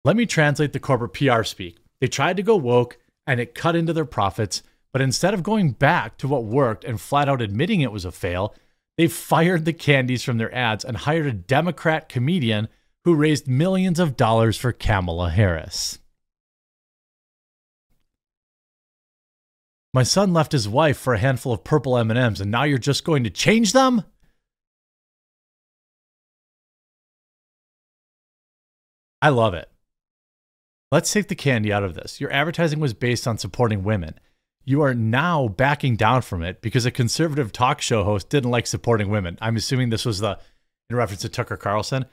Let 0.03 0.17
me 0.17 0.25
translate 0.25 0.73
the 0.73 0.81
corporate 0.81 1.13
PR 1.13 1.43
speak. 1.43 1.77
They 2.01 2.07
tried 2.07 2.35
to 2.35 2.43
go 2.43 2.57
woke 2.57 2.97
and 3.25 3.39
it 3.39 3.55
cut 3.55 3.77
into 3.77 3.93
their 3.93 4.03
profits, 4.03 4.61
but 4.91 5.01
instead 5.01 5.33
of 5.33 5.41
going 5.41 5.71
back 5.71 6.17
to 6.17 6.27
what 6.27 6.43
worked 6.43 6.83
and 6.83 6.99
flat 6.99 7.29
out 7.29 7.41
admitting 7.41 7.79
it 7.79 7.93
was 7.93 8.03
a 8.03 8.11
fail, 8.11 8.53
they 8.97 9.07
fired 9.07 9.63
the 9.63 9.71
candies 9.71 10.21
from 10.21 10.37
their 10.37 10.53
ads 10.53 10.83
and 10.83 10.97
hired 10.97 11.27
a 11.27 11.31
Democrat 11.31 12.09
comedian 12.09 12.67
who 13.05 13.15
raised 13.15 13.47
millions 13.47 14.01
of 14.01 14.17
dollars 14.17 14.57
for 14.57 14.73
Kamala 14.73 15.29
Harris. 15.29 15.99
My 19.97 20.03
son 20.03 20.31
left 20.31 20.51
his 20.51 20.69
wife 20.69 20.95
for 20.95 21.15
a 21.15 21.17
handful 21.17 21.51
of 21.51 21.63
purple 21.63 21.97
M&Ms 21.97 22.39
and 22.39 22.51
now 22.51 22.65
you're 22.65 22.77
just 22.77 23.03
going 23.03 23.23
to 23.23 23.31
change 23.31 23.73
them? 23.73 24.03
I 29.23 29.29
love 29.29 29.55
it. 29.55 29.71
Let's 30.91 31.11
take 31.11 31.29
the 31.29 31.35
candy 31.35 31.73
out 31.73 31.81
of 31.83 31.95
this. 31.95 32.21
Your 32.21 32.31
advertising 32.31 32.79
was 32.79 32.93
based 32.93 33.27
on 33.27 33.39
supporting 33.39 33.83
women. 33.83 34.19
You 34.63 34.83
are 34.83 34.93
now 34.93 35.47
backing 35.47 35.95
down 35.95 36.21
from 36.21 36.43
it 36.43 36.61
because 36.61 36.85
a 36.85 36.91
conservative 36.91 37.51
talk 37.51 37.81
show 37.81 38.03
host 38.03 38.29
didn't 38.29 38.51
like 38.51 38.67
supporting 38.67 39.09
women. 39.09 39.39
I'm 39.41 39.55
assuming 39.55 39.89
this 39.89 40.05
was 40.05 40.19
the 40.19 40.37
in 40.91 40.95
reference 40.95 41.23
to 41.23 41.29
Tucker 41.29 41.57
Carlson. 41.57 42.05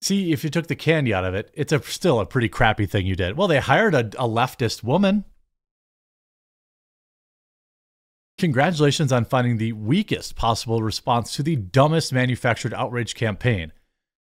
See, 0.00 0.32
if 0.32 0.42
you 0.42 0.48
took 0.48 0.68
the 0.68 0.74
candy 0.74 1.12
out 1.12 1.26
of 1.26 1.34
it, 1.34 1.50
it's 1.52 1.74
a, 1.74 1.82
still 1.82 2.18
a 2.18 2.24
pretty 2.24 2.48
crappy 2.48 2.86
thing 2.86 3.04
you 3.04 3.14
did. 3.14 3.36
Well, 3.36 3.46
they 3.46 3.60
hired 3.60 3.94
a, 3.94 4.06
a 4.16 4.26
leftist 4.26 4.82
woman. 4.82 5.26
Congratulations 8.38 9.12
on 9.12 9.24
finding 9.24 9.56
the 9.56 9.72
weakest 9.72 10.36
possible 10.36 10.82
response 10.82 11.34
to 11.34 11.42
the 11.42 11.56
dumbest 11.56 12.12
manufactured 12.12 12.74
outrage 12.74 13.14
campaign. 13.14 13.72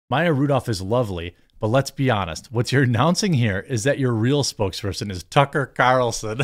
Maya 0.08 0.32
Rudolph 0.32 0.68
is 0.68 0.80
lovely, 0.80 1.34
but 1.58 1.66
let's 1.66 1.90
be 1.90 2.10
honest. 2.10 2.52
What 2.52 2.70
you're 2.70 2.84
announcing 2.84 3.32
here 3.32 3.58
is 3.58 3.82
that 3.82 3.98
your 3.98 4.12
real 4.12 4.44
spokesperson 4.44 5.10
is 5.10 5.24
Tucker 5.24 5.66
Carlson. 5.66 6.38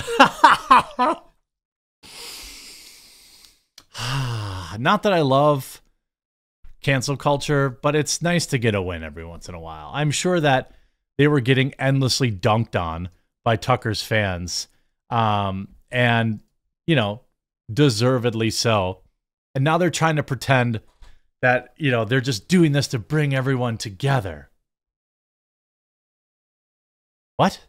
Not 4.78 5.02
that 5.04 5.12
I 5.12 5.20
love 5.20 5.80
cancel 6.80 7.16
culture, 7.16 7.70
but 7.70 7.94
it's 7.94 8.20
nice 8.20 8.46
to 8.46 8.58
get 8.58 8.74
a 8.74 8.82
win 8.82 9.04
every 9.04 9.24
once 9.24 9.48
in 9.48 9.54
a 9.54 9.60
while. 9.60 9.90
I'm 9.92 10.10
sure 10.10 10.40
that 10.40 10.72
they 11.18 11.28
were 11.28 11.40
getting 11.40 11.74
endlessly 11.74 12.32
dunked 12.32 12.80
on 12.80 13.10
by 13.44 13.54
Tucker's 13.54 14.02
fans. 14.02 14.66
Um, 15.08 15.68
and, 15.90 16.40
you 16.86 16.96
know, 16.96 17.20
deservedly 17.72 18.50
so. 18.50 19.00
And 19.54 19.64
now 19.64 19.78
they're 19.78 19.90
trying 19.90 20.16
to 20.16 20.22
pretend 20.22 20.80
that, 21.42 21.74
you 21.76 21.90
know, 21.90 22.04
they're 22.04 22.20
just 22.20 22.48
doing 22.48 22.72
this 22.72 22.88
to 22.88 22.98
bring 22.98 23.34
everyone 23.34 23.76
together. 23.76 24.50
What? 27.36 27.66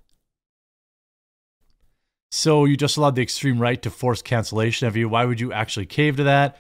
So 2.31 2.65
you 2.65 2.77
just 2.77 2.97
allowed 2.97 3.15
the 3.15 3.21
extreme 3.21 3.59
right 3.59 3.81
to 3.81 3.89
force 3.89 4.21
cancellation 4.21 4.87
of 4.87 4.95
you. 4.95 5.09
Why 5.09 5.25
would 5.25 5.39
you 5.39 5.51
actually 5.51 5.85
cave 5.85 6.17
to 6.17 6.23
that? 6.23 6.59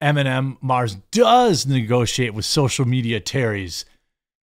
M&M 0.00 0.58
Mars 0.60 0.96
does 1.10 1.66
negotiate 1.66 2.34
with 2.34 2.44
social 2.44 2.86
media 2.86 3.20
Terrys. 3.20 3.84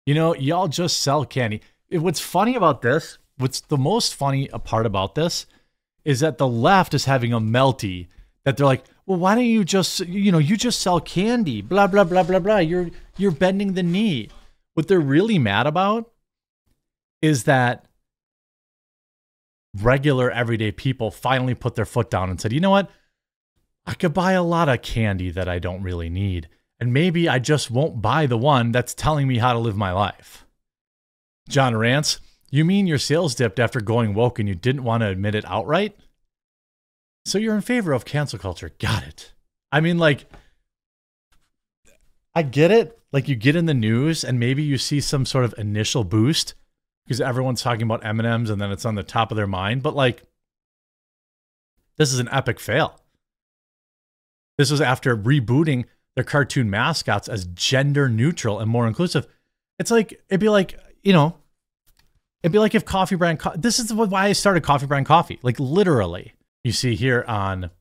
You 0.06 0.14
know, 0.14 0.34
y'all 0.36 0.70
just 0.70 1.02
sell 1.02 1.26
candy. 1.26 1.62
What's 1.92 2.22
funny 2.22 2.56
about 2.56 2.82
this, 2.82 3.18
what's 3.38 3.60
the 3.60 3.78
most 3.78 4.16
funny 4.16 4.48
part 4.48 4.86
about 4.86 5.16
this, 5.16 5.46
is 6.06 6.22
that 6.22 6.38
the 6.38 6.48
left 6.48 6.94
is 6.94 7.06
having 7.06 7.34
a 7.34 7.40
melty 7.40 8.08
that 8.46 8.58
they're 8.58 8.66
like, 8.66 8.86
well, 9.06 9.20
why 9.20 9.36
don't 9.36 9.46
you 9.46 9.64
just, 9.64 10.00
you 10.02 10.32
know, 10.32 10.38
you 10.38 10.58
just 10.58 10.82
sell 10.82 11.00
candy, 11.00 11.62
blah 11.62 11.88
blah 11.88 12.04
blah 12.04 12.24
blah 12.24 12.40
blah. 12.40 12.58
You're 12.58 12.90
you're 13.18 13.32
bending 13.32 13.74
the 13.74 13.84
knee. 13.84 14.30
What 14.74 14.88
they're 14.88 15.00
really 15.00 15.38
mad 15.38 15.68
about 15.68 16.12
is 17.22 17.44
that 17.44 17.86
regular 19.80 20.32
everyday 20.32 20.72
people 20.72 21.12
finally 21.12 21.54
put 21.54 21.76
their 21.76 21.86
foot 21.86 22.10
down 22.10 22.30
and 22.30 22.40
said, 22.40 22.52
you 22.52 22.60
know 22.60 22.72
what? 22.72 22.90
I 23.86 23.94
could 23.94 24.14
buy 24.14 24.34
a 24.34 24.44
lot 24.44 24.70
of 24.70 24.82
candy 24.82 25.30
that 25.32 25.50
I 25.50 25.60
don't 25.60 25.84
really 25.84 26.10
need. 26.10 26.48
And 26.80 26.94
maybe 26.94 27.30
I 27.30 27.40
just 27.40 27.70
won't 27.70 28.02
buy 28.02 28.26
the 28.26 28.38
one 28.38 28.72
that's 28.72 28.94
telling 28.94 29.28
me 29.28 29.38
how 29.38 29.54
to 29.54 29.60
live 29.60 29.78
my 29.78 29.92
life. 29.92 30.46
John 31.48 31.76
Rants, 31.76 32.20
you 32.50 32.66
mean 32.66 32.88
your 32.88 32.98
sales 32.98 33.36
dipped 33.36 33.60
after 33.60 33.82
going 33.82 34.14
woke 34.14 34.40
and 34.40 34.48
you 34.48 34.56
didn't 34.56 34.84
want 34.84 35.02
to 35.02 35.08
admit 35.08 35.36
it 35.36 35.46
outright? 35.46 35.96
So 37.26 37.38
you're 37.38 37.56
in 37.56 37.62
favor 37.62 37.94
of 37.94 38.06
cancel 38.06 38.40
culture. 38.40 38.72
Got 38.80 39.04
it. 39.04 39.34
I 39.72 39.80
mean, 39.80 39.98
like, 39.98 40.26
I 42.34 42.42
get 42.42 42.72
it. 42.72 42.98
Like, 43.12 43.28
you 43.28 43.36
get 43.36 43.56
in 43.56 43.66
the 43.66 43.74
news 43.74 44.24
and 44.24 44.40
maybe 44.40 44.64
you 44.64 44.78
see 44.78 45.02
some 45.02 45.26
sort 45.26 45.46
of 45.46 45.54
initial 45.58 46.04
boost 46.04 46.56
because 47.06 47.22
everyone's 47.22 47.62
talking 47.62 47.84
about 47.84 48.06
M&Ms 48.06 48.50
and 48.50 48.62
then 48.62 48.72
it's 48.72 48.86
on 48.86 48.96
the 48.96 49.04
top 49.04 49.32
of 49.32 49.38
their 49.38 49.48
mind. 49.48 49.84
But, 49.84 49.96
like, 49.96 50.24
this 51.98 52.14
is 52.14 52.20
an 52.20 52.30
epic 52.32 52.60
fail. 52.60 53.00
This 54.58 54.72
was 54.72 54.82
after 54.82 55.16
rebooting 55.16 55.86
their 56.16 56.24
cartoon 56.24 56.70
mascots 56.70 57.28
as 57.28 57.46
gender 57.46 58.10
neutral 58.10 58.60
and 58.60 58.70
more 58.70 58.88
inclusive. 58.88 59.28
It's 59.80 59.92
like, 59.92 60.22
it'd 60.30 60.40
be 60.40 60.50
like, 60.50 60.78
you 61.04 61.14
know, 61.14 61.36
it'd 62.44 62.52
be 62.52 62.60
like 62.60 62.76
if 62.76 62.86
Covfefe 62.86 63.18
Brand, 63.18 63.40
Co- 63.40 63.56
this 63.56 63.80
is 63.80 63.94
why 63.94 64.26
I 64.26 64.34
started 64.34 64.64
Covfefe 64.64 64.88
Brand 64.88 65.06
Coffee. 65.06 65.40
Like, 65.42 65.60
literally 65.60 66.34
you 66.64 66.72
see 66.72 66.96
here 66.96 67.26
on 67.28 67.72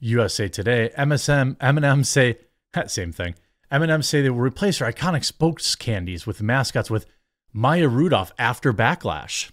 USA 0.00 0.48
Today, 0.48 0.90
MSM, 0.96 1.56
M&M 1.60 2.04
say, 2.04 2.38
same 2.86 3.12
thing. 3.12 3.34
M&M 3.70 4.02
say 4.02 4.22
they 4.22 4.30
will 4.30 4.40
replace 4.40 4.78
their 4.78 4.90
iconic 4.90 5.24
spokes 5.24 5.74
candies 5.74 6.26
with 6.26 6.42
mascots 6.42 6.90
with 6.90 7.06
Maya 7.52 7.88
Rudolph 7.88 8.32
after 8.38 8.72
backlash. 8.72 9.50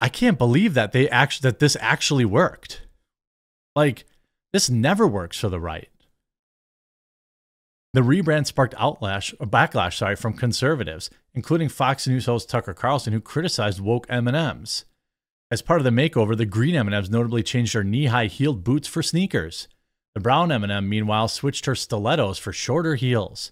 I 0.00 0.08
can't 0.08 0.38
believe 0.38 0.74
that 0.74 0.92
they 0.92 1.08
actually 1.10 1.50
that 1.50 1.58
this 1.58 1.76
actually 1.80 2.24
worked. 2.24 2.82
Like 3.76 4.04
this 4.52 4.70
never 4.70 5.06
works 5.06 5.38
for 5.38 5.48
the 5.48 5.60
right. 5.60 5.88
The 7.92 8.00
rebrand 8.00 8.46
sparked 8.46 8.74
outlash 8.76 9.34
or 9.40 9.46
backlash, 9.46 9.98
sorry, 9.98 10.16
from 10.16 10.34
conservatives, 10.34 11.10
including 11.34 11.68
Fox 11.68 12.06
News 12.06 12.26
host 12.26 12.48
Tucker 12.48 12.72
Carlson, 12.72 13.12
who 13.12 13.20
criticized 13.20 13.80
woke 13.80 14.06
M&Ms. 14.08 14.84
As 15.50 15.62
part 15.62 15.80
of 15.80 15.84
the 15.84 15.90
makeover, 15.90 16.36
the 16.36 16.46
green 16.46 16.76
M&Ms 16.76 17.10
notably 17.10 17.42
changed 17.42 17.74
their 17.74 17.82
knee-high 17.82 18.26
heeled 18.26 18.62
boots 18.62 18.86
for 18.86 19.02
sneakers. 19.02 19.66
The 20.14 20.20
brown 20.20 20.52
M&M, 20.52 20.88
meanwhile, 20.88 21.26
switched 21.26 21.66
her 21.66 21.74
stilettos 21.74 22.38
for 22.38 22.52
shorter 22.52 22.94
heels. 22.94 23.50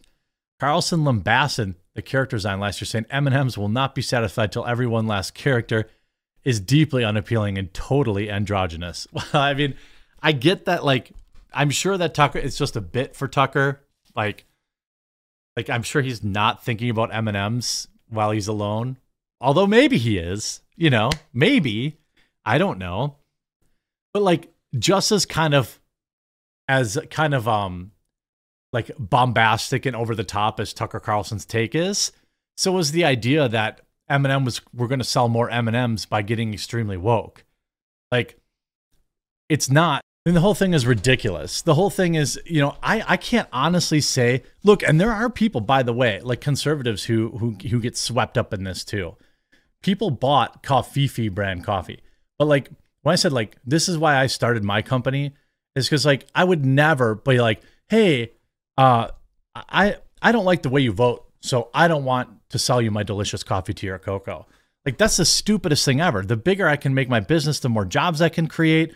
Carlson 0.61 1.05
lambasted 1.05 1.74
the 1.94 2.03
character 2.03 2.36
design 2.36 2.61
last 2.61 2.80
year, 2.80 2.86
saying 2.86 3.07
M&Ms 3.11 3.59
will 3.59 3.68
not 3.68 3.96
be 3.96 4.03
satisfied 4.03 4.53
till 4.53 4.66
every 4.66 4.86
one 4.86 5.09
last 5.09 5.34
character 5.34 5.88
is 6.44 6.61
deeply 6.61 7.05
unappealing 7.05 7.59
and 7.59 7.74
totally 7.74 8.30
androgynous. 8.30 9.07
Well, 9.12 9.24
I 9.32 9.55
mean, 9.55 9.74
I 10.22 10.32
get 10.32 10.66
that. 10.66 10.84
Like, 10.84 11.12
I'm 11.53 11.70
sure 11.70 11.99
that 11.99 12.14
Tucker 12.14 12.38
it's 12.38 12.59
just 12.59 12.76
a 12.76 12.80
bit 12.80 13.16
for 13.16 13.26
Tucker. 13.26 13.82
Like, 14.14 14.46
like 15.57 15.68
I'm 15.68 15.82
sure 15.82 16.03
he's 16.03 16.22
not 16.22 16.64
thinking 16.64 16.90
about 16.90 17.12
M&Ms 17.12 17.88
while 18.09 18.30
he's 18.30 18.49
alone. 18.49 18.99
Although 19.41 19.66
maybe 19.66 19.99
he 19.99 20.18
is 20.18 20.62
you 20.78 20.89
know, 20.89 21.11
maybe. 21.34 21.99
I 22.47 22.57
don't 22.57 22.78
know. 22.78 23.16
But 24.14 24.22
like 24.22 24.51
just 24.78 25.12
as 25.12 25.26
kind 25.26 25.53
of 25.53 25.78
as 26.68 26.99
kind 27.11 27.34
of 27.34 27.47
um 27.47 27.93
like 28.72 28.91
bombastic 28.99 29.84
and 29.84 29.97
over 29.97 30.14
the 30.14 30.24
top 30.24 30.61
as 30.61 30.72
Tucker 30.72 31.01
Carlson's 31.01 31.45
take 31.45 31.74
is, 31.74 32.12
so 32.57 32.72
was 32.72 32.93
the 32.93 33.05
idea 33.05 33.49
that 33.49 33.80
M&M 34.09 34.45
was 34.45 34.62
we're 34.72 34.86
going 34.86 35.01
to 35.01 35.05
sell 35.05 35.28
more 35.28 35.51
M&Ms 35.51 36.07
by 36.07 36.22
getting 36.22 36.55
extremely 36.55 36.97
woke. 36.97 37.45
Like 38.11 38.39
it's 39.51 39.68
not 39.68 40.03
mean, 40.24 40.34
the 40.34 40.41
whole 40.43 40.55
thing 40.55 40.74
is 40.74 40.86
ridiculous. 40.86 41.62
The 41.62 41.74
whole 41.74 41.89
thing 41.89 42.14
is, 42.14 42.39
you 42.45 42.61
know, 42.61 42.76
I, 42.82 43.03
I 43.09 43.16
can't 43.16 43.49
honestly 43.51 44.03
say, 44.03 44.43
look, 44.62 44.82
and 44.82 45.01
there 45.01 45.12
are 45.12 45.30
people, 45.30 45.62
by 45.62 45.82
the 45.82 45.95
way, 45.95 46.20
like 46.20 46.43
conservatives 46.43 47.05
who 47.05 47.30
who 47.39 47.57
who 47.68 47.80
get 47.80 47.97
swept 47.97 48.36
up 48.36 48.53
in 48.53 48.64
this 48.64 48.84
too 48.84 49.16
people 49.83 50.11
bought 50.11 50.62
Covfefe 50.62 51.33
brand 51.33 51.64
coffee. 51.64 52.01
But 52.39 52.47
like 52.47 52.70
when 53.03 53.12
I 53.12 53.16
said 53.16 53.33
like 53.33 53.57
this 53.64 53.89
is 53.89 53.99
why 53.99 54.16
I 54.16 54.26
started 54.26 54.64
my 54.64 54.83
company 54.83 55.35
is 55.74 55.87
because 55.87 56.07
like 56.07 56.26
I 56.35 56.45
would 56.45 56.64
never 56.64 57.14
be 57.14 57.41
like, 57.41 57.62
hey, 57.89 58.33
uh, 58.76 59.09
I 59.55 59.97
I 60.20 60.33
don't 60.33 60.45
like 60.45 60.62
the 60.62 60.68
way 60.68 60.81
you 60.81 60.93
vote, 60.93 61.26
so 61.41 61.70
I 61.74 61.89
don't 61.89 62.05
want 62.05 62.29
to 62.51 62.59
sell 62.59 62.81
you 62.81 62.91
my 62.91 63.03
delicious 63.03 63.43
coffee, 63.43 63.74
tea, 63.74 63.89
or 63.89 63.99
cocoa. 63.99 64.47
Like 64.85 64.99
that's 64.99 65.16
the 65.16 65.24
stupidest 65.24 65.85
thing 65.85 66.01
ever. 66.01 66.22
The 66.22 66.37
bigger 66.37 66.66
I 66.66 66.76
can 66.76 66.95
make 66.95 67.09
my 67.09 67.20
business, 67.20 67.61
the 67.61 67.68
more 67.68 67.85
jobs 67.85 68.22
I 68.22 68.29
can 68.29 68.47
create, 68.47 68.95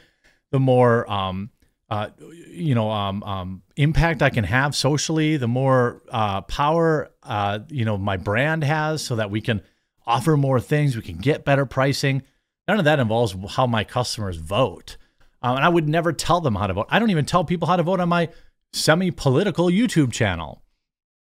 the 0.50 0.60
more 0.60 1.10
um, 1.10 1.50
uh, 1.90 2.08
you 2.48 2.74
know 2.74 2.90
um, 2.90 3.22
um, 3.24 3.62
impact 3.76 4.22
I 4.22 4.30
can 4.30 4.44
have 4.44 4.74
socially, 4.74 5.36
the 5.36 5.48
more 5.48 6.02
uh, 6.10 6.42
power 6.42 7.10
uh, 7.22 7.60
you 7.68 7.84
know 7.84 7.98
my 7.98 8.16
brand 8.16 8.64
has, 8.64 9.02
so 9.02 9.16
that 9.16 9.30
we 9.30 9.40
can 9.40 9.62
offer 10.06 10.36
more 10.36 10.60
things, 10.60 10.96
we 10.96 11.02
can 11.02 11.18
get 11.18 11.44
better 11.44 11.66
pricing. 11.66 12.22
None 12.68 12.78
of 12.78 12.84
that 12.84 13.00
involves 13.00 13.34
how 13.50 13.66
my 13.66 13.84
customers 13.84 14.36
vote. 14.36 14.96
Um, 15.42 15.56
and 15.56 15.64
I 15.64 15.68
would 15.68 15.88
never 15.88 16.12
tell 16.12 16.40
them 16.40 16.54
how 16.54 16.66
to 16.66 16.74
vote. 16.74 16.86
I 16.88 16.98
don't 16.98 17.10
even 17.10 17.24
tell 17.24 17.44
people 17.44 17.68
how 17.68 17.76
to 17.76 17.82
vote 17.82 18.00
on 18.00 18.08
my 18.08 18.28
semi-political 18.72 19.66
YouTube 19.66 20.12
channel. 20.12 20.62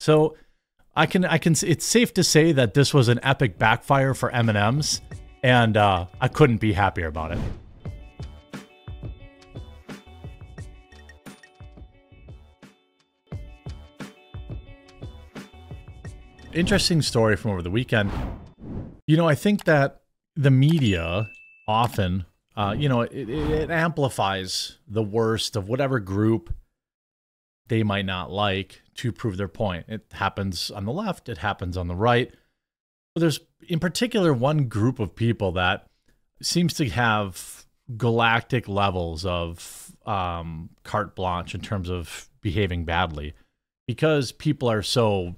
So 0.00 0.36
I 0.94 1.06
can 1.06 1.24
I 1.24 1.38
can 1.38 1.54
it's 1.62 1.84
safe 1.84 2.14
to 2.14 2.24
say 2.24 2.52
that 2.52 2.74
this 2.74 2.94
was 2.94 3.08
an 3.08 3.20
epic 3.22 3.58
backfire 3.58 4.14
for 4.14 4.30
M&Ms 4.30 5.02
and 5.42 5.76
uh, 5.76 6.06
I 6.20 6.28
couldn't 6.28 6.58
be 6.58 6.72
happier 6.72 7.06
about 7.06 7.32
it. 7.32 7.38
Interesting 16.52 17.02
story 17.02 17.36
from 17.36 17.50
over 17.50 17.60
the 17.60 17.70
weekend. 17.70 18.10
You 19.06 19.16
know, 19.16 19.28
I 19.28 19.34
think 19.34 19.64
that 19.64 20.02
the 20.34 20.50
media 20.50 21.30
often, 21.68 22.26
uh, 22.56 22.74
you 22.76 22.88
know, 22.88 23.02
it, 23.02 23.28
it 23.28 23.70
amplifies 23.70 24.78
the 24.88 25.02
worst 25.02 25.56
of 25.56 25.68
whatever 25.68 26.00
group 26.00 26.52
they 27.68 27.82
might 27.82 28.06
not 28.06 28.30
like 28.30 28.82
to 28.96 29.12
prove 29.12 29.36
their 29.36 29.48
point. 29.48 29.86
It 29.88 30.06
happens 30.12 30.70
on 30.70 30.84
the 30.84 30.92
left, 30.92 31.28
it 31.28 31.38
happens 31.38 31.76
on 31.76 31.88
the 31.88 31.94
right. 31.94 32.32
But 33.14 33.20
there's 33.20 33.40
in 33.68 33.80
particular 33.80 34.32
one 34.32 34.64
group 34.64 34.98
of 34.98 35.16
people 35.16 35.52
that 35.52 35.86
seems 36.42 36.74
to 36.74 36.88
have 36.88 37.64
galactic 37.96 38.68
levels 38.68 39.24
of 39.24 39.92
um, 40.04 40.70
carte 40.82 41.14
blanche 41.14 41.54
in 41.54 41.60
terms 41.60 41.88
of 41.88 42.28
behaving 42.40 42.84
badly 42.84 43.34
because 43.86 44.32
people 44.32 44.70
are 44.70 44.82
so 44.82 45.36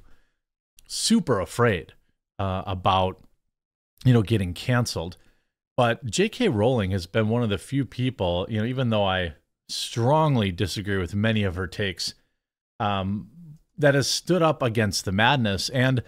super 0.87 1.41
afraid 1.41 1.93
uh, 2.39 2.63
about 2.67 3.21
you 4.05 4.13
know 4.13 4.23
getting 4.23 4.55
canceled 4.55 5.17
but 5.77 6.05
j.k 6.07 6.49
rowling 6.49 6.91
has 6.91 7.07
been 7.07 7.29
one 7.29 7.43
of 7.43 7.49
the 7.49 7.59
few 7.59 7.85
people 7.85 8.47
you 8.49 8.59
know 8.59 8.67
even 8.67 8.91
though 8.91 9.05
i 9.05 9.35
strongly 9.69 10.51
disagree 10.51 10.97
with 10.97 11.15
many 11.15 11.43
of 11.43 11.57
her 11.57 11.67
takes 11.67 12.15
um, 12.81 13.29
that 13.77 13.95
has 13.95 14.09
stood 14.09 14.43
up 14.43 14.63
against 14.63 15.05
the 15.05 15.13
madness 15.13 15.69
and 15.69 16.03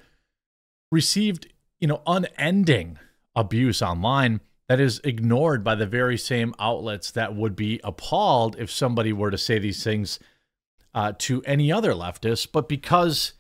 received, 0.90 1.52
you 1.78 1.88
know, 1.88 2.02
unending 2.06 2.98
abuse 3.34 3.80
online 3.80 4.40
that 4.68 4.80
is 4.80 5.00
ignored 5.04 5.64
by 5.64 5.74
the 5.74 5.86
very 5.86 6.18
same 6.18 6.54
outlets 6.58 7.10
that 7.10 7.34
would 7.34 7.56
be 7.56 7.80
appalled 7.82 8.56
if 8.58 8.70
somebody 8.70 9.12
were 9.12 9.30
to 9.30 9.38
say 9.38 9.58
these 9.58 9.82
things 9.82 10.18
uh, 10.94 11.12
to 11.18 11.42
any 11.44 11.72
other 11.72 11.92
leftist. 11.92 12.48
But 12.52 12.68
because 12.68 13.34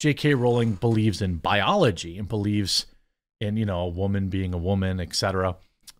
J.K. 0.00 0.34
Rowling 0.34 0.74
believes 0.74 1.20
in 1.20 1.36
biology 1.36 2.18
and 2.18 2.28
believes 2.28 2.86
in, 3.40 3.56
you 3.56 3.66
know, 3.66 3.80
a 3.80 3.88
woman 3.88 4.28
being 4.28 4.54
a 4.54 4.58
woman, 4.58 5.00
etc., 5.00 5.56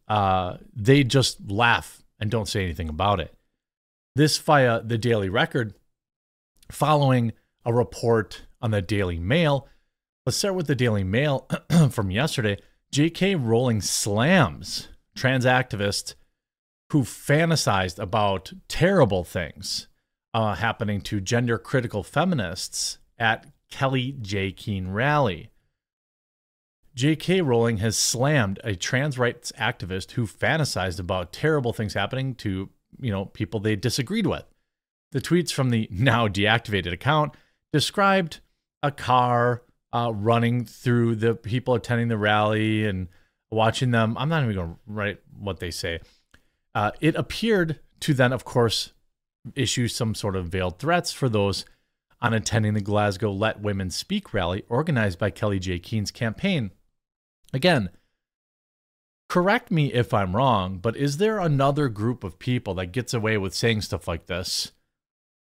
uh, 0.08 0.56
they 0.74 1.04
just 1.04 1.50
laugh 1.50 2.02
and 2.18 2.30
don't 2.30 2.48
say 2.48 2.64
anything 2.64 2.88
about 2.88 3.20
it. 3.20 3.34
This 4.16 4.38
via 4.38 4.82
the 4.82 4.98
Daily 4.98 5.28
Record 5.28 5.74
following 6.70 7.32
a 7.64 7.72
report 7.72 8.42
on 8.60 8.70
the 8.70 8.82
Daily 8.82 9.18
Mail. 9.18 9.68
Let's 10.26 10.36
start 10.36 10.54
with 10.54 10.66
the 10.66 10.74
Daily 10.74 11.04
Mail 11.04 11.48
from 11.90 12.10
yesterday. 12.10 12.58
J.K. 12.90 13.34
Rowling 13.34 13.80
slams 13.80 14.88
trans 15.14 15.44
activists 15.44 16.14
who 16.90 17.02
fantasized 17.02 17.98
about 17.98 18.52
terrible 18.66 19.24
things 19.24 19.88
uh, 20.32 20.54
happening 20.54 21.00
to 21.02 21.20
gender 21.20 21.58
critical 21.58 22.02
feminists 22.02 22.98
at 23.18 23.46
Kellie-Jay 23.70 24.52
Keen 24.52 24.88
rally. 24.88 25.50
J.K. 26.98 27.42
Rowling 27.42 27.76
has 27.76 27.96
slammed 27.96 28.58
a 28.64 28.74
trans 28.74 29.20
rights 29.20 29.52
activist 29.56 30.10
who 30.10 30.26
fantasized 30.26 30.98
about 30.98 31.32
terrible 31.32 31.72
things 31.72 31.94
happening 31.94 32.34
to, 32.34 32.70
you 33.00 33.12
know, 33.12 33.26
people 33.26 33.60
they 33.60 33.76
disagreed 33.76 34.26
with. 34.26 34.42
The 35.12 35.20
tweets 35.20 35.52
from 35.52 35.70
the 35.70 35.86
now 35.92 36.26
deactivated 36.26 36.92
account 36.92 37.34
described 37.72 38.40
a 38.82 38.90
car 38.90 39.62
uh, 39.92 40.10
running 40.12 40.64
through 40.64 41.14
the 41.14 41.36
people 41.36 41.74
attending 41.74 42.08
the 42.08 42.18
rally 42.18 42.84
and 42.84 43.06
watching 43.48 43.92
them. 43.92 44.18
I'm 44.18 44.28
not 44.28 44.42
even 44.42 44.56
going 44.56 44.70
to 44.70 44.76
write 44.88 45.20
what 45.38 45.60
they 45.60 45.70
say. 45.70 46.00
Uh, 46.74 46.90
it 47.00 47.14
appeared 47.14 47.78
to 48.00 48.12
then, 48.12 48.32
of 48.32 48.44
course, 48.44 48.92
issue 49.54 49.86
some 49.86 50.16
sort 50.16 50.34
of 50.34 50.48
veiled 50.48 50.80
threats 50.80 51.12
for 51.12 51.28
those 51.28 51.64
on 52.20 52.34
attending 52.34 52.74
the 52.74 52.80
Glasgow 52.80 53.30
Let 53.30 53.60
Women 53.60 53.88
Speak 53.90 54.34
rally 54.34 54.64
organized 54.68 55.20
by 55.20 55.30
Kellie-Jay 55.30 55.78
Keen's 55.78 56.10
campaign. 56.10 56.72
Again, 57.52 57.90
correct 59.28 59.70
me 59.70 59.92
if 59.92 60.12
I'm 60.12 60.36
wrong, 60.36 60.78
but 60.78 60.96
is 60.96 61.16
there 61.16 61.38
another 61.38 61.88
group 61.88 62.24
of 62.24 62.38
people 62.38 62.74
that 62.74 62.92
gets 62.92 63.14
away 63.14 63.38
with 63.38 63.54
saying 63.54 63.82
stuff 63.82 64.06
like 64.06 64.26
this 64.26 64.72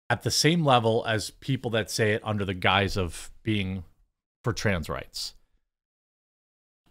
at 0.10 0.24
the 0.24 0.32
same 0.32 0.64
level 0.64 1.04
as 1.08 1.32
people 1.32 1.72
that 1.72 1.90
say 1.90 2.12
it 2.12 2.22
under 2.24 2.46
the 2.46 2.54
guise 2.54 2.98
of 2.98 3.32
being 3.44 3.84
for 4.44 4.54
trans 4.54 4.90
rights. 4.90 5.34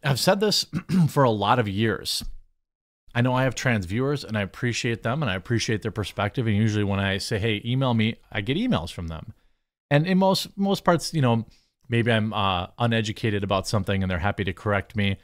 I've 0.02 0.20
said 0.20 0.40
this 0.40 0.66
for 1.08 1.22
a 1.22 1.30
lot 1.30 1.58
of 1.58 1.68
years. 1.68 2.24
I 3.14 3.20
know 3.20 3.32
I 3.32 3.44
have 3.44 3.54
trans 3.54 3.86
viewers 3.86 4.24
and 4.24 4.36
I 4.36 4.42
appreciate 4.42 5.04
them 5.04 5.22
and 5.22 5.30
I 5.30 5.36
appreciate 5.36 5.82
their 5.82 5.92
perspective. 5.92 6.48
And 6.48 6.56
usually 6.56 6.84
when 6.84 6.98
I 6.98 7.18
say, 7.18 7.38
hey, 7.38 7.62
email 7.64 7.94
me, 7.94 8.16
I 8.32 8.40
get 8.40 8.56
emails 8.56 8.92
from 8.92 9.06
them. 9.06 9.34
And 9.90 10.06
in 10.06 10.18
most 10.18 10.48
most 10.58 10.82
parts, 10.82 11.14
you 11.14 11.22
know, 11.22 11.46
maybe 11.88 12.12
I'm 12.12 12.32
uh, 12.32 12.68
uneducated 12.78 13.44
about 13.44 13.66
something 13.66 14.02
and 14.02 14.10
they're 14.10 14.18
happy 14.18 14.44
to 14.44 14.52
correct 14.52 14.96
me. 14.96 15.18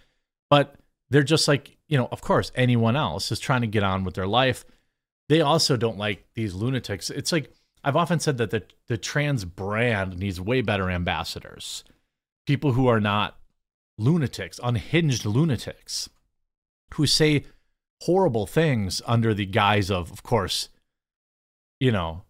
But 0.49 0.77
they're 1.11 1.23
just 1.23 1.49
like, 1.49 1.77
you 1.89 1.99
know, 1.99 2.09
of 2.13 2.21
course, 2.21 2.53
anyone 2.55 2.97
else 2.97 3.33
is 3.33 3.41
trying 3.41 3.63
to 3.63 3.67
get 3.67 3.83
on 3.83 4.05
with 4.05 4.15
their 4.15 4.27
life. 4.27 4.65
They 5.29 5.41
also 5.41 5.77
don't 5.77 5.99
like 5.99 6.27
these 6.35 6.55
lunatics. 6.55 7.11
It's 7.11 7.33
like 7.33 7.53
I've 7.83 7.97
often 7.97 8.21
said 8.21 8.39
that 8.39 8.51
the, 8.51 8.65
the 8.89 8.99
trans 8.99 9.45
brand 9.45 10.19
needs 10.19 10.41
way 10.41 10.61
better 10.61 10.91
ambassadors. 10.91 11.85
People 12.47 12.73
who 12.73 12.89
are 12.89 13.01
not 13.01 13.39
lunatics, 13.99 14.61
unhinged 14.63 15.25
lunatics, 15.25 16.09
who 16.95 17.07
say 17.07 17.45
horrible 18.03 18.47
things 18.47 19.03
under 19.07 19.35
the 19.35 19.47
guise 19.47 19.91
of, 19.91 20.11
of 20.11 20.23
course, 20.23 20.69
you 21.79 21.93
know, 21.93 22.23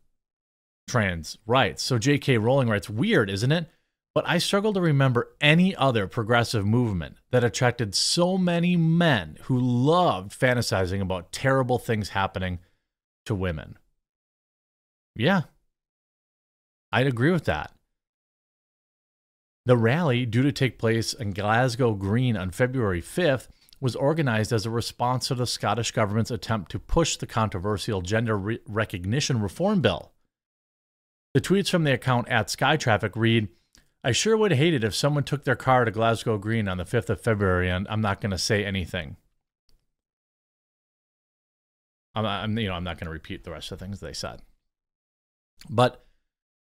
trans 0.89 1.39
rights. 1.47 1.83
So 1.83 1.99
J.K. 1.99 2.39
Rowling 2.39 2.69
writes, 2.69 2.91
weird, 2.91 3.31
isn't 3.31 3.53
it? 3.53 3.69
But 4.15 4.29
I 4.29 4.39
struggle 4.39 4.73
to 4.73 4.81
remember 4.81 5.31
any 5.41 5.75
other 5.77 6.09
progressive 6.09 6.67
movement 6.67 7.17
that 7.31 7.45
attracted 7.45 7.95
so 7.95 8.37
many 8.37 8.77
men 8.77 9.39
who 9.43 9.59
loved 9.59 10.33
fantasizing 10.33 11.01
about 11.01 11.33
terrible 11.33 11.79
things 11.79 12.11
happening 12.11 12.59
to 13.27 13.35
women. 13.35 13.79
Yeah, 15.15 15.43
I'd 16.93 17.07
agree 17.07 17.31
with 17.31 17.45
that. 17.45 17.73
The 19.67 19.77
rally, 19.77 20.27
due 20.27 20.43
to 20.43 20.53
take 20.53 20.79
place 20.79 21.13
in 21.13 21.33
Glasgow 21.33 21.95
Green 21.95 22.37
on 22.37 22.51
February 22.51 23.03
5th, 23.03 23.49
was 23.81 23.95
organized 23.95 24.53
as 24.53 24.67
a 24.67 24.71
response 24.71 25.29
to 25.29 25.35
the 25.35 25.47
Scottish 25.47 25.93
government's 25.93 26.31
attempt 26.31 26.71
to 26.73 26.79
push 26.79 27.17
the 27.17 27.27
controversial 27.27 28.03
gender 28.03 28.37
re- 28.37 28.59
recognition 28.67 29.41
reform 29.41 29.81
bill. 29.81 30.13
The 31.35 31.41
tweets 31.41 31.71
from 31.71 31.85
the 31.85 31.95
account 31.95 32.29
at 32.29 32.49
Skytraffic 32.49 33.13
read, 33.15 33.49
I 34.03 34.13
sure 34.13 34.37
would 34.37 34.53
hate 34.53 34.75
it 34.75 34.85
if 34.85 34.95
someone 34.95 35.25
took 35.25 35.45
their 35.45 35.57
car 35.57 35.85
to 35.85 35.91
Glasgow 35.91 36.39
Green 36.39 36.69
on 36.69 36.79
the 36.79 36.85
5th 36.85 37.11
of 37.11 37.21
February 37.21 37.69
and 37.71 37.87
I'm 37.89 38.01
not 38.01 38.21
going 38.21 38.31
to 38.31 38.39
say 38.39 38.65
anything. 38.65 39.17
I'm, 42.15 42.25
I'm, 42.25 42.59
you 42.59 42.69
know, 42.69 42.75
I'm 42.75 42.85
not 42.85 42.99
going 42.99 43.07
to 43.07 43.13
repeat 43.13 43.45
the 43.45 43.51
rest 43.51 43.71
of 43.71 43.79
the 43.79 43.85
things 43.85 44.01
they 44.01 44.13
said. 44.13 44.43
But 45.69 46.05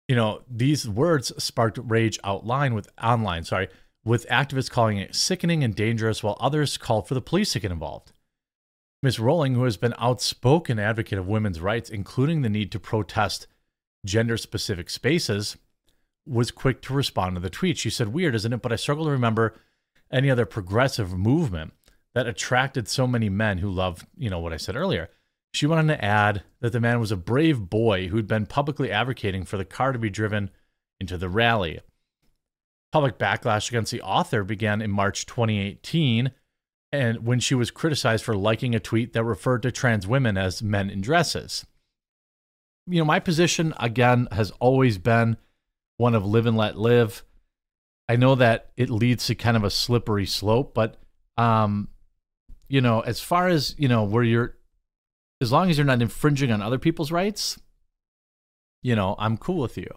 you 0.08 0.16
know, 0.16 0.42
these 0.50 0.88
words 0.88 1.32
sparked 1.42 1.78
rage 1.82 2.18
outline 2.24 2.74
with 2.74 2.88
online, 3.02 3.44
sorry, 3.44 3.68
with 4.04 4.28
activists 4.28 4.70
calling 4.70 4.98
it 4.98 5.14
sickening 5.14 5.62
and 5.62 5.74
dangerous, 5.74 6.22
while 6.22 6.36
others 6.40 6.76
called 6.76 7.06
for 7.06 7.14
the 7.14 7.22
police 7.22 7.52
to 7.52 7.60
get 7.60 7.72
involved. 7.72 8.12
Ms. 9.02 9.18
Rowling, 9.18 9.54
who 9.54 9.64
has 9.64 9.76
been 9.76 9.94
outspoken 9.98 10.78
advocate 10.78 11.18
of 11.18 11.28
women's 11.28 11.60
rights, 11.60 11.88
including 11.88 12.42
the 12.42 12.50
need 12.50 12.70
to 12.72 12.80
protest 12.80 13.46
gender-specific 14.04 14.90
spaces, 14.90 15.56
was 16.26 16.50
quick 16.50 16.82
to 16.82 16.94
respond 16.94 17.36
to 17.36 17.40
the 17.40 17.50
tweet. 17.50 17.78
She 17.78 17.90
said, 17.90 18.08
"Weird, 18.08 18.34
isn't 18.34 18.52
it? 18.52 18.62
But 18.62 18.72
I 18.72 18.76
struggle 18.76 19.04
to 19.06 19.10
remember 19.10 19.54
any 20.10 20.30
other 20.30 20.46
progressive 20.46 21.16
movement 21.16 21.72
that 22.14 22.26
attracted 22.26 22.88
so 22.88 23.06
many 23.06 23.28
men 23.28 23.58
who 23.58 23.70
love, 23.70 24.06
you 24.16 24.30
know, 24.30 24.38
what 24.38 24.52
I 24.52 24.58
said 24.58 24.76
earlier." 24.76 25.10
She 25.54 25.66
went 25.66 25.80
on 25.80 25.88
to 25.88 26.04
add 26.04 26.44
that 26.60 26.72
the 26.72 26.80
man 26.80 26.98
was 26.98 27.12
a 27.12 27.16
brave 27.16 27.68
boy 27.68 28.08
who'd 28.08 28.26
been 28.26 28.46
publicly 28.46 28.90
advocating 28.90 29.44
for 29.44 29.58
the 29.58 29.64
car 29.64 29.92
to 29.92 29.98
be 29.98 30.08
driven 30.08 30.50
into 30.98 31.18
the 31.18 31.28
rally. 31.28 31.80
Public 32.90 33.18
backlash 33.18 33.68
against 33.68 33.90
the 33.90 34.00
author 34.02 34.44
began 34.44 34.80
in 34.80 34.90
March 34.90 35.26
2018, 35.26 36.32
and 36.90 37.26
when 37.26 37.40
she 37.40 37.54
was 37.54 37.70
criticized 37.70 38.24
for 38.24 38.36
liking 38.36 38.74
a 38.74 38.80
tweet 38.80 39.12
that 39.12 39.24
referred 39.24 39.62
to 39.62 39.72
trans 39.72 40.06
women 40.06 40.38
as 40.38 40.62
men 40.62 40.88
in 40.88 41.00
dresses. 41.00 41.66
You 42.86 42.98
know, 42.98 43.04
my 43.04 43.20
position 43.20 43.74
again 43.78 44.28
has 44.32 44.50
always 44.52 44.98
been 44.98 45.36
one 46.02 46.16
of 46.16 46.26
live 46.26 46.46
and 46.46 46.56
let 46.56 46.76
live. 46.76 47.22
I 48.08 48.16
know 48.16 48.34
that 48.34 48.72
it 48.76 48.90
leads 48.90 49.26
to 49.26 49.36
kind 49.36 49.56
of 49.56 49.62
a 49.62 49.70
slippery 49.70 50.26
slope, 50.26 50.74
but 50.74 50.96
um, 51.38 51.88
you 52.68 52.80
know, 52.80 53.00
as 53.00 53.20
far 53.20 53.46
as 53.46 53.76
you 53.78 53.86
know, 53.86 54.02
where 54.02 54.24
you're 54.24 54.56
as 55.40 55.52
long 55.52 55.70
as 55.70 55.78
you're 55.78 55.86
not 55.86 56.02
infringing 56.02 56.50
on 56.50 56.60
other 56.60 56.78
people's 56.78 57.12
rights, 57.12 57.58
you 58.82 58.96
know, 58.96 59.14
I'm 59.16 59.36
cool 59.36 59.60
with 59.60 59.78
you. 59.78 59.88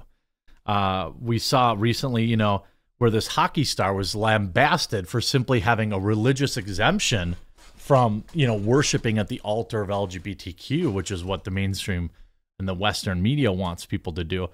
Uh, 0.66 1.12
we 1.20 1.40
saw 1.40 1.76
recently, 1.78 2.24
you 2.24 2.38
know, 2.38 2.64
where 3.00 3.10
this 3.10 3.28
hockey 3.28 3.64
star 3.64 3.94
was 3.94 4.16
lambasted 4.16 5.08
for 5.08 5.22
simply 5.22 5.62
having 5.62 5.92
a 5.92 6.00
religious 6.00 6.56
exemption 6.56 7.36
from, 7.76 8.24
you 8.32 8.46
know, 8.46 8.56
worshiping 8.56 9.18
at 9.18 9.28
the 9.28 9.40
altar 9.42 9.82
of 9.82 9.90
LGBTQ, 9.90 10.94
which 10.94 11.10
is 11.10 11.24
what 11.24 11.44
the 11.46 11.52
mainstream 11.52 12.12
and 12.60 12.68
the 12.68 12.74
Western 12.76 13.22
media 13.22 13.52
wants 13.52 13.86
people 13.88 14.14
to 14.14 14.24
do. 14.24 14.50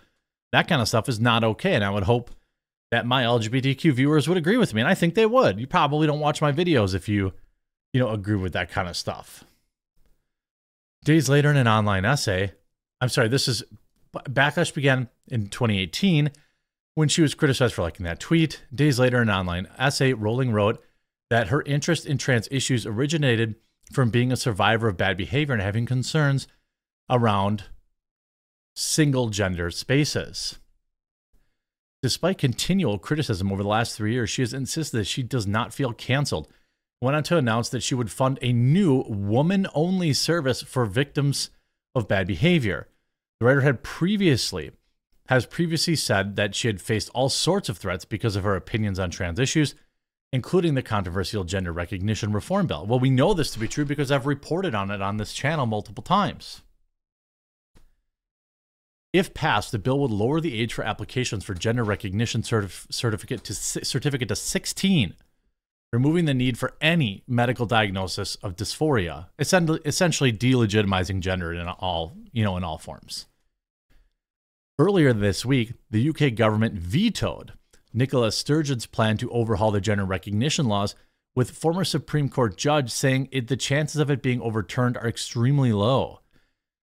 That 0.51 0.67
kind 0.67 0.81
of 0.81 0.87
stuff 0.87 1.09
is 1.09 1.19
not 1.19 1.43
okay. 1.43 1.73
And 1.73 1.83
I 1.83 1.89
would 1.89 2.03
hope 2.03 2.31
that 2.91 3.05
my 3.05 3.23
LGBTQ 3.23 3.93
viewers 3.93 4.27
would 4.27 4.37
agree 4.37 4.57
with 4.57 4.73
me. 4.73 4.81
And 4.81 4.89
I 4.89 4.93
think 4.93 5.15
they 5.15 5.25
would. 5.25 5.59
You 5.59 5.67
probably 5.67 6.07
don't 6.07 6.19
watch 6.19 6.41
my 6.41 6.51
videos 6.51 6.93
if 6.93 7.07
you, 7.07 7.33
you 7.93 7.99
know, 7.99 8.09
agree 8.09 8.35
with 8.35 8.53
that 8.53 8.69
kind 8.69 8.87
of 8.87 8.97
stuff. 8.97 9.43
Days 11.03 11.29
later, 11.29 11.49
in 11.49 11.57
an 11.57 11.67
online 11.67 12.05
essay, 12.05 12.51
I'm 12.99 13.09
sorry, 13.09 13.27
this 13.27 13.47
is 13.47 13.63
backlash 14.13 14.73
began 14.73 15.09
in 15.29 15.47
2018 15.47 16.31
when 16.95 17.07
she 17.07 17.21
was 17.21 17.33
criticized 17.33 17.73
for 17.73 17.81
liking 17.81 18.03
that 18.03 18.19
tweet. 18.19 18.61
Days 18.75 18.99
later, 18.99 19.21
in 19.21 19.29
an 19.29 19.35
online 19.35 19.67
essay, 19.79 20.13
Rowling 20.13 20.51
wrote 20.51 20.83
that 21.29 21.47
her 21.47 21.61
interest 21.63 22.05
in 22.05 22.17
trans 22.17 22.47
issues 22.51 22.85
originated 22.85 23.55
from 23.91 24.09
being 24.09 24.31
a 24.31 24.37
survivor 24.37 24.89
of 24.89 24.97
bad 24.97 25.17
behavior 25.17 25.53
and 25.53 25.61
having 25.61 25.85
concerns 25.85 26.47
around 27.09 27.63
single 28.75 29.29
gender 29.29 29.71
spaces. 29.71 30.59
Despite 32.01 32.39
continual 32.39 32.97
criticism 32.97 33.51
over 33.51 33.61
the 33.61 33.69
last 33.69 33.95
three 33.95 34.13
years, 34.13 34.29
she 34.29 34.41
has 34.41 34.53
insisted 34.53 34.97
that 34.97 35.07
she 35.07 35.21
does 35.21 35.45
not 35.45 35.73
feel 35.73 35.93
canceled. 35.93 36.47
Went 36.99 37.15
on 37.15 37.23
to 37.23 37.37
announce 37.37 37.69
that 37.69 37.83
she 37.83 37.95
would 37.95 38.11
fund 38.11 38.39
a 38.41 38.53
new 38.53 39.03
woman 39.07 39.67
only 39.73 40.13
service 40.13 40.61
for 40.61 40.85
victims 40.85 41.51
of 41.93 42.07
bad 42.07 42.27
behavior. 42.27 42.87
The 43.39 43.45
writer 43.45 43.61
had 43.61 43.83
previously 43.83 44.71
has 45.27 45.45
previously 45.45 45.95
said 45.95 46.35
that 46.35 46.53
she 46.53 46.67
had 46.67 46.81
faced 46.81 47.09
all 47.13 47.29
sorts 47.29 47.69
of 47.69 47.77
threats 47.77 48.03
because 48.03 48.35
of 48.35 48.43
her 48.43 48.55
opinions 48.55 48.99
on 48.99 49.09
trans 49.09 49.39
issues, 49.39 49.75
including 50.33 50.73
the 50.73 50.81
controversial 50.81 51.45
gender 51.45 51.71
recognition 51.71 52.33
reform 52.33 52.67
bill. 52.67 52.85
Well, 52.85 52.99
we 52.99 53.09
know 53.09 53.33
this 53.33 53.51
to 53.51 53.59
be 53.59 53.69
true 53.69 53.85
because 53.85 54.11
I've 54.11 54.25
reported 54.25 54.75
on 54.75 54.91
it 54.91 55.01
on 55.01 55.15
this 55.15 55.31
channel 55.31 55.65
multiple 55.65 56.03
times. 56.03 56.63
If 59.13 59.33
passed, 59.33 59.71
the 59.71 59.79
bill 59.79 59.99
would 59.99 60.11
lower 60.11 60.39
the 60.39 60.59
age 60.59 60.73
for 60.73 60.83
applications 60.83 61.43
for 61.43 61.53
gender 61.53 61.83
recognition 61.83 62.43
certif- 62.43 62.91
certificate 62.91 63.43
to 63.45 63.53
certificate 63.53 64.29
to 64.29 64.35
16, 64.35 65.15
removing 65.91 66.25
the 66.25 66.33
need 66.33 66.57
for 66.57 66.73
any 66.79 67.23
medical 67.27 67.65
diagnosis 67.65 68.35
of 68.35 68.55
dysphoria, 68.55 69.27
essentially 69.37 70.31
delegitimizing 70.31 71.19
gender 71.19 71.53
in 71.53 71.67
all, 71.67 72.13
you 72.31 72.43
know, 72.43 72.55
in 72.55 72.63
all 72.63 72.77
forms. 72.77 73.27
Earlier 74.79 75.11
this 75.11 75.45
week, 75.45 75.73
the 75.89 76.09
UK 76.09 76.33
government 76.33 76.75
vetoed 76.75 77.53
Nicola 77.93 78.31
Sturgeon's 78.31 78.85
plan 78.85 79.17
to 79.17 79.29
overhaul 79.31 79.71
the 79.71 79.81
gender 79.81 80.05
recognition 80.05 80.67
laws, 80.67 80.95
with 81.35 81.51
former 81.51 81.83
Supreme 81.83 82.29
Court 82.29 82.57
judge 82.57 82.89
saying 82.91 83.29
it, 83.31 83.47
the 83.47 83.57
chances 83.57 83.99
of 83.99 84.09
it 84.09 84.21
being 84.21 84.41
overturned 84.41 84.97
are 84.97 85.07
extremely 85.07 85.71
low. 85.71 86.19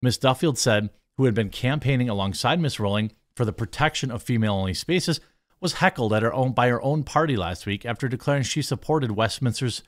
Ms. 0.02 0.18
Duffield 0.18 0.58
said 0.58 0.90
who 1.18 1.26
had 1.26 1.34
been 1.34 1.50
campaigning 1.50 2.10
alongside 2.10 2.60
Miss 2.60 2.80
Rowling 2.80 3.12
for 3.36 3.46
the 3.46 3.54
protection 3.54 4.12
of 4.12 4.24
female 4.24 4.54
only 4.54 4.74
spaces, 4.74 5.20
was 5.60 5.74
heckled 5.74 6.14
at 6.14 6.24
her 6.24 6.34
own 6.34 6.52
by 6.54 6.68
her 6.68 6.82
own 6.82 7.04
party 7.04 7.36
last 7.36 7.66
week 7.66 7.86
after 7.86 8.08
declaring 8.08 8.44
she 8.44 8.62
supported 8.62 9.12
Westminster's 9.12 9.84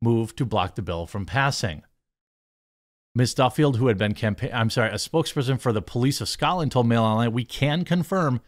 move 0.00 0.34
to 0.36 0.44
block 0.44 0.74
the 0.74 0.82
bill 0.82 1.06
from 1.06 1.24
passing. 1.24 1.82
Miss 3.14 3.34
Duffield, 3.34 3.76
who 3.76 3.88
had 3.88 3.98
been 3.98 4.14
campaign 4.14 4.50
I'm 4.52 4.70
sorry, 4.70 4.90
a 4.90 4.94
spokesperson 4.94 5.60
for 5.60 5.72
the 5.72 5.82
police 5.82 6.20
of 6.20 6.28
Scotland 6.28 6.72
told 6.72 6.86
Mail 6.86 7.02
Online, 7.04 7.32
we 7.32 7.44
can 7.44 7.84
confirm 7.84 8.40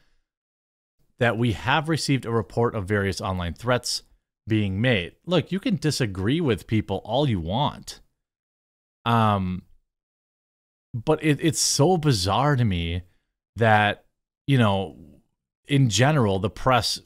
that 1.18 1.39
we 1.39 1.53
have 1.53 1.89
received 1.89 2.24
a 2.24 2.30
report 2.30 2.74
of 2.74 2.89
various 2.89 3.20
online 3.20 3.55
threats 3.55 4.03
being 4.47 4.80
made. 4.80 5.12
Look, 5.26 5.53
you 5.53 5.61
can 5.61 5.76
disagree 5.76 6.41
with 6.41 6.66
people 6.66 7.01
all 7.05 7.28
you 7.28 7.41
want. 7.41 8.01
Um, 9.05 9.62
but 10.95 11.22
it, 11.22 11.38
it's 11.42 11.61
so 11.61 11.99
bizarre 11.99 12.57
to 12.57 12.64
me 12.64 13.03
that 13.57 14.07
you 14.47 14.57
know 14.57 14.97
in 15.66 15.90
general 15.90 16.38
the 16.38 16.51
press 16.51 17.01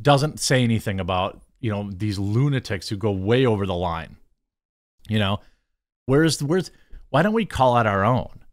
doesn't 0.00 0.40
say 0.40 0.62
anything 0.62 1.00
about 1.00 1.40
you 1.60 1.70
know 1.70 1.90
these 1.90 2.18
lunatics 2.18 2.88
who 2.88 2.96
go 2.96 3.10
way 3.10 3.46
over 3.46 3.64
the 3.64 3.74
line 3.74 4.16
you 5.08 5.18
know? 5.18 5.40
Where's 6.06 6.42
where's 6.42 6.70
why 7.10 7.22
don't 7.22 7.32
we 7.34 7.44
call 7.44 7.76
out 7.76 7.86
our 7.86 8.04
own? 8.04 8.44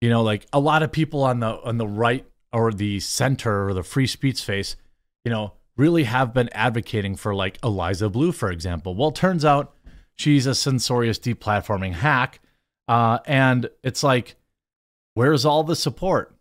You 0.00 0.10
know 0.10 0.22
like 0.22 0.46
a 0.52 0.60
lot 0.60 0.82
of 0.82 0.92
people 0.92 1.22
on 1.22 1.40
the 1.40 1.60
on 1.62 1.78
the 1.78 1.86
right 1.86 2.26
or 2.52 2.72
the 2.72 3.00
center 3.00 3.68
or 3.68 3.74
the 3.74 3.82
free 3.82 4.06
speech 4.06 4.36
space 4.38 4.76
you 5.24 5.30
know 5.30 5.54
really 5.76 6.04
have 6.04 6.32
been 6.32 6.48
advocating 6.52 7.16
for 7.16 7.34
like 7.34 7.58
Eliza 7.64 8.08
Bleu 8.08 8.32
for 8.32 8.50
example. 8.50 8.94
Well 8.94 9.12
turns 9.12 9.44
out 9.44 9.74
she's 10.14 10.46
a 10.46 10.54
censorious 10.54 11.18
deplatforming 11.18 11.94
hack 11.94 12.40
uh, 12.88 13.18
and 13.26 13.68
it's 13.82 14.02
like, 14.02 14.36
where's 15.14 15.44
all 15.44 15.64
the 15.64 15.76
support? 15.76 16.34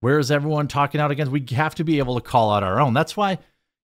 Where's 0.00 0.30
everyone 0.30 0.68
talking 0.68 1.00
out 1.00 1.10
against? 1.10 1.30
We 1.30 1.44
have 1.52 1.74
to 1.76 1.84
be 1.84 1.98
able 1.98 2.14
to 2.14 2.20
call 2.20 2.52
out 2.52 2.62
our 2.62 2.80
own. 2.80 2.94
That's 2.94 3.16
why, 3.16 3.38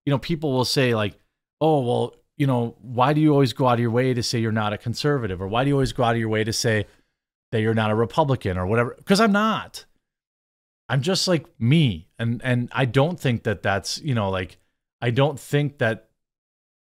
you 0.06 0.10
know, 0.10 0.18
people 0.18 0.52
will 0.52 0.64
say, 0.64 0.94
like, 0.94 1.18
oh, 1.60 1.80
well, 1.80 2.14
you 2.38 2.46
know, 2.46 2.76
why 2.80 3.12
do 3.12 3.20
you 3.20 3.32
always 3.32 3.52
go 3.52 3.66
out 3.66 3.74
of 3.74 3.80
your 3.80 3.90
way 3.90 4.14
to 4.14 4.22
say 4.22 4.38
you're 4.38 4.52
not 4.52 4.72
a 4.72 4.78
conservative? 4.78 5.40
Or 5.42 5.48
why 5.48 5.64
do 5.64 5.68
you 5.68 5.74
always 5.74 5.92
go 5.92 6.04
out 6.04 6.14
of 6.14 6.20
your 6.20 6.28
way 6.28 6.44
to 6.44 6.52
say 6.52 6.86
that 7.52 7.60
you're 7.60 7.74
not 7.74 7.90
a 7.90 7.94
Republican 7.94 8.56
or 8.58 8.66
whatever? 8.66 8.94
Because 8.96 9.20
I'm 9.20 9.32
not. 9.32 9.84
I'm 10.88 11.02
just 11.02 11.26
like 11.26 11.46
me. 11.58 12.08
And 12.18 12.40
and 12.44 12.68
I 12.72 12.84
don't 12.84 13.18
think 13.18 13.42
that 13.42 13.62
that's, 13.62 13.98
you 14.02 14.14
know, 14.14 14.30
like 14.30 14.58
I 15.00 15.10
don't 15.10 15.38
think 15.40 15.78
that 15.78 16.08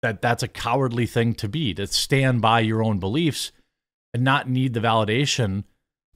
that 0.01 0.21
that's 0.21 0.43
a 0.43 0.47
cowardly 0.47 1.05
thing 1.05 1.33
to 1.35 1.47
be 1.47 1.73
to 1.75 1.87
stand 1.87 2.41
by 2.41 2.59
your 2.59 2.83
own 2.83 2.99
beliefs 2.99 3.51
and 4.13 4.23
not 4.23 4.49
need 4.49 4.73
the 4.73 4.79
validation 4.79 5.63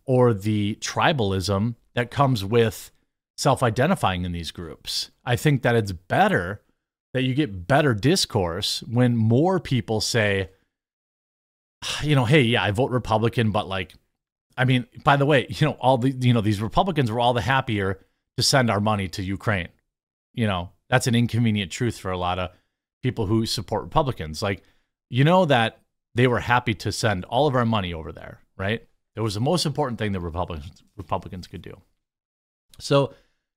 or 0.05 0.33
the 0.33 0.75
tribalism 0.75 1.75
that 1.95 2.11
comes 2.11 2.45
with 2.45 2.91
self 3.37 3.61
identifying 3.61 4.25
in 4.25 4.31
these 4.31 4.51
groups. 4.51 5.11
I 5.25 5.35
think 5.35 5.61
that 5.61 5.75
it's 5.75 5.91
better 5.91 6.61
that 7.13 7.23
you 7.23 7.33
get 7.33 7.67
better 7.67 7.93
discourse 7.93 8.83
when 8.83 9.15
more 9.15 9.59
people 9.59 10.01
say, 10.01 10.49
you 12.03 12.15
know, 12.15 12.25
hey, 12.25 12.41
yeah, 12.41 12.63
I 12.63 12.71
vote 12.71 12.91
Republican, 12.91 13.51
but 13.51 13.67
like, 13.67 13.93
I 14.57 14.65
mean, 14.65 14.85
by 15.03 15.17
the 15.17 15.25
way, 15.25 15.47
you 15.49 15.67
know, 15.67 15.73
all 15.73 15.97
the, 15.97 16.11
you 16.11 16.33
know, 16.33 16.41
these 16.41 16.61
Republicans 16.61 17.11
were 17.11 17.19
all 17.19 17.33
the 17.33 17.41
happier 17.41 17.99
to 18.37 18.43
send 18.43 18.69
our 18.69 18.79
money 18.79 19.07
to 19.09 19.23
Ukraine. 19.23 19.69
You 20.33 20.47
know, 20.47 20.69
that's 20.89 21.07
an 21.07 21.15
inconvenient 21.15 21.71
truth 21.71 21.97
for 21.97 22.11
a 22.11 22.17
lot 22.17 22.39
of 22.39 22.51
people 23.03 23.25
who 23.25 23.45
support 23.45 23.83
Republicans. 23.83 24.41
Like, 24.41 24.63
you 25.09 25.23
know, 25.23 25.45
that 25.45 25.79
they 26.17 26.27
were 26.27 26.39
happy 26.39 26.73
to 26.73 26.91
send 26.91 27.23
all 27.25 27.47
of 27.47 27.55
our 27.55 27.65
money 27.65 27.93
over 27.93 28.11
there, 28.11 28.41
right? 28.57 28.85
It 29.15 29.21
was 29.21 29.35
the 29.35 29.39
most 29.39 29.65
important 29.65 29.99
thing 29.99 30.11
that 30.11 30.19
Republicans 30.19 30.83
Republicans 30.95 31.47
could 31.47 31.61
do. 31.61 31.81
So, 32.79 33.13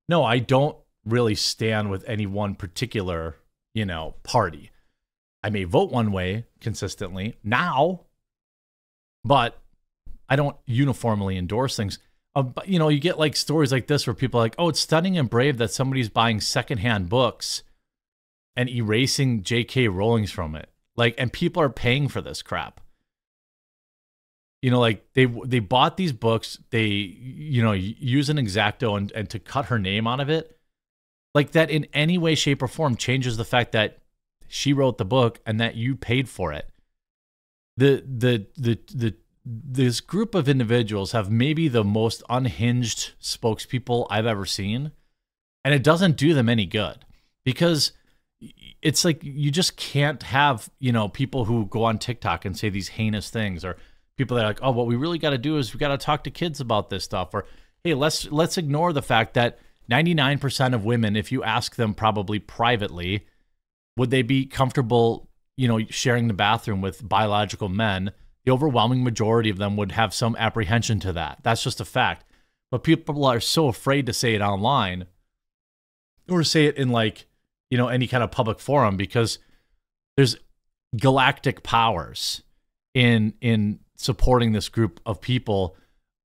no, 0.07 0.23
I 0.23 0.39
don't 0.39 0.77
really 1.05 1.35
stand 1.35 1.89
with 1.89 2.03
any 2.07 2.25
one 2.25 2.55
particular, 2.55 3.35
you 3.73 3.85
know, 3.85 4.15
party. 4.23 4.71
I 5.43 5.49
may 5.49 5.63
vote 5.63 5.91
one 5.91 6.11
way 6.11 6.45
consistently 6.59 7.35
now, 7.43 8.01
but 9.23 9.59
I 10.29 10.35
don't 10.35 10.57
uniformly 10.65 11.37
endorse 11.37 11.75
things. 11.75 11.99
Uh, 12.35 12.43
but, 12.43 12.67
you 12.67 12.79
know, 12.79 12.89
you 12.89 12.99
get 12.99 13.19
like 13.19 13.35
stories 13.35 13.71
like 13.71 13.87
this 13.87 14.07
where 14.07 14.13
people 14.13 14.39
are 14.39 14.43
like, 14.43 14.55
oh, 14.57 14.69
it's 14.69 14.79
stunning 14.79 15.17
and 15.17 15.29
brave 15.29 15.57
that 15.57 15.71
somebody's 15.71 16.09
buying 16.09 16.39
secondhand 16.39 17.09
books 17.09 17.63
and 18.55 18.69
erasing 18.69 19.43
J.K. 19.43 19.87
Rowling's 19.87 20.31
from 20.31 20.55
it. 20.55 20.70
Like, 20.95 21.15
and 21.17 21.31
people 21.31 21.61
are 21.61 21.69
paying 21.69 22.07
for 22.07 22.21
this 22.21 22.41
crap. 22.41 22.81
You 24.61 24.69
know, 24.69 24.79
like 24.79 25.11
they 25.13 25.25
they 25.25 25.59
bought 25.59 25.97
these 25.97 26.13
books, 26.13 26.59
they 26.69 26.85
you 26.85 27.63
know 27.63 27.71
use 27.71 28.29
an 28.29 28.37
exacto 28.37 28.95
and, 28.95 29.11
and 29.13 29.27
to 29.31 29.39
cut 29.39 29.65
her 29.65 29.79
name 29.79 30.05
out 30.05 30.19
of 30.19 30.29
it, 30.29 30.59
like 31.33 31.51
that 31.53 31.71
in 31.71 31.87
any 31.93 32.19
way, 32.19 32.35
shape, 32.35 32.61
or 32.61 32.67
form 32.67 32.95
changes 32.95 33.37
the 33.37 33.45
fact 33.45 33.71
that 33.71 33.99
she 34.47 34.71
wrote 34.71 34.99
the 34.99 35.05
book 35.05 35.39
and 35.47 35.59
that 35.59 35.75
you 35.75 35.95
paid 35.95 36.29
for 36.29 36.53
it. 36.53 36.69
The 37.77 38.03
the 38.05 38.45
the 38.55 38.79
the 38.93 39.15
this 39.43 40.01
group 40.01 40.35
of 40.35 40.47
individuals 40.47 41.13
have 41.13 41.31
maybe 41.31 41.67
the 41.67 41.83
most 41.83 42.21
unhinged 42.29 43.13
spokespeople 43.19 44.05
I've 44.11 44.27
ever 44.27 44.45
seen, 44.45 44.91
and 45.65 45.73
it 45.73 45.83
doesn't 45.83 46.17
do 46.17 46.35
them 46.35 46.49
any 46.49 46.67
good 46.67 47.05
because 47.43 47.93
it's 48.81 49.05
like 49.05 49.23
you 49.23 49.51
just 49.51 49.77
can't 49.77 50.23
have 50.23 50.69
you 50.79 50.91
know 50.91 51.07
people 51.09 51.45
who 51.45 51.65
go 51.65 51.83
on 51.83 51.99
TikTok 51.99 52.45
and 52.45 52.57
say 52.57 52.69
these 52.69 52.89
heinous 52.89 53.29
things, 53.29 53.63
or 53.65 53.77
people 54.17 54.37
that 54.37 54.43
are 54.43 54.49
like, 54.49 54.59
oh, 54.61 54.71
what 54.71 54.87
we 54.87 54.95
really 54.95 55.19
got 55.19 55.31
to 55.31 55.37
do 55.37 55.57
is 55.57 55.73
we 55.73 55.79
got 55.79 55.89
to 55.89 55.97
talk 55.97 56.23
to 56.23 56.31
kids 56.31 56.59
about 56.59 56.89
this 56.89 57.03
stuff, 57.03 57.33
or 57.33 57.45
hey, 57.83 57.93
let's 57.93 58.31
let's 58.31 58.57
ignore 58.57 58.93
the 58.93 59.01
fact 59.01 59.33
that 59.33 59.59
99% 59.89 60.73
of 60.73 60.85
women, 60.85 61.15
if 61.15 61.31
you 61.31 61.43
ask 61.43 61.75
them 61.75 61.93
probably 61.93 62.39
privately, 62.39 63.25
would 63.97 64.09
they 64.09 64.21
be 64.21 64.45
comfortable, 64.45 65.27
you 65.57 65.67
know, 65.67 65.79
sharing 65.89 66.27
the 66.27 66.33
bathroom 66.33 66.81
with 66.81 67.07
biological 67.07 67.67
men 67.69 68.11
the 68.45 68.51
overwhelming 68.51 69.03
majority 69.03 69.49
of 69.49 69.57
them 69.57 69.77
would 69.77 69.91
have 69.91 70.13
some 70.13 70.35
apprehension 70.37 70.99
to 71.01 71.13
that. 71.13 71.39
That's 71.43 71.63
just 71.63 71.81
a 71.81 71.85
fact. 71.85 72.25
But 72.71 72.83
people 72.83 73.25
are 73.25 73.39
so 73.39 73.67
afraid 73.67 74.05
to 74.05 74.13
say 74.13 74.33
it 74.33 74.41
online 74.41 75.05
or 76.29 76.43
say 76.43 76.65
it 76.65 76.77
in 76.77 76.89
like, 76.89 77.27
you 77.71 77.77
know, 77.77 77.87
any 77.87 78.05
kind 78.05 78.23
of 78.23 78.29
public 78.29 78.59
forum 78.59 78.97
because 78.97 79.39
there's 80.15 80.35
galactic 80.97 81.63
powers 81.63 82.43
in 82.93 83.33
in 83.41 83.79
supporting 83.97 84.51
this 84.51 84.69
group 84.69 84.99
of 85.05 85.21
people 85.21 85.75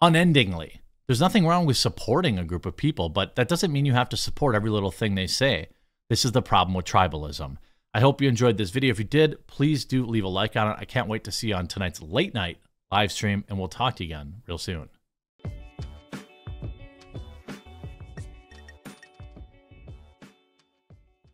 unendingly. 0.03 0.83
There's 1.07 1.21
nothing 1.21 1.47
wrong 1.47 1.65
with 1.65 1.77
supporting 1.77 2.39
a 2.39 2.45
group 2.45 2.67
of 2.67 2.77
people, 2.77 3.09
but 3.09 3.37
that 3.37 3.49
doesn't 3.49 3.73
mean 3.73 3.87
you 3.87 3.93
have 3.93 4.09
to 4.09 4.17
support 4.17 4.57
every 4.57 4.71
little 4.71 4.91
thing 4.91 5.15
they 5.15 5.29
say. 5.29 5.69
This 6.11 6.25
is 6.25 6.33
the 6.33 6.43
problem 6.43 6.75
with 6.75 6.85
tribalism. 6.85 7.59
I 7.95 8.01
hope 8.01 8.21
you 8.21 8.29
enjoyed 8.29 8.59
this 8.59 8.71
video. 8.71 8.91
If 8.91 8.99
you 8.99 9.05
did, 9.05 9.47
please 9.47 9.85
do 9.85 10.05
leave 10.05 10.25
a 10.25 10.29
like 10.29 10.57
on 10.57 10.73
it. 10.73 10.77
I 10.79 10.85
can't 10.85 11.09
wait 11.09 11.25
to 11.25 11.33
see 11.33 11.49
you 11.49 11.55
on 11.55 11.69
tonight's 11.69 12.03
late 12.03 12.35
night 12.35 12.59
live 12.91 13.13
stream, 13.13 13.45
and 13.49 13.59
we'll 13.59 13.69
talk 13.69 13.97
to 13.97 14.05
you 14.05 14.15
again 14.15 14.43
real 14.47 14.59
soon. 14.59 14.89